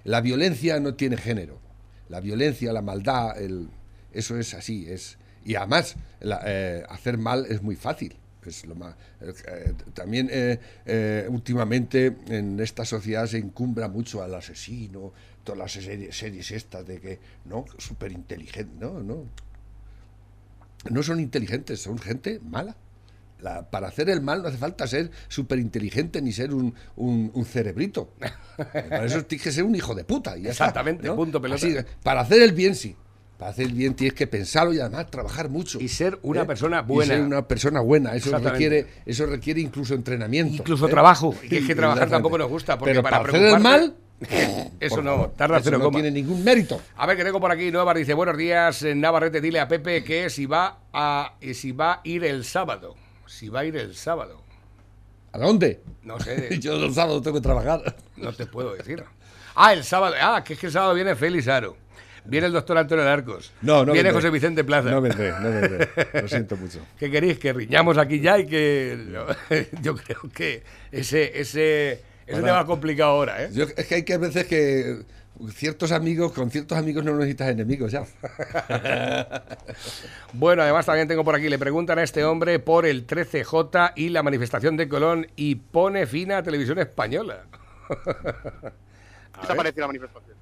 La 0.03 0.21
violencia 0.21 0.79
no 0.79 0.93
tiene 0.93 1.17
género. 1.17 1.59
La 2.09 2.19
violencia, 2.19 2.71
la 2.71 2.83
maldad, 2.83 3.41
el, 3.41 3.69
eso 4.13 4.37
es 4.37 4.53
así. 4.53 4.85
Es, 4.87 5.17
y 5.43 5.55
además, 5.55 5.95
la- 6.19 6.41
eh, 6.45 6.83
hacer 6.89 7.17
mal 7.17 7.47
es 7.49 7.63
muy 7.63 7.75
fácil. 7.75 8.15
Es 8.45 8.65
lo 8.65 8.75
más, 8.75 8.95
eh, 9.21 9.33
eh, 9.47 9.73
también 9.93 10.29
eh, 10.31 11.27
últimamente 11.29 12.15
en 12.27 12.59
esta 12.59 12.85
sociedad 12.85 13.25
se 13.27 13.37
encumbra 13.37 13.87
mucho 13.87 14.21
al 14.23 14.33
asesino, 14.35 15.13
todas 15.43 15.59
las 15.59 15.71
series, 15.71 16.15
series 16.17 16.51
estas 16.51 16.85
de 16.85 16.99
que, 16.99 17.19
no, 17.45 17.65
súper 17.77 18.11
inteligente, 18.11 18.75
no, 18.79 19.01
no. 19.01 19.25
No 20.89 21.01
son 21.03 21.19
inteligentes, 21.19 21.81
son 21.81 21.97
gente 21.97 22.39
mala. 22.43 22.75
La- 23.41 23.69
para 23.69 23.87
hacer 23.87 24.09
el 24.09 24.21
mal 24.21 24.41
no 24.41 24.47
hace 24.47 24.57
falta 24.57 24.87
ser 24.87 25.11
súper 25.27 25.59
inteligente 25.59 26.21
ni 26.21 26.31
ser 26.31 26.53
un, 26.53 26.73
un- 26.95 27.31
un 27.33 27.45
cerebrito. 27.45 28.13
Para 28.57 29.05
eso 29.05 29.25
tienes 29.25 29.43
que 29.43 29.51
ser 29.51 29.63
un 29.65 29.75
hijo 29.75 29.93
de 29.93 30.03
puta. 30.05 30.37
y 30.37 30.43
ya 30.43 30.51
está, 30.51 30.65
Exactamente, 30.65 31.07
¿no? 31.07 31.15
punto 31.15 31.41
pelota. 31.41 31.65
Así, 31.65 31.75
para 32.01 32.21
hacer 32.21 32.41
el 32.41 32.53
bien, 32.53 32.75
sí. 32.75 32.95
Para 33.37 33.51
hacer 33.51 33.65
el 33.65 33.73
bien 33.73 33.95
tienes 33.95 34.13
que 34.13 34.27
pensarlo 34.27 34.73
y 34.73 34.79
además 34.79 35.11
trabajar 35.11 35.49
mucho. 35.49 35.79
Y 35.81 35.89
ser 35.89 36.17
una 36.21 36.41
¿eh? 36.41 36.45
persona 36.45 36.79
Y 36.79 36.83
buena. 36.91 37.13
ser 37.13 37.23
una 37.23 37.47
persona 37.47 37.81
buena. 37.81 38.15
Eso 38.15 38.37
requiere, 38.37 38.87
eso 39.05 39.25
requiere 39.25 39.59
incluso 39.59 39.93
entrenamiento. 39.93 40.53
Incluso 40.55 40.87
¿eh? 40.87 40.91
trabajo. 40.91 41.35
Y 41.43 41.49
que 41.49 41.57
es 41.57 41.67
que 41.67 41.75
trabajar 41.75 42.09
tampoco 42.09 42.37
nos 42.37 42.49
gusta, 42.49 42.77
porque 42.77 42.91
Pero 42.91 43.03
para 43.03 43.17
para, 43.23 43.29
hacer 43.29 43.45
el 43.47 43.59
mal, 43.59 43.95
Eso 44.79 45.01
no, 45.01 45.27
tarda 45.35 45.57
eso 45.57 45.65
cero 45.65 45.77
no 45.79 45.85
coma. 45.85 45.97
tiene 45.97 46.11
ningún 46.11 46.41
mérito. 46.43 46.81
A 46.95 47.05
ver, 47.05 47.17
que 47.17 47.25
tengo 47.25 47.41
por 47.41 47.51
aquí 47.51 47.69
Nueva 47.69 47.93
dice, 47.93 48.13
buenos 48.13 48.37
días, 48.37 48.81
eh, 48.83 48.95
Navarrete, 48.95 49.41
dile 49.41 49.59
a 49.59 49.67
Pepe 49.67 50.03
que 50.05 50.29
si 50.29 50.45
va 50.45 50.79
a 50.93 51.33
si 51.53 51.73
va 51.73 51.95
a 51.95 52.01
ir 52.05 52.23
el 52.23 52.45
sábado. 52.45 52.95
Si 53.27 53.49
va 53.49 53.61
a 53.61 53.65
ir 53.65 53.75
el 53.75 53.95
sábado. 53.95 54.41
¿A 55.33 55.37
dónde? 55.37 55.81
No 56.03 56.17
sé, 56.19 56.57
Yo 56.61 56.77
los 56.77 56.95
sábados 56.95 57.21
tengo 57.23 57.35
que 57.35 57.43
trabajar. 57.43 57.95
no 58.15 58.31
te 58.31 58.45
puedo 58.45 58.73
decir. 58.73 59.03
Ah, 59.53 59.73
el 59.73 59.83
sábado. 59.83 60.15
Ah, 60.21 60.41
que 60.45 60.53
es 60.53 60.59
que 60.59 60.67
el 60.67 60.71
sábado 60.71 60.93
viene 60.93 61.15
Félix 61.15 61.49
Aro. 61.49 61.75
Viene 62.25 62.47
el 62.47 62.53
doctor 62.53 62.77
Antonio 62.77 63.03
Larcos. 63.05 63.51
No, 63.61 63.85
no 63.85 63.93
Viene 63.93 64.09
vendré. 64.09 64.13
José 64.13 64.29
Vicente 64.31 64.63
Plaza. 64.63 64.89
No 64.89 65.01
vendré, 65.01 65.31
no 65.39 65.49
vendré. 65.51 65.89
Lo 66.21 66.27
siento 66.27 66.57
mucho. 66.57 66.79
¿Qué 66.99 67.09
queréis? 67.11 67.37
Que 67.39 67.53
riñamos 67.53 67.97
aquí 67.97 68.19
ya 68.19 68.39
y 68.39 68.45
que. 68.47 68.97
no, 69.07 69.25
yo 69.81 69.95
creo 69.95 70.21
que 70.33 70.63
ese, 70.91 71.39
ese, 71.39 71.91
ese 71.93 72.03
Ahora- 72.33 72.45
tema 72.47 72.59
es 72.61 72.65
complicado 72.65 73.11
ahora, 73.11 73.43
¿eh? 73.43 73.49
Yo- 73.53 73.65
es 73.75 73.85
que 73.85 73.95
hay 73.95 74.03
que 74.03 74.13
a 74.13 74.17
veces 74.17 74.45
que 74.45 75.03
ciertos 75.53 75.91
amigos, 75.91 76.31
con 76.31 76.49
ciertos 76.49 76.77
amigos 76.77 77.03
no 77.03 77.13
necesitas 77.15 77.49
enemigos 77.49 77.91
ya. 77.91 78.05
Bueno, 80.33 80.63
además 80.63 80.85
también 80.85 81.07
tengo 81.07 81.23
por 81.23 81.35
aquí, 81.35 81.47
le 81.49 81.57
preguntan 81.59 81.99
a 81.99 82.03
este 82.03 82.23
hombre 82.25 82.59
por 82.59 82.85
el 82.85 83.07
13J 83.07 83.93
y 83.95 84.09
la 84.09 84.21
manifestación 84.23 84.75
de 84.77 84.87
Colón 84.89 85.27
y 85.35 85.55
pone 85.55 86.05
fin 86.07 86.31
a 86.31 86.43
televisión 86.43 86.77
española. 86.79 87.43
¿Qué 87.87 89.47
te 89.47 89.53
ha 89.53 89.55
parecido 89.55 89.81
la 89.81 89.87
manifestación? 89.87 90.34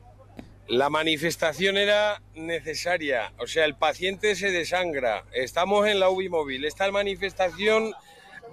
La 0.68 0.90
manifestación 0.90 1.78
era 1.78 2.22
necesaria, 2.36 3.34
o 3.38 3.48
sea, 3.48 3.66
el 3.66 3.76
paciente 3.76 4.36
se 4.36 4.50
desangra. 4.50 5.26
Estamos 5.34 5.88
en 5.88 6.00
la 6.00 6.10
UBI 6.10 6.30
móvil. 6.30 6.64
Esta 6.66 6.90
manifestación 6.92 7.94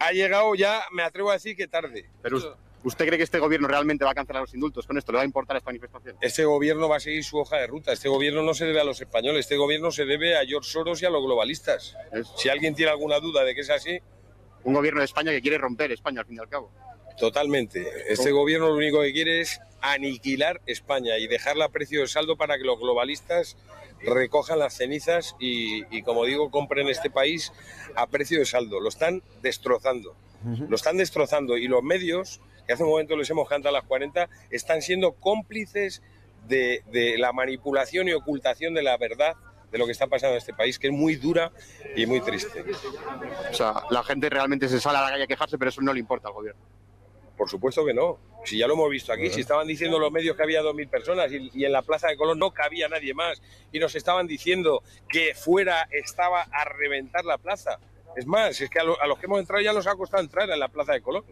ha 0.01 0.13
llegado 0.13 0.55
ya, 0.55 0.83
me 0.93 1.03
atrevo 1.03 1.31
a 1.31 1.35
decir 1.35 1.57
que 1.57 1.69
tarde. 1.69 2.11
Pero 2.21 2.39
us- 2.39 2.49
¿usted 2.83 3.07
cree 3.07 3.17
que 3.17 3.23
este 3.25 3.39
gobierno 3.39 3.69
realmente 3.69 4.05
va 4.05 4.11
a 4.11 4.15
cancelar 4.15 4.43
los 4.43 4.53
indultos 4.55 4.87
con 4.89 4.99
esto? 4.99 5.13
¿Le 5.13 5.17
va 5.17 5.23
a 5.23 5.25
importar 5.25 5.57
esta 5.57 5.69
manifestación? 5.69 6.17
Este 6.21 6.45
gobierno 6.45 6.89
va 6.89 6.97
a 6.97 7.01
seguir 7.01 7.23
su 7.23 7.39
hoja 7.39 7.59
de 7.59 7.69
ruta. 7.69 7.93
Este 7.93 8.09
gobierno 8.09 8.43
no 8.43 8.55
se 8.55 8.65
debe 8.67 8.81
a 8.81 8.85
los 8.85 9.01
españoles, 9.01 9.41
este 9.47 9.57
gobierno 9.57 9.93
se 9.93 10.05
debe 10.05 10.37
a 10.37 10.45
George 10.45 10.69
Soros 10.69 11.01
y 11.03 11.07
a 11.07 11.11
los 11.11 11.23
globalistas. 11.23 11.97
Si 12.37 12.49
alguien 12.49 12.75
tiene 12.75 12.91
alguna 12.91 13.21
duda 13.21 13.45
de 13.45 13.55
que 13.55 13.61
es 13.61 13.71
así, 13.71 13.99
Un 14.65 14.75
gobierno 14.75 15.01
de 15.01 15.07
España 15.07 15.31
que 15.31 15.41
quiere 15.41 15.57
romper 15.59 15.91
España 15.93 16.21
al 16.21 16.27
fin 16.27 16.37
y 16.37 16.41
al 16.41 16.49
cabo. 16.49 16.71
totalmente. 17.19 17.87
Este 18.09 18.31
gobierno 18.33 18.69
lo 18.69 18.75
único 18.77 19.01
que 19.01 19.13
quiere 19.13 19.41
es 19.43 19.59
aniquilar 19.83 20.61
España 20.67 21.19
y 21.19 21.27
dejarla 21.27 21.67
a 21.67 21.69
precio 21.69 22.01
de 22.01 22.09
saldo 22.09 22.37
para 22.37 22.59
que 22.59 22.65
los 22.65 22.79
globalistas 22.79 23.57
recojan 24.03 24.59
las 24.59 24.75
cenizas 24.75 25.37
y, 25.39 25.85
y, 25.95 26.03
como 26.03 26.25
digo, 26.25 26.51
compren 26.51 26.89
este 26.89 27.11
país 27.11 27.53
a 27.97 28.07
precio 28.07 28.39
de 28.39 28.47
saldo. 28.47 28.81
Lo 28.81 28.89
están 28.89 29.23
destrozando. 29.43 30.15
Lo 30.69 30.75
están 30.75 30.97
destrozando 30.97 31.59
y 31.59 31.69
los 31.69 31.83
medios, 31.83 32.41
que 32.67 32.73
hace 32.73 32.83
un 32.83 32.89
momento 32.89 33.15
les 33.15 33.29
hemos 33.29 33.47
cantado 33.47 33.77
a 33.77 33.79
las 33.81 33.87
40, 33.87 34.29
están 34.51 34.81
siendo 34.81 35.13
cómplices 35.13 36.01
de, 36.49 36.83
de 36.91 37.19
la 37.19 37.33
manipulación 37.35 38.09
y 38.09 38.13
ocultación 38.13 38.73
de 38.73 38.83
la 38.83 38.97
verdad 38.97 39.37
de 39.71 39.79
lo 39.79 39.87
que 39.87 39.93
está 39.93 40.07
pasando 40.07 40.33
en 40.33 40.39
este 40.39 40.55
país, 40.55 40.79
que 40.79 40.89
es 40.89 40.93
muy 40.93 41.17
dura 41.17 41.53
y 41.95 42.07
muy 42.07 42.21
triste. 42.21 42.65
O 43.51 43.55
sea, 43.55 43.83
la 43.91 44.03
gente 44.03 44.29
realmente 44.29 44.69
se 44.69 44.81
sale 44.81 44.99
a 44.99 45.03
la 45.03 45.11
calle 45.11 45.25
a 45.25 45.27
quejarse, 45.27 45.59
pero 45.59 45.69
eso 45.69 45.81
no 45.83 45.93
le 45.93 46.01
importa 46.01 46.29
al 46.29 46.35
gobierno. 46.35 46.61
Por 47.41 47.49
supuesto 47.49 47.87
que 47.87 47.95
no. 47.95 48.19
Si 48.45 48.59
ya 48.59 48.67
lo 48.67 48.75
hemos 48.75 48.91
visto 48.91 49.15
aquí, 49.15 49.31
si 49.31 49.41
estaban 49.41 49.67
diciendo 49.67 49.99
los 49.99 50.13
medios 50.13 50.37
que 50.37 50.43
había 50.43 50.61
2.000 50.61 50.91
personas 50.91 51.33
y, 51.33 51.51
y 51.55 51.65
en 51.65 51.73
la 51.73 51.81
Plaza 51.81 52.09
de 52.09 52.17
Colón 52.19 52.39
no 52.39 52.51
cabía 52.53 52.87
nadie 52.87 53.15
más 53.15 53.41
y 53.73 53.79
nos 53.79 53.95
estaban 53.95 54.27
diciendo 54.27 54.83
que 55.09 55.35
fuera 55.35 55.89
estaba 55.91 56.43
a 56.43 56.65
reventar 56.67 57.25
la 57.25 57.39
plaza. 57.39 57.79
Es 58.15 58.27
más, 58.27 58.61
es 58.61 58.69
que 58.69 58.79
a, 58.79 58.85
lo- 58.85 59.01
a 59.01 59.07
los 59.07 59.19
que 59.19 59.25
hemos 59.25 59.41
entrado 59.41 59.63
ya 59.63 59.73
nos 59.73 59.87
ha 59.87 59.95
costado 59.97 60.23
entrar 60.23 60.51
en 60.51 60.61
la 60.61 60.69
Plaza 60.69 60.93
de 60.93 61.01
Colón. 61.01 61.25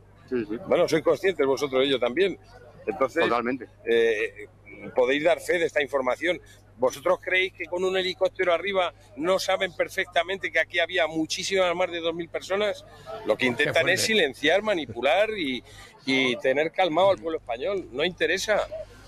Bueno, 0.66 0.88
sois 0.88 1.04
conscientes 1.04 1.46
vosotros 1.46 1.82
de 1.82 1.88
ello 1.88 1.98
también. 2.00 2.38
Entonces, 2.86 3.24
Totalmente. 3.24 3.66
eh, 3.84 4.48
podéis 4.94 5.24
dar 5.24 5.40
fe 5.40 5.59
de 5.59 5.66
esta 5.66 5.82
información. 5.82 6.40
¿Vosotros 6.78 7.18
creéis 7.20 7.52
que 7.54 7.64
con 7.64 7.82
un 7.82 7.96
helicóptero 7.96 8.52
arriba 8.54 8.94
no 9.16 9.40
saben 9.40 9.74
perfectamente 9.74 10.52
que 10.52 10.61
aquí 10.61 10.78
había 10.78 11.09
muchísimas 11.09 11.74
más 11.74 11.90
de 11.90 12.00
2.000 12.00 12.30
personas? 12.30 12.84
Lo 13.26 13.36
que 13.36 13.46
intentan 13.46 13.88
es 13.88 14.02
silenciar, 14.02 14.62
manipular 14.62 15.28
y, 15.36 15.64
y 16.09 16.36
tener 16.36 16.72
calmado 16.72 17.11
al 17.11 17.18
pueblo 17.18 17.38
español. 17.38 17.86
No 17.92 18.04
interesa. 18.04 18.66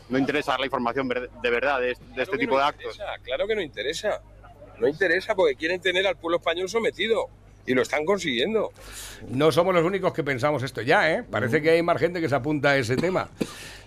No 0.08 0.18
interesa 0.18 0.52
dar 0.52 0.60
la 0.60 0.66
información 0.66 1.08
de 1.08 1.50
verdad 1.50 1.80
de, 1.80 1.86
de 1.86 2.22
este 2.22 2.32
que 2.32 2.38
tipo 2.38 2.52
no 2.54 2.58
de 2.58 2.64
actos. 2.64 2.94
interesa, 2.96 3.18
claro 3.22 3.46
que 3.46 3.54
no 3.54 3.62
interesa. 3.62 4.20
No 4.78 4.88
interesa 4.88 5.34
porque 5.34 5.54
quieren 5.54 5.80
tener 5.80 6.06
al 6.06 6.16
pueblo 6.16 6.38
español 6.38 6.68
sometido. 6.68 7.28
Y 7.66 7.74
lo 7.74 7.82
están 7.82 8.04
consiguiendo. 8.04 8.72
No 9.28 9.52
somos 9.52 9.74
los 9.74 9.84
únicos 9.84 10.12
que 10.12 10.24
pensamos 10.24 10.62
esto 10.62 10.80
ya, 10.82 11.12
¿eh? 11.12 11.22
Parece 11.30 11.60
que 11.62 11.70
hay 11.70 11.82
más 11.82 11.98
gente 11.98 12.20
que 12.20 12.28
se 12.28 12.34
apunta 12.34 12.70
a 12.70 12.76
ese 12.76 12.96
tema. 12.96 13.28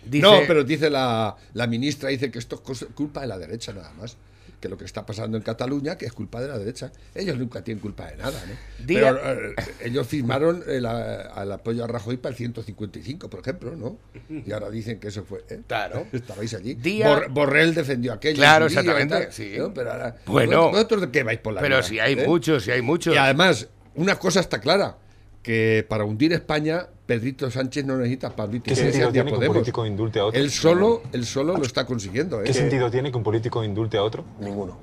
Dice, 0.05 0.21
No, 0.21 0.39
pero 0.47 0.63
dice 0.63 0.89
la, 0.89 1.35
la 1.53 1.67
ministra, 1.67 2.09
dice 2.09 2.29
que 2.31 2.39
esto 2.39 2.55
es 2.55 2.61
cosa- 2.61 2.85
culpa 2.95 3.21
de 3.21 3.27
la 3.27 3.37
derecha 3.37 3.73
nada 3.73 3.91
más. 3.93 4.15
Que 4.63 4.69
lo 4.69 4.77
que 4.77 4.85
está 4.85 5.05
pasando 5.05 5.35
en 5.35 5.43
Cataluña, 5.43 5.97
que 5.97 6.05
es 6.05 6.13
culpa 6.13 6.39
de 6.39 6.47
la 6.47 6.57
derecha. 6.57 6.89
Ellos 7.13 7.37
nunca 7.37 7.61
tienen 7.65 7.81
culpa 7.81 8.05
de 8.09 8.15
nada, 8.15 8.41
¿no? 8.47 8.85
Día- 8.85 9.13
Pero 9.13 9.49
eh, 9.49 9.55
ellos 9.81 10.07
firmaron 10.07 10.63
el, 10.65 10.85
al 10.85 11.51
apoyo 11.51 11.83
a 11.83 11.87
Rajoy 11.87 12.15
para 12.15 12.31
el 12.31 12.37
155, 12.37 13.29
por 13.29 13.41
ejemplo, 13.41 13.75
¿no? 13.75 13.97
Y 14.29 14.49
ahora 14.53 14.69
dicen 14.69 15.01
que 15.01 15.09
eso 15.09 15.25
fue... 15.25 15.43
¿eh? 15.49 15.59
Claro. 15.67 16.07
Estabais 16.13 16.53
allí. 16.53 16.75
Día- 16.75 17.09
Bor- 17.09 17.27
Borrell 17.29 17.73
defendió 17.75 18.13
aquello. 18.13 18.37
Claro, 18.37 18.69
día 18.69 18.79
exactamente, 18.79 19.25
tal, 19.25 19.33
sí. 19.33 19.51
¿no? 19.57 19.73
Pero 19.73 19.91
ahora, 19.91 20.15
Bueno. 20.27 20.69
¿Vosotros 20.71 21.01
de 21.01 21.11
qué 21.11 21.23
vais 21.23 21.39
por 21.39 21.53
la 21.55 21.59
Pero 21.59 21.75
vida, 21.75 21.83
si 21.89 21.99
hay 21.99 22.13
eh? 22.13 22.25
muchos, 22.25 22.63
si 22.63 22.71
hay 22.71 22.81
muchos. 22.81 23.13
Y 23.13 23.17
además, 23.17 23.67
una 23.95 24.17
cosa 24.17 24.39
está 24.39 24.61
clara, 24.61 24.95
que 25.43 25.85
para 25.87 26.05
hundir 26.05 26.33
España, 26.33 26.87
Pedrito 27.05 27.51
Sánchez 27.51 27.85
no 27.85 27.97
necesita 27.97 28.35
Pablito 28.35 28.65
¿Qué 28.65 28.75
sentido 28.75 29.11
tiene 29.11 29.31
que 29.31 29.37
un 29.37 29.45
político 29.45 29.85
indulte 29.85 30.19
a 30.19 30.25
otro? 30.25 30.39
Él 30.39 30.49
solo, 30.49 31.03
él 31.11 31.25
solo 31.25 31.57
lo 31.57 31.63
está 31.63 31.85
consiguiendo. 31.85 32.41
¿eh? 32.41 32.45
¿Qué 32.45 32.53
sentido 32.53 32.89
tiene 32.89 33.11
que 33.11 33.17
un 33.17 33.23
político 33.23 33.63
indulte 33.63 33.97
a 33.97 34.03
otro? 34.03 34.23
Ninguno. 34.39 34.79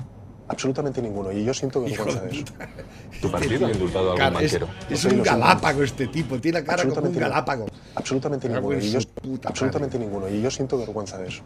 Absolutamente 0.46 1.00
ninguno. 1.00 1.32
Y 1.32 1.44
yo 1.44 1.54
siento 1.54 1.80
vergüenza 1.80 2.20
de 2.22 2.30
eso. 2.30 2.44
¿Tu 3.22 3.30
partido 3.30 3.66
ha 3.66 3.70
indultado 3.70 4.10
a 4.10 4.26
algún 4.26 4.42
es, 4.42 4.52
banquero? 4.52 4.68
es 4.90 5.04
un 5.04 5.22
galápago 5.22 5.82
este 5.82 6.08
tipo, 6.08 6.38
tiene 6.40 6.60
la 6.60 6.64
cara 6.64 6.82
como 6.82 6.92
un 6.92 6.98
Absolutamente 6.98 7.20
no. 7.20 7.28
galápago. 7.28 7.66
Absolutamente 7.94 8.48
ninguno. 8.48 8.78
Y 8.78 8.90
yo, 8.90 8.98
absolutamente 9.44 9.98
ninguno. 9.98 10.28
Y 10.28 10.42
yo 10.42 10.50
siento 10.50 10.76
vergüenza 10.76 11.18
de 11.18 11.28
eso. 11.28 11.42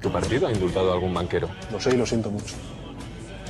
¿Tu 0.00 0.12
partido 0.12 0.48
ha 0.48 0.52
indultado 0.52 0.90
a 0.90 0.94
algún 0.94 1.14
banquero? 1.14 1.48
Lo 1.72 1.80
sé 1.80 1.94
y 1.94 1.96
lo 1.96 2.04
siento 2.04 2.30
mucho. 2.30 2.54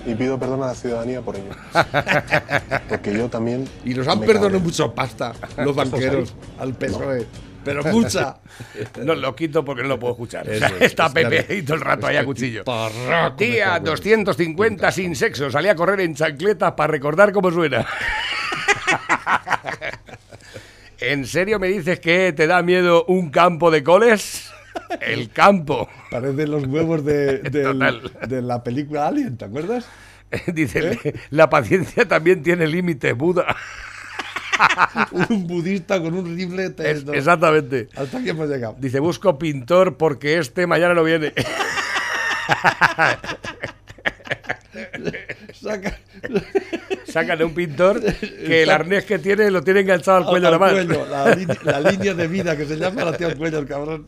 Y 0.07 0.15
pido 0.15 0.39
perdón 0.39 0.63
a 0.63 0.67
la 0.67 0.75
ciudadanía 0.75 1.21
por 1.23 1.37
ello. 1.37 1.51
Porque 2.89 3.15
yo 3.15 3.29
también. 3.29 3.67
Y 3.85 3.95
nos 3.95 4.07
han 4.09 4.21
perdonado 4.21 4.61
mucho 4.61 4.95
pasta 4.95 5.33
los 5.57 5.75
banqueros 5.75 6.35
al 6.59 6.75
PSOE. 6.75 7.23
E. 7.23 7.27
Pero 7.65 7.83
mucha. 7.85 8.37
No 9.03 9.15
lo 9.15 9.35
quito 9.35 9.65
porque 9.65 9.83
no 9.83 9.89
lo 9.89 9.99
puedo 9.99 10.13
escuchar. 10.13 10.47
Eso 10.49 10.67
está 10.81 11.07
es 11.07 11.13
Pepe 11.13 11.45
claro. 11.47 11.65
todo 11.65 11.75
el 11.77 11.81
rato 11.81 12.07
ahí 12.07 12.17
a 12.17 12.25
cuchillo. 12.25 12.63
en- 13.79 13.85
250 13.85 14.93
sin 14.93 15.17
sexo. 15.17 15.51
Salí 15.51 15.69
a 15.69 15.75
correr 15.75 16.01
en 16.01 16.15
chancletas 16.15 16.73
para 16.73 16.91
recordar 16.91 17.33
cómo 17.33 17.51
suena. 17.51 17.87
¿En 21.01 21.27
serio 21.27 21.59
me 21.59 21.69
dices 21.69 22.01
que 22.01 22.33
te 22.33 22.47
da 22.47 22.63
miedo 22.63 23.05
un 23.07 23.31
campo 23.31 23.71
de 23.71 23.83
coles? 23.83 24.51
El 25.01 25.31
campo. 25.31 25.89
Parecen 26.11 26.51
los 26.51 26.67
huevos 26.67 27.05
de, 27.05 27.39
de 28.29 28.43
la 28.43 28.63
película 28.65 29.07
Alien, 29.09 29.37
¿te 29.37 29.45
acuerdas? 29.47 29.87
Dice, 30.53 31.15
la 31.31 31.49
paciencia 31.51 32.07
también 32.09 32.43
tiene 32.43 32.67
límites, 32.67 33.17
Buda. 33.17 33.57
un 35.29 35.47
budista 35.47 36.01
con 36.01 36.15
un 36.15 36.37
rifle. 36.37 36.71
te- 36.71 36.91
Es- 36.91 37.05
exactamente. 37.13 37.89
Hasta 37.97 38.19
aquí 38.19 38.31
hemos 38.31 38.49
llegado. 38.49 38.77
Dice, 38.79 39.01
busco 39.01 39.39
pintor 39.39 39.97
porque 39.97 40.39
este 40.39 40.67
mañana 40.67 40.95
no 40.95 41.03
viene. 41.05 41.33
Saca- 45.53 45.99
Sácale 47.07 47.45
un 47.45 47.55
pintor 47.55 48.01
que 48.03 48.63
el 48.65 48.71
arnés 48.71 49.05
que 49.05 49.19
tiene 49.19 49.51
lo 49.51 49.63
tiene 49.63 49.81
enganchado 49.81 50.19
al 50.19 50.25
cuello 50.27 50.49
Al 50.49 50.59
cuello, 50.59 51.07
la, 51.07 51.35
línea- 51.35 51.59
la 51.63 51.81
línea 51.81 52.15
de 52.15 52.29
vida 52.29 52.57
que 52.57 52.65
se 52.67 52.77
llama 52.77 53.05
la 53.05 53.17
tía 53.17 53.29
al 53.29 53.37
cuello, 53.37 53.59
el 53.59 53.67
cabrón. 53.67 54.07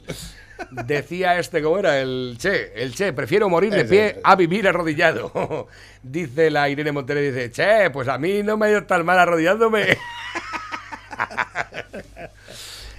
Decía 0.71 1.39
este, 1.39 1.63
¿cómo 1.63 1.79
era? 1.79 2.01
El 2.01 2.37
Che. 2.39 2.73
El 2.75 2.95
Che, 2.95 3.13
prefiero 3.13 3.49
morir 3.49 3.73
de 3.73 3.85
pie 3.85 4.21
a 4.23 4.37
vivir 4.37 4.67
arrodillado. 4.69 5.69
dice 6.03 6.51
la 6.51 6.69
Irene 6.69 6.93
Montero, 6.93 7.21
dice, 7.21 7.51
Che, 7.51 7.91
pues 7.91 8.09
a 8.09 8.19
mí 8.19 8.43
no 8.43 8.57
me 8.57 8.67
ha 8.67 8.71
ido 8.71 8.85
tan 8.85 9.05
mal 9.05 9.19
arrodillándome. 9.19 9.99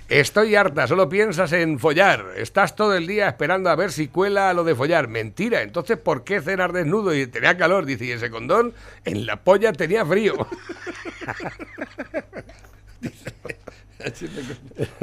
Estoy 0.09 0.55
harta, 0.55 0.87
solo 0.87 1.09
piensas 1.09 1.51
en 1.51 1.79
follar. 1.79 2.27
Estás 2.37 2.77
todo 2.77 2.95
el 2.95 3.07
día 3.07 3.27
esperando 3.27 3.69
a 3.69 3.75
ver 3.75 3.91
si 3.91 4.07
cuela 4.07 4.53
lo 4.53 4.63
de 4.63 4.73
follar. 4.73 5.09
Mentira, 5.09 5.61
entonces 5.63 5.97
¿por 5.97 6.23
qué 6.23 6.39
cenar 6.39 6.71
desnudo? 6.71 7.13
Y 7.13 7.27
tenía 7.27 7.57
calor, 7.57 7.85
dice, 7.85 8.05
y 8.05 8.11
ese 8.11 8.29
condón 8.29 8.73
en 9.03 9.25
la 9.25 9.35
polla 9.43 9.73
tenía 9.73 10.05
frío. 10.05 10.47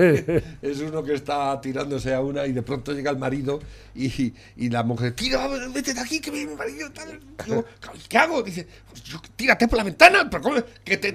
es 0.62 0.80
uno 0.80 1.02
que 1.02 1.14
está 1.14 1.60
tirándose 1.60 2.14
a 2.14 2.20
una 2.20 2.46
y 2.46 2.52
de 2.52 2.62
pronto 2.62 2.92
llega 2.92 3.10
el 3.10 3.18
marido 3.18 3.60
y, 3.94 4.32
y 4.56 4.70
la 4.70 4.82
mujer, 4.82 5.12
tira, 5.14 5.46
vete 5.72 5.94
de 5.94 6.00
aquí, 6.00 6.20
que 6.20 6.30
viene 6.30 6.50
mi 6.52 6.56
marido. 6.56 6.90
Tal. 6.92 7.18
Digo, 7.44 7.64
¿Qué 8.08 8.18
hago? 8.18 8.42
Dice, 8.42 8.66
"Pues 8.88 9.02
yo- 9.04 9.20
tírate 9.36 9.66
por 9.68 9.78
la 9.78 9.84
ventana, 9.84 10.28
pero, 10.30 10.42
¿cómo? 10.42 10.56
Que 10.84 10.96
te- 10.96 11.14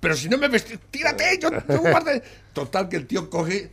pero 0.00 0.14
si 0.16 0.28
no 0.28 0.36
me 0.38 0.48
ves, 0.48 0.66
tírate, 0.90 1.38
yo, 1.40 1.48
yo 1.68 1.80
guarde". 1.80 2.22
Total, 2.52 2.88
que 2.88 2.96
el 2.96 3.06
tío 3.06 3.28
coge, 3.30 3.70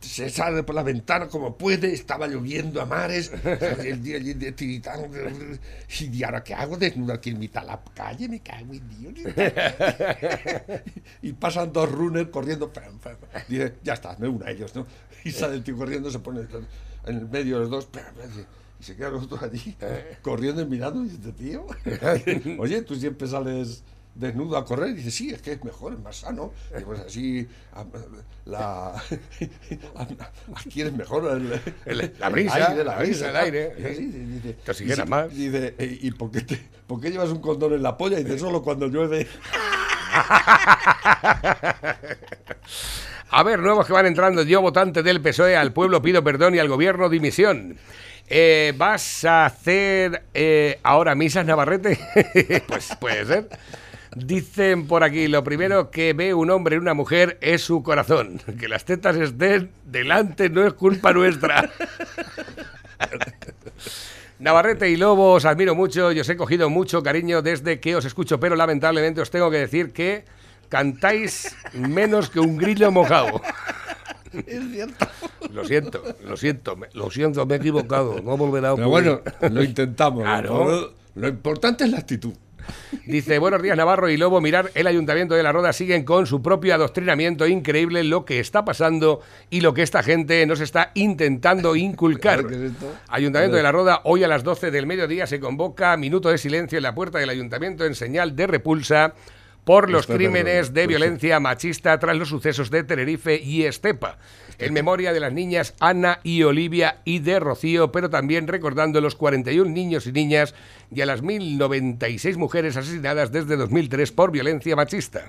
se 0.00 0.30
sale 0.30 0.62
por 0.62 0.74
la 0.74 0.82
ventana 0.82 1.28
como 1.28 1.56
puede, 1.56 1.92
estaba 1.92 2.26
lloviendo 2.26 2.80
a 2.80 2.86
mares, 2.86 3.32
el 3.84 4.02
día 4.02 4.16
allí 4.16 4.34
de 4.34 4.52
tiritando, 4.52 5.08
y 5.98 6.22
ahora 6.22 6.44
qué 6.44 6.54
hago 6.54 6.76
desnudo 6.76 7.12
aquí 7.12 7.30
en 7.30 7.38
mitad 7.38 7.62
de 7.62 7.66
la 7.68 7.80
calle, 7.94 8.28
me 8.28 8.40
cago 8.40 8.74
en 8.74 8.88
Dios. 8.88 9.34
y 11.22 11.32
pasan 11.32 11.72
dos 11.72 11.90
runners 11.90 12.28
corriendo, 12.30 12.72
pam, 12.72 12.98
pam, 12.98 13.16
pam. 13.16 13.42
dice, 13.48 13.74
ya 13.82 13.94
está, 13.94 14.16
me 14.18 14.28
uno 14.28 14.44
a 14.46 14.50
ellos, 14.50 14.74
¿no? 14.74 14.86
Y 15.24 15.32
sale 15.32 15.56
el 15.56 15.64
tío 15.64 15.76
corriendo, 15.76 16.10
se 16.10 16.20
pone 16.20 16.46
en 17.06 17.16
el 17.16 17.28
medio 17.28 17.56
de 17.56 17.60
los 17.62 17.70
dos, 17.70 17.86
pam, 17.86 18.14
y 18.80 18.84
se 18.84 18.94
quedan 18.94 19.14
los 19.14 19.28
dos 19.28 19.42
allí, 19.42 19.76
corriendo 20.22 20.62
y 20.62 20.66
mirando, 20.66 21.04
y 21.04 21.08
dice, 21.08 21.32
tío, 21.32 21.66
oye, 22.58 22.82
tú 22.82 22.94
siempre 22.94 23.26
sales 23.26 23.82
desnudo 24.18 24.56
a 24.56 24.64
correr, 24.64 24.90
y 24.90 24.94
dice, 24.94 25.10
sí, 25.10 25.30
es 25.30 25.40
que 25.40 25.52
es 25.52 25.64
mejor, 25.64 25.92
es 25.94 25.98
más 26.00 26.16
sano, 26.16 26.52
y 26.78 26.82
pues 26.82 27.00
así, 27.00 27.48
la, 28.44 28.94
aquí 30.54 30.82
es 30.82 30.92
mejor 30.92 31.30
el, 31.32 31.60
El- 31.86 32.12
la 32.18 32.28
brisa, 32.28 32.68
aire, 32.70 32.84
la 32.84 32.96
brisa, 32.98 33.30
el 33.30 33.36
aire, 33.36 33.72
Y 33.78 33.82
dice, 34.06 34.52
Te 34.64 34.70
oxigena 34.72 35.04
y 35.04 35.08
más. 35.08 35.34
Dice, 35.34 35.74
"Eh, 35.78 35.98
¿y 36.02 36.10
por 36.10 36.30
qué, 36.30 36.40
te- 36.42 36.68
por 36.86 37.00
qué 37.00 37.10
llevas 37.10 37.30
un 37.30 37.40
condón 37.40 37.72
en 37.74 37.82
la 37.82 37.96
polla? 37.96 38.18
Y 38.20 38.24
dice, 38.24 38.38
solo 38.38 38.62
cuando 38.62 38.86
llueve. 38.88 39.26
A 43.30 43.42
ver, 43.42 43.58
nuevos 43.58 43.86
que 43.86 43.92
van 43.92 44.06
entrando. 44.06 44.42
Yo, 44.42 44.62
votante 44.62 45.02
del 45.02 45.20
PSOE, 45.20 45.56
al 45.56 45.72
pueblo 45.72 46.00
pido 46.00 46.24
perdón 46.24 46.54
y 46.54 46.58
al 46.58 46.68
gobierno 46.68 47.08
dimisión. 47.10 47.76
Eh, 48.26 48.72
¿Vas 48.76 49.24
a 49.24 49.44
hacer 49.46 50.22
eh, 50.34 50.78
ahora 50.82 51.14
misas, 51.14 51.44
Navarrete? 51.44 51.98
pues 52.66 52.88
puede 52.98 53.24
ser. 53.26 53.48
Dicen 54.24 54.86
por 54.86 55.04
aquí, 55.04 55.28
lo 55.28 55.44
primero 55.44 55.90
que 55.90 56.12
ve 56.12 56.34
un 56.34 56.50
hombre 56.50 56.76
en 56.76 56.82
una 56.82 56.94
mujer 56.94 57.38
es 57.40 57.62
su 57.62 57.82
corazón. 57.82 58.40
Que 58.58 58.68
las 58.68 58.84
tetas 58.84 59.16
estén 59.16 59.70
delante 59.84 60.50
no 60.50 60.66
es 60.66 60.72
culpa 60.74 61.12
nuestra. 61.12 61.70
Navarrete 64.38 64.88
y 64.88 64.96
Lobo, 64.96 65.32
os 65.32 65.44
admiro 65.44 65.74
mucho 65.74 66.12
y 66.12 66.20
os 66.20 66.28
he 66.28 66.36
cogido 66.36 66.70
mucho 66.70 67.02
cariño 67.02 67.42
desde 67.42 67.80
que 67.80 67.96
os 67.96 68.04
escucho, 68.04 68.38
pero 68.38 68.54
lamentablemente 68.54 69.20
os 69.20 69.30
tengo 69.30 69.50
que 69.50 69.58
decir 69.58 69.92
que 69.92 70.24
cantáis 70.68 71.56
menos 71.72 72.30
que 72.30 72.38
un 72.40 72.56
grillo 72.56 72.90
mojado. 72.92 73.40
Es 74.46 74.62
cierto. 74.70 75.06
Lo 75.52 75.64
siento, 75.64 76.02
lo 76.24 76.36
siento, 76.36 76.76
me- 76.76 76.88
lo 76.92 77.10
siento, 77.10 77.46
me 77.46 77.54
he 77.54 77.58
equivocado. 77.58 78.20
No 78.22 78.36
volverá 78.36 78.70
a 78.70 78.76
Pero 78.76 78.88
bueno, 78.90 79.20
lo 79.50 79.62
intentamos. 79.62 80.22
Claro. 80.22 80.64
Lo, 80.70 80.92
lo 81.14 81.28
importante 81.28 81.84
es 81.84 81.90
la 81.90 81.98
actitud. 81.98 82.34
Dice, 83.06 83.38
buenos 83.38 83.62
días 83.62 83.76
Navarro 83.76 84.08
y 84.08 84.16
Lobo, 84.16 84.40
mirar, 84.40 84.70
el 84.74 84.86
Ayuntamiento 84.86 85.34
de 85.34 85.42
La 85.42 85.52
Roda 85.52 85.72
siguen 85.72 86.04
con 86.04 86.26
su 86.26 86.42
propio 86.42 86.74
adoctrinamiento. 86.74 87.46
Increíble 87.46 88.04
lo 88.04 88.24
que 88.24 88.40
está 88.40 88.64
pasando 88.64 89.20
y 89.50 89.60
lo 89.60 89.72
que 89.74 89.82
esta 89.82 90.02
gente 90.02 90.44
nos 90.46 90.60
está 90.60 90.90
intentando 90.94 91.74
inculcar. 91.76 92.44
Ayuntamiento 93.08 93.56
de 93.56 93.62
La 93.62 93.72
Roda, 93.72 94.02
hoy 94.04 94.24
a 94.24 94.28
las 94.28 94.44
12 94.44 94.70
del 94.70 94.86
mediodía 94.86 95.26
se 95.26 95.40
convoca 95.40 95.96
minuto 95.96 96.28
de 96.28 96.38
silencio 96.38 96.76
en 96.76 96.82
la 96.82 96.94
puerta 96.94 97.18
del 97.18 97.30
Ayuntamiento 97.30 97.84
en 97.84 97.94
señal 97.94 98.36
de 98.36 98.46
repulsa 98.46 99.14
por 99.68 99.90
los 99.90 100.06
crímenes 100.06 100.72
de 100.72 100.84
pues 100.84 100.88
violencia 100.88 101.38
machista 101.40 101.98
tras 101.98 102.16
los 102.16 102.30
sucesos 102.30 102.70
de 102.70 102.84
Tenerife 102.84 103.38
y 103.38 103.64
Estepa, 103.64 104.16
en 104.58 104.72
memoria 104.72 105.12
de 105.12 105.20
las 105.20 105.30
niñas 105.30 105.74
Ana 105.78 106.20
y 106.22 106.42
Olivia 106.42 107.02
y 107.04 107.18
de 107.18 107.38
Rocío, 107.38 107.92
pero 107.92 108.08
también 108.08 108.48
recordando 108.48 109.02
los 109.02 109.14
41 109.14 109.70
niños 109.70 110.06
y 110.06 110.12
niñas 110.12 110.54
y 110.90 111.02
a 111.02 111.06
las 111.06 111.20
1096 111.20 112.38
mujeres 112.38 112.78
asesinadas 112.78 113.30
desde 113.30 113.56
2003 113.58 114.10
por 114.12 114.30
violencia 114.30 114.74
machista. 114.74 115.26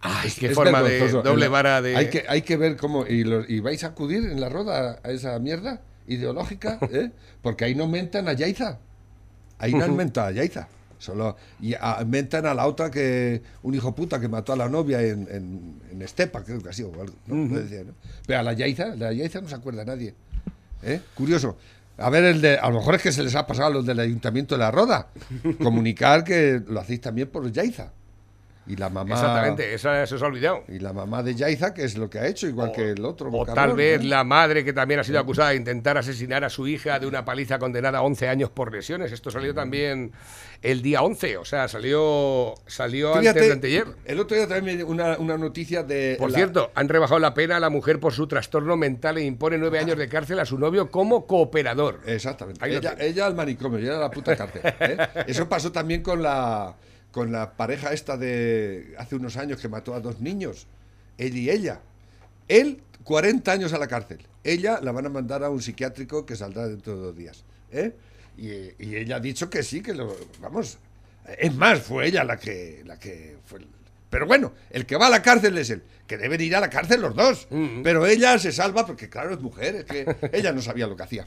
Ay, 0.00 0.32
qué 0.36 0.48
Es 0.48 0.54
forma 0.56 0.82
de 0.82 1.08
doble 1.08 1.46
vara 1.46 1.80
de... 1.80 1.94
Hay 1.94 2.10
que, 2.10 2.24
hay 2.28 2.42
que 2.42 2.56
ver 2.56 2.76
cómo. 2.76 3.06
Y, 3.06 3.22
lo- 3.22 3.48
y 3.48 3.60
vais 3.60 3.84
a 3.84 3.88
acudir 3.88 4.24
en 4.24 4.40
la 4.40 4.48
roda 4.48 4.98
a 5.04 5.10
esa 5.12 5.38
mierda 5.38 5.82
ideológica, 6.08 6.80
¿eh? 6.92 7.12
Porque 7.42 7.64
ahí 7.64 7.76
no 7.76 7.86
mentan 7.86 8.26
a 8.28 8.32
Yaiza. 8.32 8.80
Ahí 9.58 9.72
no 9.72 9.84
han 9.84 9.94
mentado 9.94 10.26
a 10.28 10.32
Yaiza. 10.32 10.66
Solo, 10.98 11.36
y 11.60 11.74
mentan 12.06 12.46
a 12.46 12.54
la 12.54 12.66
otra 12.66 12.90
que. 12.90 13.40
Un 13.62 13.74
hijo 13.74 13.94
puta 13.94 14.18
que 14.18 14.28
mató 14.28 14.52
a 14.52 14.56
la 14.56 14.68
novia 14.68 15.00
en, 15.00 15.28
en, 15.30 15.80
en 15.92 16.02
Estepa, 16.02 16.42
creo 16.42 16.60
que 16.60 16.70
ha 16.70 16.72
sido. 16.72 16.90
o 16.90 17.00
algo, 17.00 17.14
¿no? 17.26 17.60
Pero 18.26 18.40
a 18.40 18.42
la 18.42 18.52
Yaiza, 18.52 18.96
la 18.96 19.12
Yaiza 19.12 19.40
no 19.40 19.48
se 19.48 19.54
acuerda 19.54 19.84
nadie. 19.84 20.14
¿Eh? 20.82 21.00
Curioso. 21.14 21.56
A 21.98 22.10
ver, 22.10 22.24
el 22.24 22.40
de, 22.40 22.58
a 22.58 22.68
lo 22.68 22.76
mejor 22.76 22.94
es 22.94 23.02
que 23.02 23.12
se 23.12 23.22
les 23.22 23.34
ha 23.34 23.46
pasado 23.46 23.68
a 23.68 23.70
los 23.70 23.86
del 23.86 23.98
Ayuntamiento 23.98 24.54
de 24.54 24.60
la 24.60 24.70
Roda. 24.70 25.08
Comunicar 25.62 26.24
que 26.24 26.60
lo 26.66 26.80
hacéis 26.80 27.00
también 27.00 27.28
por 27.28 27.50
Yaiza. 27.50 27.92
Y 28.68 28.76
la 28.76 28.90
mamá. 28.90 29.14
Exactamente, 29.14 29.74
esa 29.74 30.06
se 30.06 30.14
os 30.14 30.22
ha 30.22 30.26
olvidado. 30.26 30.62
Y 30.68 30.78
la 30.78 30.92
mamá 30.92 31.22
de 31.22 31.34
Yaiza, 31.34 31.72
que 31.72 31.84
es 31.84 31.96
lo 31.96 32.10
que 32.10 32.18
ha 32.18 32.26
hecho, 32.26 32.46
igual 32.46 32.70
que 32.70 32.90
el 32.90 33.02
otro. 33.04 33.30
O 33.32 33.46
tal 33.46 33.74
vez 33.74 34.02
¿no? 34.02 34.10
la 34.10 34.24
madre 34.24 34.62
que 34.62 34.74
también 34.74 35.00
ha 35.00 35.04
sido 35.04 35.18
acusada 35.18 35.50
de 35.50 35.56
intentar 35.56 35.96
asesinar 35.96 36.44
a 36.44 36.50
su 36.50 36.68
hija 36.68 37.00
de 37.00 37.06
una 37.06 37.24
paliza 37.24 37.58
condenada 37.58 37.98
a 37.98 38.02
11 38.02 38.28
años 38.28 38.50
por 38.50 38.70
lesiones. 38.70 39.10
Esto 39.10 39.30
salió 39.30 39.54
también 39.54 40.12
el 40.60 40.82
día 40.82 41.02
11, 41.02 41.36
o 41.36 41.44
sea, 41.44 41.68
salió 41.68 42.54
salió 42.66 43.10
Fíjate, 43.14 43.28
antes 43.28 43.46
de 43.46 43.52
anteayer. 43.52 43.86
El 44.04 44.18
otro 44.18 44.36
día 44.36 44.48
también 44.48 44.82
una, 44.84 45.16
una 45.18 45.38
noticia 45.38 45.82
de. 45.84 46.16
Por 46.18 46.30
la- 46.30 46.36
cierto, 46.38 46.70
han 46.74 46.88
rebajado 46.88 47.20
la 47.20 47.32
pena 47.34 47.56
a 47.56 47.60
la 47.60 47.70
mujer 47.70 48.00
por 48.00 48.12
su 48.12 48.26
trastorno 48.26 48.76
mental 48.76 49.18
e 49.18 49.24
impone 49.24 49.56
nueve 49.58 49.78
años 49.78 49.96
de 49.96 50.08
cárcel 50.08 50.38
a 50.40 50.44
su 50.44 50.58
novio 50.58 50.90
como 50.90 51.26
cooperador. 51.26 52.00
Exactamente. 52.06 52.64
Ahí 52.64 52.74
Ella, 52.74 52.96
ella 52.98 53.26
al 53.26 53.34
manicomio, 53.36 53.78
ella 53.78 53.96
a 53.96 54.00
la 54.00 54.10
puta 54.10 54.36
cárcel. 54.36 54.62
¿eh? 54.64 54.96
Eso 55.28 55.48
pasó 55.48 55.70
también 55.70 56.02
con 56.02 56.22
la, 56.22 56.74
con 57.12 57.30
la 57.30 57.52
pareja 57.56 57.92
esta 57.92 58.16
de 58.16 58.94
hace 58.98 59.14
unos 59.16 59.36
años 59.36 59.60
que 59.60 59.68
mató 59.68 59.94
a 59.94 60.00
dos 60.00 60.20
niños. 60.20 60.66
Él 61.18 61.36
y 61.36 61.50
ella. 61.50 61.80
Él, 62.48 62.82
40 63.04 63.52
años 63.52 63.72
a 63.72 63.78
la 63.78 63.86
cárcel. 63.86 64.26
Ella 64.42 64.80
la 64.82 64.90
van 64.92 65.06
a 65.06 65.08
mandar 65.08 65.44
a 65.44 65.50
un 65.50 65.60
psiquiátrico 65.62 66.26
que 66.26 66.34
saldrá 66.36 66.66
dentro 66.66 66.96
de 66.96 67.02
dos 67.02 67.16
días. 67.16 67.44
¿eh? 67.70 67.92
Y, 68.38 68.72
y 68.78 68.96
ella 68.96 69.16
ha 69.16 69.20
dicho 69.20 69.50
que 69.50 69.62
sí, 69.62 69.82
que 69.82 69.92
lo. 69.94 70.16
Vamos. 70.40 70.78
Es 71.36 71.54
más, 71.54 71.82
fue 71.82 72.06
ella 72.06 72.24
la 72.24 72.38
que, 72.38 72.82
la 72.86 72.98
que 72.98 73.36
fue. 73.44 73.58
el- 73.58 73.66
Pero 74.08 74.26
bueno, 74.26 74.52
el 74.70 74.86
que 74.86 74.96
va 74.96 75.08
a 75.08 75.10
la 75.10 75.20
cárcel 75.20 75.58
es 75.58 75.68
él, 75.70 75.82
que 76.06 76.16
deben 76.16 76.40
ir 76.40 76.56
a 76.56 76.60
la 76.60 76.70
cárcel 76.70 77.02
los 77.02 77.14
dos. 77.14 77.46
Pero 77.82 78.06
ella 78.06 78.38
se 78.38 78.52
salva 78.52 78.86
porque, 78.86 79.10
claro, 79.10 79.34
es 79.34 79.40
mujer, 79.40 79.74
es 79.76 79.84
que 79.84 80.16
ella 80.32 80.52
no 80.52 80.62
sabía 80.62 80.86
lo 80.86 80.96
que 80.96 81.02
hacía. 81.02 81.26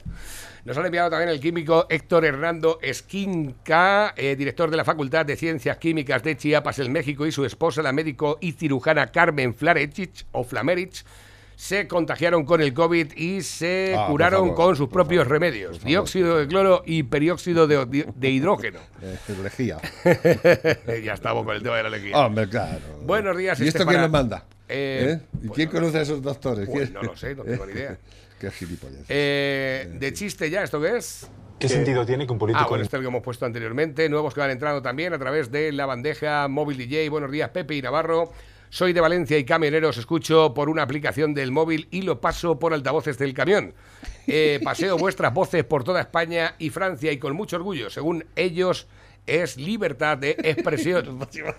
Nos 0.64 0.76
han 0.76 0.86
enviado 0.86 1.10
también 1.10 1.28
el 1.28 1.38
químico 1.38 1.86
Héctor 1.90 2.24
Hernando 2.24 2.78
Esquinca, 2.82 4.14
eh, 4.16 4.34
director 4.36 4.70
de 4.70 4.76
la 4.76 4.84
Facultad 4.84 5.24
de 5.26 5.36
Ciencias 5.36 5.76
Químicas 5.78 6.22
de 6.22 6.36
Chiapas, 6.36 6.78
en 6.80 6.90
México, 6.92 7.26
y 7.26 7.32
su 7.32 7.44
esposa, 7.44 7.82
la 7.82 7.92
médico 7.92 8.38
y 8.40 8.52
cirujana 8.52 9.12
Carmen 9.12 9.54
Flarechich, 9.54 10.26
o 10.32 10.42
Flamerich, 10.44 11.04
se 11.62 11.86
contagiaron 11.86 12.44
con 12.44 12.60
el 12.60 12.74
COVID 12.74 13.12
y 13.16 13.40
se 13.42 13.94
Ah, 13.96 14.08
curaron 14.08 14.48
favor, 14.48 14.54
con 14.56 14.76
sus 14.76 14.88
propios 14.88 15.28
remedios, 15.28 15.84
dióxido 15.84 16.38
de 16.38 16.48
cloro 16.48 16.82
y 16.84 17.04
perióxido 17.04 17.68
de, 17.68 18.04
de 18.16 18.30
hidrógeno. 18.30 18.80
Lejía. 19.44 19.78
ya 21.04 21.12
estamos 21.14 21.44
con 21.44 21.54
el 21.54 21.62
tema 21.62 21.76
de 21.76 21.82
la 21.84 21.90
lejía. 21.90 22.18
Hombre, 22.18 22.48
claro. 22.48 22.80
Buenos 23.04 23.36
días, 23.36 23.60
¿Y 23.60 23.68
esto 23.68 23.78
Estefana. 23.78 23.90
quién 23.90 24.02
lo 24.02 24.08
manda? 24.08 24.44
Eh, 24.68 25.20
¿Eh? 25.20 25.38
¿Y 25.44 25.48
quién 25.50 25.68
conoce 25.68 25.98
a 25.98 26.02
esos 26.02 26.20
doctores? 26.20 26.68
pues 26.68 26.90
no 26.90 27.00
lo 27.00 27.16
sé, 27.16 27.36
no 27.36 27.44
tengo 27.44 27.64
ni 27.66 27.74
idea. 27.74 27.96
Qué 28.40 28.50
gilipollas. 28.50 29.04
Eh, 29.08 29.88
de 30.00 30.12
chiste 30.14 30.50
ya, 30.50 30.64
¿esto 30.64 30.80
qué 30.80 30.96
es? 30.96 31.30
¿Qué 31.60 31.68
sentido 31.68 32.04
tiene 32.04 32.26
que 32.26 32.32
un 32.32 32.40
político... 32.40 32.64
Ah, 32.64 32.68
bueno, 32.68 32.82
este 32.82 32.96
es 32.96 32.98
el 32.98 33.04
que 33.04 33.08
hemos 33.08 33.22
puesto 33.22 33.46
anteriormente. 33.46 34.08
Nuevos 34.08 34.34
que 34.34 34.40
van 34.40 34.50
entrando 34.50 34.82
también 34.82 35.14
a 35.14 35.18
través 35.20 35.52
de 35.52 35.70
la 35.70 35.86
bandeja 35.86 36.48
móvil 36.48 36.76
DJ. 36.76 37.08
Buenos 37.08 37.30
días, 37.30 37.50
Pepe 37.50 37.76
y 37.76 37.82
Navarro. 37.82 38.32
Soy 38.72 38.94
de 38.94 39.02
Valencia 39.02 39.36
y 39.36 39.44
camioneros 39.44 39.98
escucho 39.98 40.54
por 40.54 40.70
una 40.70 40.82
aplicación 40.82 41.34
del 41.34 41.52
móvil 41.52 41.88
y 41.90 42.00
lo 42.00 42.22
paso 42.22 42.58
por 42.58 42.72
altavoces 42.72 43.18
del 43.18 43.34
camión. 43.34 43.74
Eh, 44.26 44.60
paseo 44.64 44.96
vuestras 44.96 45.34
voces 45.34 45.62
por 45.62 45.84
toda 45.84 46.00
España 46.00 46.54
y 46.58 46.70
Francia 46.70 47.12
y 47.12 47.18
con 47.18 47.36
mucho 47.36 47.56
orgullo. 47.56 47.90
Según 47.90 48.24
ellos, 48.34 48.88
es 49.26 49.58
libertad 49.58 50.16
de 50.16 50.30
expresión. 50.42 51.18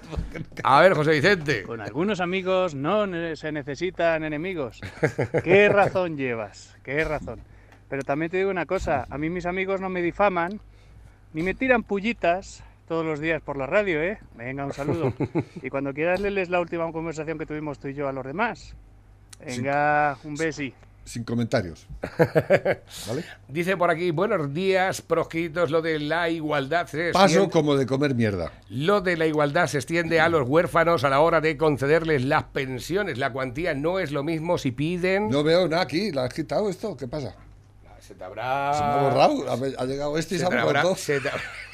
A 0.64 0.82
ver, 0.82 0.96
José 0.96 1.12
Vicente. 1.12 1.62
Con 1.62 1.82
algunos 1.82 2.20
amigos 2.20 2.74
no 2.74 3.06
se 3.36 3.52
necesitan 3.52 4.24
enemigos. 4.24 4.82
¿Qué 5.44 5.70
razón 5.70 6.18
llevas? 6.18 6.76
¿Qué 6.82 7.04
razón? 7.04 7.42
Pero 7.90 8.02
también 8.02 8.32
te 8.32 8.38
digo 8.38 8.50
una 8.50 8.66
cosa, 8.66 9.06
a 9.08 9.20
mí 9.20 9.30
mis 9.30 9.46
amigos 9.46 9.80
no 9.80 9.88
me 9.88 10.02
difaman, 10.02 10.60
ni 11.34 11.44
me 11.44 11.54
tiran 11.54 11.84
pullitas 11.84 12.64
todos 12.88 13.06
los 13.06 13.20
días 13.20 13.42
por 13.42 13.58
la 13.58 13.66
radio, 13.66 14.02
¿eh? 14.02 14.20
Venga, 14.36 14.66
un 14.66 14.74
saludo. 14.74 15.14
Y 15.62 15.70
cuando 15.70 15.94
quieras 15.94 16.20
leerles 16.20 16.50
la 16.50 16.60
última 16.60 16.92
conversación 16.92 17.38
que 17.38 17.46
tuvimos 17.46 17.80
tú 17.80 17.88
y 17.88 17.94
yo 17.94 18.08
a 18.08 18.12
los 18.12 18.26
demás. 18.26 18.76
Venga, 19.46 20.18
un 20.24 20.36
besi. 20.36 20.74
Sin 21.06 21.26
comentarios. 21.26 21.86
¿Vale? 23.08 23.26
Dice 23.50 23.76
por 23.76 23.90
aquí, 23.90 24.12
buenos 24.12 24.54
días, 24.54 25.02
proscritos, 25.02 25.70
lo 25.70 25.82
de 25.82 26.00
la 26.00 26.30
igualdad 26.30 26.88
se 26.88 27.12
Paso 27.12 27.44
extiende- 27.44 27.52
como 27.52 27.76
de 27.76 27.86
comer 27.86 28.16
mierda. 28.16 28.54
Lo 28.70 29.02
de 29.02 29.18
la 29.18 29.26
igualdad 29.26 29.68
se 29.68 29.80
extiende 29.80 30.22
a 30.22 30.30
los 30.30 30.48
huérfanos 30.48 31.04
a 31.04 31.10
la 31.10 31.20
hora 31.20 31.42
de 31.42 31.58
concederles 31.58 32.24
las 32.24 32.44
pensiones. 32.46 33.18
La 33.18 33.34
cuantía 33.34 33.74
no 33.74 34.00
es 34.00 34.12
lo 34.14 34.24
mismo 34.24 34.58
si 34.58 34.72
piden... 34.72 35.30
No 35.30 35.44
veo 35.44 35.68
nada 35.68 35.82
aquí. 35.84 36.12
¿La 36.12 36.24
has 36.24 36.34
quitado 36.34 36.70
esto? 36.70 36.96
¿Qué 36.96 37.08
pasa? 37.10 37.36
Se 38.00 38.16
te 38.16 38.24
habrá... 38.24 38.74
Se 38.74 38.80
me 38.84 38.90
ha 38.90 38.98
borrado. 39.10 39.52
Ha, 39.80 39.86
llegado 39.86 40.18
este 40.18 40.36
y 40.36 40.38
se, 40.38 40.46
se 40.46 40.48
ha 40.48 40.50
te, 40.58 40.64
borrado 40.64 40.90
habrá, 40.90 41.00
se 41.02 41.20
te- 41.20 41.30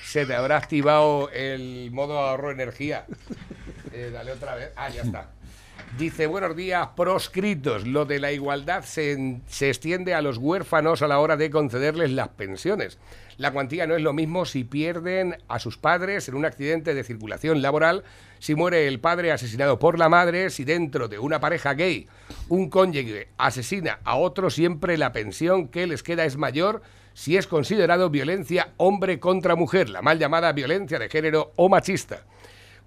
se 0.10 0.26
te 0.26 0.34
habrá 0.34 0.58
activado 0.58 1.30
el 1.30 1.92
modo 1.92 2.18
ahorro 2.18 2.50
energía. 2.50 3.06
Eh, 3.94 4.10
dale 4.12 4.32
otra 4.32 4.56
vez. 4.56 4.72
Ah, 4.76 4.90
ya 4.90 5.04
está. 5.04 5.30
Dice, 6.00 6.26
buenos 6.26 6.56
días, 6.56 6.90
proscritos. 6.96 7.86
Lo 7.86 8.06
de 8.06 8.20
la 8.20 8.32
igualdad 8.32 8.84
se, 8.84 9.40
se 9.48 9.68
extiende 9.68 10.16
a 10.16 10.24
los 10.24 10.38
huérfanos 10.38 11.04
a 11.04 11.08
la 11.08 11.20
hora 11.20 11.38
de 11.38 11.52
concederles 11.52 12.10
las 12.10 12.30
pensiones. 12.30 12.98
La 13.38 13.52
cuantía 13.52 13.86
no 13.86 13.96
es 13.96 14.02
lo 14.02 14.14
mismo 14.14 14.46
si 14.46 14.64
pierden 14.64 15.38
a 15.48 15.60
sus 15.60 15.78
padres 15.78 16.28
en 16.28 16.34
un 16.34 16.46
accidente 16.46 16.96
de 16.96 17.04
circulación 17.04 17.62
laboral, 17.62 18.04
si 18.40 18.56
muere 18.56 18.88
el 18.88 19.00
padre 19.00 19.32
asesinado 19.32 19.78
por 19.78 20.00
la 20.00 20.10
madre, 20.10 20.50
si 20.50 20.64
dentro 20.64 21.08
de 21.08 21.20
una 21.20 21.40
pareja 21.40 21.76
gay 21.76 22.08
un 22.48 22.70
cónyuge 22.70 23.28
asesina 23.38 24.00
a 24.04 24.16
otro, 24.16 24.50
siempre 24.50 24.98
la 24.98 25.12
pensión 25.12 25.68
que 25.68 25.86
les 25.86 26.02
queda 26.02 26.26
es 26.26 26.36
mayor 26.36 26.82
si 27.14 27.36
es 27.38 27.48
considerado 27.48 28.10
violencia 28.10 28.70
hombre 28.78 29.20
contra 29.20 29.56
mujer, 29.56 29.90
la 29.90 30.02
mal 30.02 30.18
llamada 30.20 30.52
violencia 30.54 30.98
de 31.00 31.10
género 31.10 31.52
o 31.56 31.70
machista 31.70 32.24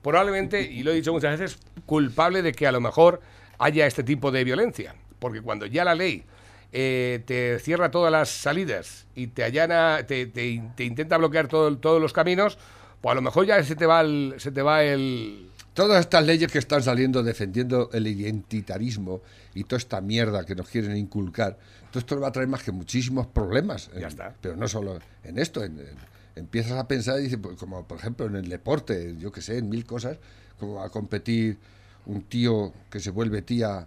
probablemente, 0.00 0.60
y 0.62 0.82
lo 0.82 0.90
he 0.90 0.94
dicho 0.96 1.12
muchas 1.12 1.38
veces, 1.38 1.58
culpable 1.86 2.42
de 2.42 2.52
que 2.52 2.66
a 2.66 2.72
lo 2.72 2.80
mejor 2.80 3.20
haya 3.58 3.86
este 3.86 4.02
tipo 4.02 4.32
de 4.32 4.42
violencia. 4.42 4.96
Porque 5.20 5.40
cuando 5.40 5.64
ya 5.66 5.84
la 5.84 5.94
ley 5.94 6.24
eh, 6.72 7.22
te 7.24 7.60
cierra 7.60 7.90
todas 7.92 8.10
las 8.10 8.28
salidas 8.28 9.06
y 9.14 9.28
te 9.28 9.44
allana, 9.44 10.04
te, 10.06 10.26
te- 10.26 10.60
te 10.74 10.84
intenta 10.84 11.16
bloquear 11.18 11.46
todo- 11.46 11.78
todos 11.78 12.00
los 12.02 12.12
caminos, 12.12 12.58
pues 13.00 13.12
a 13.12 13.14
lo 13.14 13.22
mejor 13.22 13.46
ya 13.46 13.62
se 13.62 13.76
te 13.76 13.86
va 13.86 14.00
el, 14.00 14.34
se 14.38 14.50
te 14.50 14.62
va 14.62 14.82
el, 14.82 15.48
Todas 15.74 16.00
estas 16.00 16.26
leyes 16.26 16.50
que 16.50 16.58
están 16.58 16.82
saliendo 16.82 17.22
defendiendo 17.22 17.88
el 17.92 18.06
identitarismo 18.08 19.22
y 19.54 19.62
toda 19.64 19.78
esta 19.78 20.00
mierda 20.00 20.44
que 20.44 20.54
nos 20.56 20.68
quieren 20.68 20.96
inculcar, 20.96 21.56
todo 21.92 22.00
esto 22.00 22.18
va 22.18 22.28
a 22.28 22.32
traer 22.32 22.48
más 22.48 22.62
que 22.64 22.72
muchísimos 22.72 23.26
problemas. 23.28 23.88
Ya 23.92 24.00
En- 24.00 24.04
está. 24.06 24.34
Pero 24.40 24.56
no 24.56 24.66
solo 24.66 24.98
en 25.22 25.38
esto. 25.38 25.62
en- 25.62 25.78
en- 25.78 26.12
empiezas 26.34 26.72
a 26.78 26.88
pensar, 26.88 27.20
y 27.20 27.24
dices, 27.24 27.38
pues, 27.40 27.56
como 27.58 27.86
por 27.86 27.98
ejemplo 27.98 28.26
en 28.26 28.34
el 28.36 28.48
deporte, 28.48 29.14
yo 29.18 29.30
que 29.30 29.42
sé, 29.42 29.58
en 29.58 29.68
mil 29.68 29.84
cosas, 29.84 30.16
como 30.58 30.74
va 30.76 30.86
a 30.86 30.88
competir 30.88 31.58
un 32.06 32.22
tío 32.22 32.72
que 32.90 32.98
se 33.00 33.10
vuelve 33.10 33.42
tía 33.42 33.86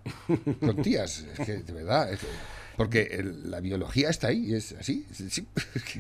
con 0.62 0.82
tías. 0.84 1.26
Es 1.38 1.46
que, 1.46 1.58
de 1.64 1.74
verdad, 1.74 2.14
es 2.14 2.20
que- 2.20 2.28
porque 2.78 3.02
el- 3.12 3.50
la 3.50 3.62
biología 3.62 4.10
está 4.10 4.28
ahí, 4.28 4.54
es 4.54 4.74
así. 4.80 5.06
sí, 5.12 5.30
sí. 5.30 5.48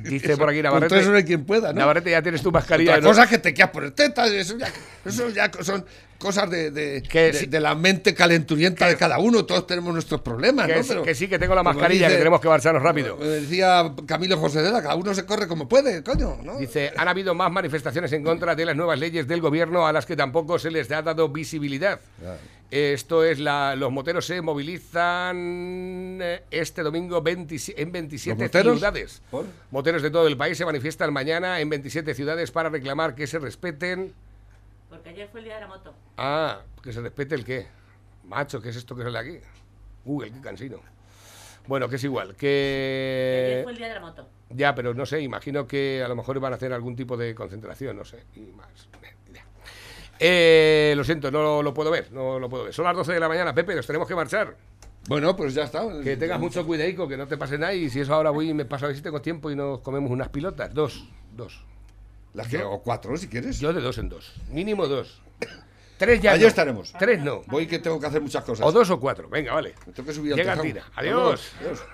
Dice 0.03 0.37
por 0.37 0.49
aquí 0.49 0.61
Navarrete. 0.61 0.99
eso 0.99 1.09
no 1.09 1.17
hay 1.17 1.23
quien 1.23 1.45
pueda, 1.45 1.73
¿no? 1.73 1.79
Navarrete, 1.79 2.11
ya 2.11 2.21
tienes 2.21 2.41
tu 2.43 2.51
mascarilla. 2.51 2.91
Otra 2.91 3.01
¿no? 3.01 3.07
cosa 3.09 3.27
que 3.27 3.37
te 3.39 3.53
quedas 3.53 3.71
por 3.71 3.89
tetas, 3.91 4.29
eso 4.31 4.57
ya, 4.57 4.67
eso 5.05 5.29
ya 5.29 5.49
son 5.61 5.83
cosas 6.19 6.49
de, 6.49 6.71
de, 6.71 7.01
de- 7.01 7.33
sí. 7.33 7.45
de 7.45 7.59
la 7.59 7.75
mente 7.75 8.13
calenturienta 8.13 8.87
de 8.87 8.95
cada 8.97 9.19
uno, 9.19 9.45
todos 9.45 9.67
tenemos 9.67 9.93
nuestros 9.93 10.21
problemas, 10.21 10.67
Que 10.67 10.75
¿no? 10.75 10.81
Pero, 10.87 11.03
que 11.03 11.13
sí, 11.15 11.27
que 11.27 11.37
tengo 11.39 11.53
la 11.55 11.63
mascarilla, 11.63 12.07
que 12.09 12.17
tenemos 12.17 12.39
que 12.41 12.47
marcharnos 12.47 12.81
rápido. 12.81 13.17
Decía 13.17 13.91
Camilo 14.05 14.37
José 14.37 14.61
de 14.61 14.71
la, 14.71 14.81
cada 14.81 14.95
uno 14.95 15.13
se 15.13 15.25
corre 15.25 15.47
como 15.47 15.67
puede, 15.67 16.03
coño, 16.03 16.37
¿no? 16.43 16.57
Dice, 16.57 16.91
han 16.97 17.07
habido 17.07 17.33
más 17.35 17.51
manifestaciones 17.51 18.11
en 18.13 18.23
contra 18.23 18.55
de 18.55 18.65
las 18.65 18.75
nuevas 18.75 18.99
leyes 18.99 19.27
del 19.27 19.41
gobierno 19.41 19.85
a 19.87 19.93
las 19.93 20.05
que 20.05 20.15
tampoco 20.15 20.57
se 20.59 20.71
les 20.71 20.89
ha 20.91 21.01
dado 21.01 21.29
visibilidad. 21.29 21.99
Esto 22.71 23.23
es, 23.23 23.39
la, 23.39 23.75
los 23.75 23.91
moteros 23.91 24.25
se 24.25 24.41
movilizan 24.41 26.19
eh, 26.21 26.41
este 26.51 26.81
domingo 26.81 27.21
20 27.21 27.55
en 27.77 27.91
27 27.91 28.35
¿Los 28.41 28.47
moteros? 28.49 28.77
ciudades. 28.77 29.21
¿Por? 29.29 29.45
Moteros 29.71 30.01
de 30.01 30.09
todo 30.09 30.27
el 30.27 30.35
país 30.35 30.57
se 30.57 30.65
manifiestan 30.65 31.13
mañana 31.13 31.59
en 31.61 31.69
27 31.69 32.13
ciudades 32.13 32.51
para 32.51 32.69
reclamar 32.69 33.15
que 33.15 33.27
se 33.27 33.39
respeten... 33.39 34.13
Porque 35.05 35.19
ayer 35.19 35.29
fue 35.29 35.41
el 35.41 35.45
día 35.45 35.53
de 35.53 35.61
la 35.61 35.67
moto. 35.67 35.93
Ah, 36.17 36.61
que 36.81 36.91
se 36.91 36.99
respete 36.99 37.35
el 37.35 37.45
qué. 37.45 37.67
Macho, 38.23 38.59
¿qué 38.59 38.69
es 38.69 38.75
esto 38.75 38.95
que 38.95 39.03
sale 39.03 39.19
aquí? 39.19 39.37
Google, 40.03 40.31
qué 40.31 40.41
cansino. 40.41 40.79
Bueno, 41.67 41.87
que 41.87 41.97
es 41.97 42.03
igual, 42.03 42.35
Que 42.35 43.51
ayer 43.51 43.63
fue 43.63 43.73
el 43.73 43.77
día 43.77 43.87
de 43.89 43.93
la 43.93 43.99
moto. 43.99 44.27
Ya, 44.49 44.73
pero 44.73 44.95
no 44.95 45.05
sé, 45.05 45.21
imagino 45.21 45.67
que 45.67 46.01
a 46.03 46.07
lo 46.07 46.15
mejor 46.15 46.39
van 46.39 46.53
a 46.53 46.55
hacer 46.55 46.73
algún 46.73 46.95
tipo 46.95 47.17
de 47.17 47.35
concentración, 47.35 47.95
no 47.95 48.03
sé. 48.03 48.23
Y 48.35 48.39
más. 48.55 48.89
Eh, 50.17 50.95
lo 50.97 51.03
siento, 51.03 51.29
no 51.29 51.43
lo, 51.43 51.61
lo 51.61 51.71
puedo 51.71 51.91
ver, 51.91 52.11
no 52.11 52.39
lo 52.39 52.49
puedo 52.49 52.63
ver. 52.63 52.73
Son 52.73 52.85
las 52.85 52.95
12 52.95 53.13
de 53.13 53.19
la 53.19 53.27
mañana, 53.27 53.53
Pepe, 53.53 53.75
nos 53.75 53.85
tenemos 53.85 54.07
que 54.07 54.15
marchar. 54.15 54.55
Bueno, 55.07 55.35
pues 55.35 55.53
ya 55.53 55.65
está. 55.65 55.83
Que 56.03 56.17
tengas 56.17 56.39
mucho 56.39 56.65
cuidado, 56.65 57.07
que 57.07 57.15
no 57.15 57.27
te 57.27 57.37
pase 57.37 57.59
nada 57.59 57.75
y 57.75 57.91
si 57.91 57.99
eso 57.99 58.15
ahora 58.15 58.31
voy 58.31 58.49
y 58.49 58.53
me 58.55 58.65
paso 58.65 58.85
a 58.85 58.87
ver 58.87 58.97
si 58.97 59.03
tengo 59.03 59.21
tiempo 59.21 59.51
y 59.51 59.55
nos 59.55 59.81
comemos 59.81 60.09
unas 60.09 60.29
pilotas. 60.29 60.73
Dos, 60.73 61.07
dos. 61.31 61.63
Las 62.35 62.47
que, 62.47 62.61
o 62.61 62.79
cuatro, 62.81 63.15
si 63.17 63.27
quieres. 63.27 63.59
Yo 63.59 63.71
de 63.73 63.81
dos 63.81 63.97
en 63.97 64.09
dos. 64.09 64.33
Mínimo 64.49 64.87
dos. 64.87 65.21
Tres 65.97 66.21
ya 66.21 66.33
Allí 66.33 66.41
no. 66.41 66.47
estaremos. 66.49 66.91
Tres 66.99 67.23
no. 67.23 67.41
Voy 67.47 67.65
que 67.67 67.79
tengo 67.79 67.97
que 67.97 68.05
hacer 68.07 68.21
muchas 68.21 68.43
cosas. 68.43 68.67
O 68.67 68.71
dos 68.73 68.89
o 68.89 68.99
cuatro. 68.99 69.29
Venga, 69.29 69.53
vale. 69.53 69.73
Me 69.87 69.93
tengo 69.93 70.07
que 70.07 70.13
subir 70.13 70.33
al 70.33 70.37
Llega 70.37 70.51
tejado. 70.51 70.63
Tira. 70.67 70.83
Adiós. 70.95 71.53
Adiós. 71.61 71.85